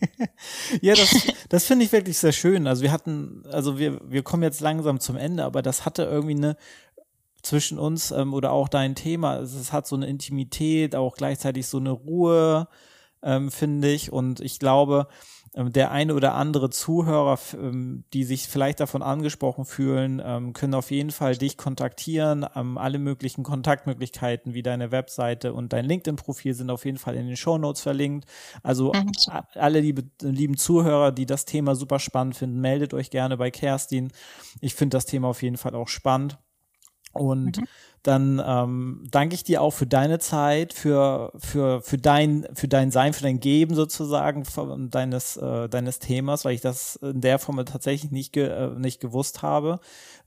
ja, 0.80 0.94
das, 0.94 1.10
das 1.48 1.64
finde 1.64 1.84
ich 1.84 1.92
wirklich 1.92 2.16
sehr 2.16 2.32
schön. 2.32 2.66
Also 2.66 2.82
wir 2.82 2.92
hatten, 2.92 3.42
also 3.50 3.78
wir, 3.78 4.00
wir 4.08 4.22
kommen 4.22 4.42
jetzt 4.42 4.60
langsam 4.60 5.00
zum 5.00 5.16
Ende, 5.16 5.44
aber 5.44 5.60
das 5.60 5.84
hatte 5.84 6.04
irgendwie 6.04 6.36
eine 6.36 6.56
zwischen 7.42 7.78
uns 7.78 8.10
ähm, 8.10 8.34
oder 8.34 8.52
auch 8.52 8.68
dein 8.68 8.94
Thema. 8.94 9.38
Es 9.38 9.72
hat 9.72 9.86
so 9.86 9.96
eine 9.96 10.06
Intimität, 10.06 10.96
auch 10.96 11.16
gleichzeitig 11.16 11.66
so 11.66 11.78
eine 11.78 11.90
Ruhe, 11.90 12.68
ähm, 13.22 13.50
finde 13.50 13.90
ich. 13.90 14.12
Und 14.12 14.40
ich 14.40 14.58
glaube, 14.58 15.08
ähm, 15.54 15.72
der 15.72 15.90
eine 15.90 16.14
oder 16.14 16.34
andere 16.34 16.70
Zuhörer, 16.70 17.38
ähm, 17.54 18.04
die 18.12 18.24
sich 18.24 18.48
vielleicht 18.48 18.80
davon 18.80 19.02
angesprochen 19.02 19.64
fühlen, 19.64 20.22
ähm, 20.24 20.52
können 20.52 20.74
auf 20.74 20.90
jeden 20.90 21.10
Fall 21.10 21.36
dich 21.36 21.56
kontaktieren. 21.56 22.44
Alle 22.44 22.98
möglichen 22.98 23.42
Kontaktmöglichkeiten 23.42 24.54
wie 24.54 24.62
deine 24.62 24.90
Webseite 24.90 25.52
und 25.52 25.72
dein 25.72 25.84
LinkedIn-Profil 25.84 26.54
sind 26.54 26.70
auf 26.70 26.84
jeden 26.84 26.98
Fall 26.98 27.16
in 27.16 27.26
den 27.26 27.36
Show 27.36 27.58
Notes 27.58 27.80
verlinkt. 27.80 28.26
Also 28.62 28.92
alle 29.54 29.80
liebe, 29.80 30.04
lieben 30.22 30.56
Zuhörer, 30.56 31.12
die 31.12 31.26
das 31.26 31.44
Thema 31.44 31.74
super 31.74 31.98
spannend 31.98 32.36
finden, 32.36 32.60
meldet 32.60 32.94
euch 32.94 33.10
gerne 33.10 33.36
bei 33.36 33.50
Kerstin. 33.50 34.12
Ich 34.60 34.74
finde 34.74 34.96
das 34.96 35.06
Thema 35.06 35.28
auf 35.28 35.42
jeden 35.42 35.56
Fall 35.56 35.74
auch 35.74 35.88
spannend. 35.88 36.38
Und 37.12 37.58
mhm. 37.58 37.64
dann 38.02 38.42
ähm, 38.44 39.04
danke 39.10 39.34
ich 39.34 39.44
dir 39.44 39.62
auch 39.62 39.72
für 39.72 39.86
deine 39.86 40.18
Zeit, 40.18 40.72
für, 40.72 41.32
für, 41.36 41.82
für, 41.82 41.98
dein, 41.98 42.46
für 42.54 42.68
dein 42.68 42.90
Sein, 42.90 43.12
für 43.12 43.22
dein 43.22 43.40
Geben 43.40 43.74
sozusagen 43.74 44.44
von 44.44 44.90
deines, 44.90 45.36
äh, 45.36 45.68
deines 45.68 45.98
Themas, 45.98 46.44
weil 46.44 46.54
ich 46.54 46.60
das 46.60 46.96
in 46.96 47.20
der 47.20 47.38
Form 47.38 47.64
tatsächlich 47.64 48.10
nicht, 48.10 48.32
ge, 48.32 48.48
äh, 48.48 48.68
nicht 48.78 49.00
gewusst 49.00 49.42
habe, 49.42 49.80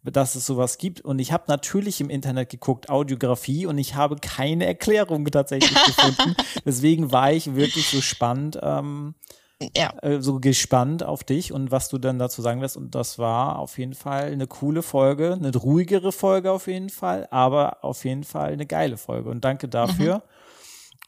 dass 0.03 0.35
es 0.35 0.45
sowas 0.45 0.77
gibt. 0.77 1.01
Und 1.01 1.19
ich 1.19 1.31
habe 1.31 1.43
natürlich 1.47 2.01
im 2.01 2.09
Internet 2.09 2.49
geguckt, 2.49 2.89
Audiografie, 2.89 3.65
und 3.65 3.77
ich 3.77 3.95
habe 3.95 4.15
keine 4.17 4.65
Erklärung 4.65 5.25
tatsächlich 5.25 5.77
gefunden. 5.85 6.35
Deswegen 6.65 7.11
war 7.11 7.31
ich 7.31 7.55
wirklich 7.55 7.89
so 7.89 8.01
spannend. 8.01 8.59
Ähm, 8.61 9.15
ja. 9.75 9.93
Äh, 10.01 10.21
so 10.21 10.39
gespannt 10.39 11.03
auf 11.03 11.23
dich 11.23 11.51
und 11.51 11.71
was 11.71 11.89
du 11.89 11.97
dann 11.97 12.19
dazu 12.19 12.41
sagen 12.41 12.61
wirst. 12.61 12.77
Und 12.77 12.95
das 12.95 13.19
war 13.19 13.59
auf 13.59 13.77
jeden 13.77 13.93
Fall 13.93 14.31
eine 14.31 14.47
coole 14.47 14.81
Folge, 14.81 15.33
eine 15.33 15.55
ruhigere 15.55 16.11
Folge 16.11 16.51
auf 16.51 16.67
jeden 16.67 16.89
Fall, 16.89 17.27
aber 17.31 17.83
auf 17.83 18.05
jeden 18.05 18.23
Fall 18.23 18.53
eine 18.53 18.65
geile 18.65 18.97
Folge. 18.97 19.29
Und 19.29 19.43
danke 19.43 19.67
dafür. 19.67 20.15
Mhm. 20.15 20.21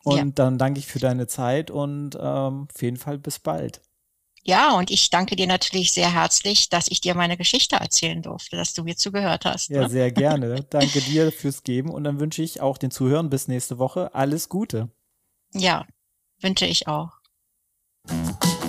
Und 0.04 0.18
ja. 0.18 0.26
dann 0.36 0.58
danke 0.58 0.80
ich 0.80 0.88
für 0.88 1.00
deine 1.00 1.28
Zeit 1.28 1.72
und 1.72 2.16
ähm, 2.16 2.68
auf 2.74 2.82
jeden 2.82 2.98
Fall 2.98 3.18
bis 3.18 3.40
bald. 3.40 3.82
Ja, 4.46 4.76
und 4.78 4.92
ich 4.92 5.10
danke 5.10 5.38
dir 5.38 5.48
natürlich 5.48 5.94
sehr 5.94 6.14
herzlich, 6.14 6.68
dass 6.68 6.90
ich 6.90 7.00
dir 7.00 7.16
meine 7.16 7.38
Geschichte 7.38 7.78
erzählen 7.78 8.22
durfte, 8.22 8.58
dass 8.58 8.74
du 8.74 8.84
mir 8.84 8.98
zugehört 8.98 9.46
hast. 9.46 9.70
Ja, 9.70 9.84
ne? 9.84 9.90
sehr 9.90 10.12
gerne. 10.12 10.64
danke 10.70 11.00
dir 11.00 11.32
fürs 11.32 11.64
Geben 11.64 11.90
und 11.90 12.04
dann 12.04 12.20
wünsche 12.20 12.44
ich 12.44 12.60
auch 12.60 12.78
den 12.78 12.92
Zuhörern 12.92 13.30
bis 13.30 13.48
nächste 13.48 13.80
Woche 13.80 14.14
alles 14.14 14.50
Gute. 14.50 14.90
Ja, 15.54 15.86
wünsche 16.42 16.66
ich 16.66 16.88
auch. 16.88 17.23
Thank 18.06 18.44
you. 18.44 18.63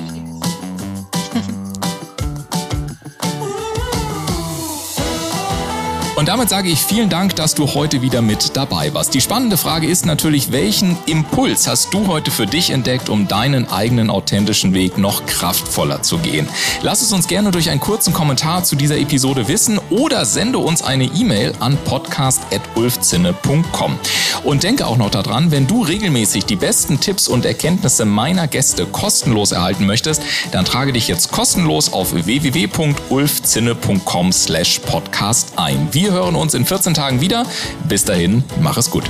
Und 6.17 6.29
damit 6.29 6.49
sage 6.49 6.69
ich 6.69 6.81
vielen 6.81 7.11
Dank, 7.11 7.35
dass 7.35 7.57
du 7.57 7.75
heute 7.75 8.01
wieder 8.01 8.23
mit 8.23 8.57
dabei 8.57 8.95
warst. 8.95 9.15
Die 9.15 9.21
spannende 9.21 9.57
Frage 9.57 9.89
ist 9.89 10.07
natürlich, 10.07 10.53
welchen 10.53 10.97
Impuls 11.07 11.67
hast 11.67 11.93
du 11.93 12.07
heute 12.07 12.31
für 12.31 12.47
dich 12.47 12.71
entdeckt, 12.71 13.09
um 13.09 13.27
deinen 13.27 13.69
eigenen 13.69 14.11
authentischen 14.11 14.75
Weg 14.75 14.97
noch 14.97 15.27
kraftvoller 15.27 16.03
zu 16.03 16.19
gehen? 16.19 16.49
Lass 16.83 17.03
es 17.03 17.13
uns 17.13 17.27
gerne 17.27 17.51
durch 17.51 17.69
einen 17.69 17.81
kurzen 17.81 18.13
Kommentar 18.13 18.63
zu 18.63 18.77
dieser 18.77 18.97
Episode 18.97 19.49
wissen 19.49 19.81
oder 19.91 20.25
sende 20.25 20.59
uns 20.59 20.83
eine 20.83 21.07
E-Mail 21.07 21.53
an 21.59 21.77
podcast.ulfzinne.com. 21.85 23.99
Und 24.45 24.63
denke 24.63 24.87
auch 24.87 24.99
noch 24.99 25.11
daran, 25.11 25.51
wenn 25.51 25.67
du 25.67 25.83
regelmäßig 25.83 26.45
die 26.45 26.55
besten 26.55 27.01
Tipps 27.01 27.27
und 27.27 27.45
Erkenntnisse 27.45 28.05
meiner 28.05 28.47
Gäste 28.47 28.87
kostenlos 28.87 29.51
erhalten 29.51 29.85
möchtest, 29.87 30.23
dann 30.53 30.65
trage 30.65 30.93
dich 30.93 31.09
jetzt 31.09 31.33
kostenlos 31.33 31.93
auf 31.93 32.15
www.ulfzinne.com 32.15 34.33
slash 34.33 34.79
podcast 34.81 35.55
ein. 35.57 35.89
Wir 36.05 36.13
hören 36.13 36.35
uns 36.35 36.53
in 36.53 36.67
14 36.67 36.93
Tagen 36.93 37.23
wieder. 37.23 37.47
Bis 37.89 38.05
dahin, 38.05 38.45
mach 38.61 38.77
es 38.77 38.91
gut. 38.91 39.05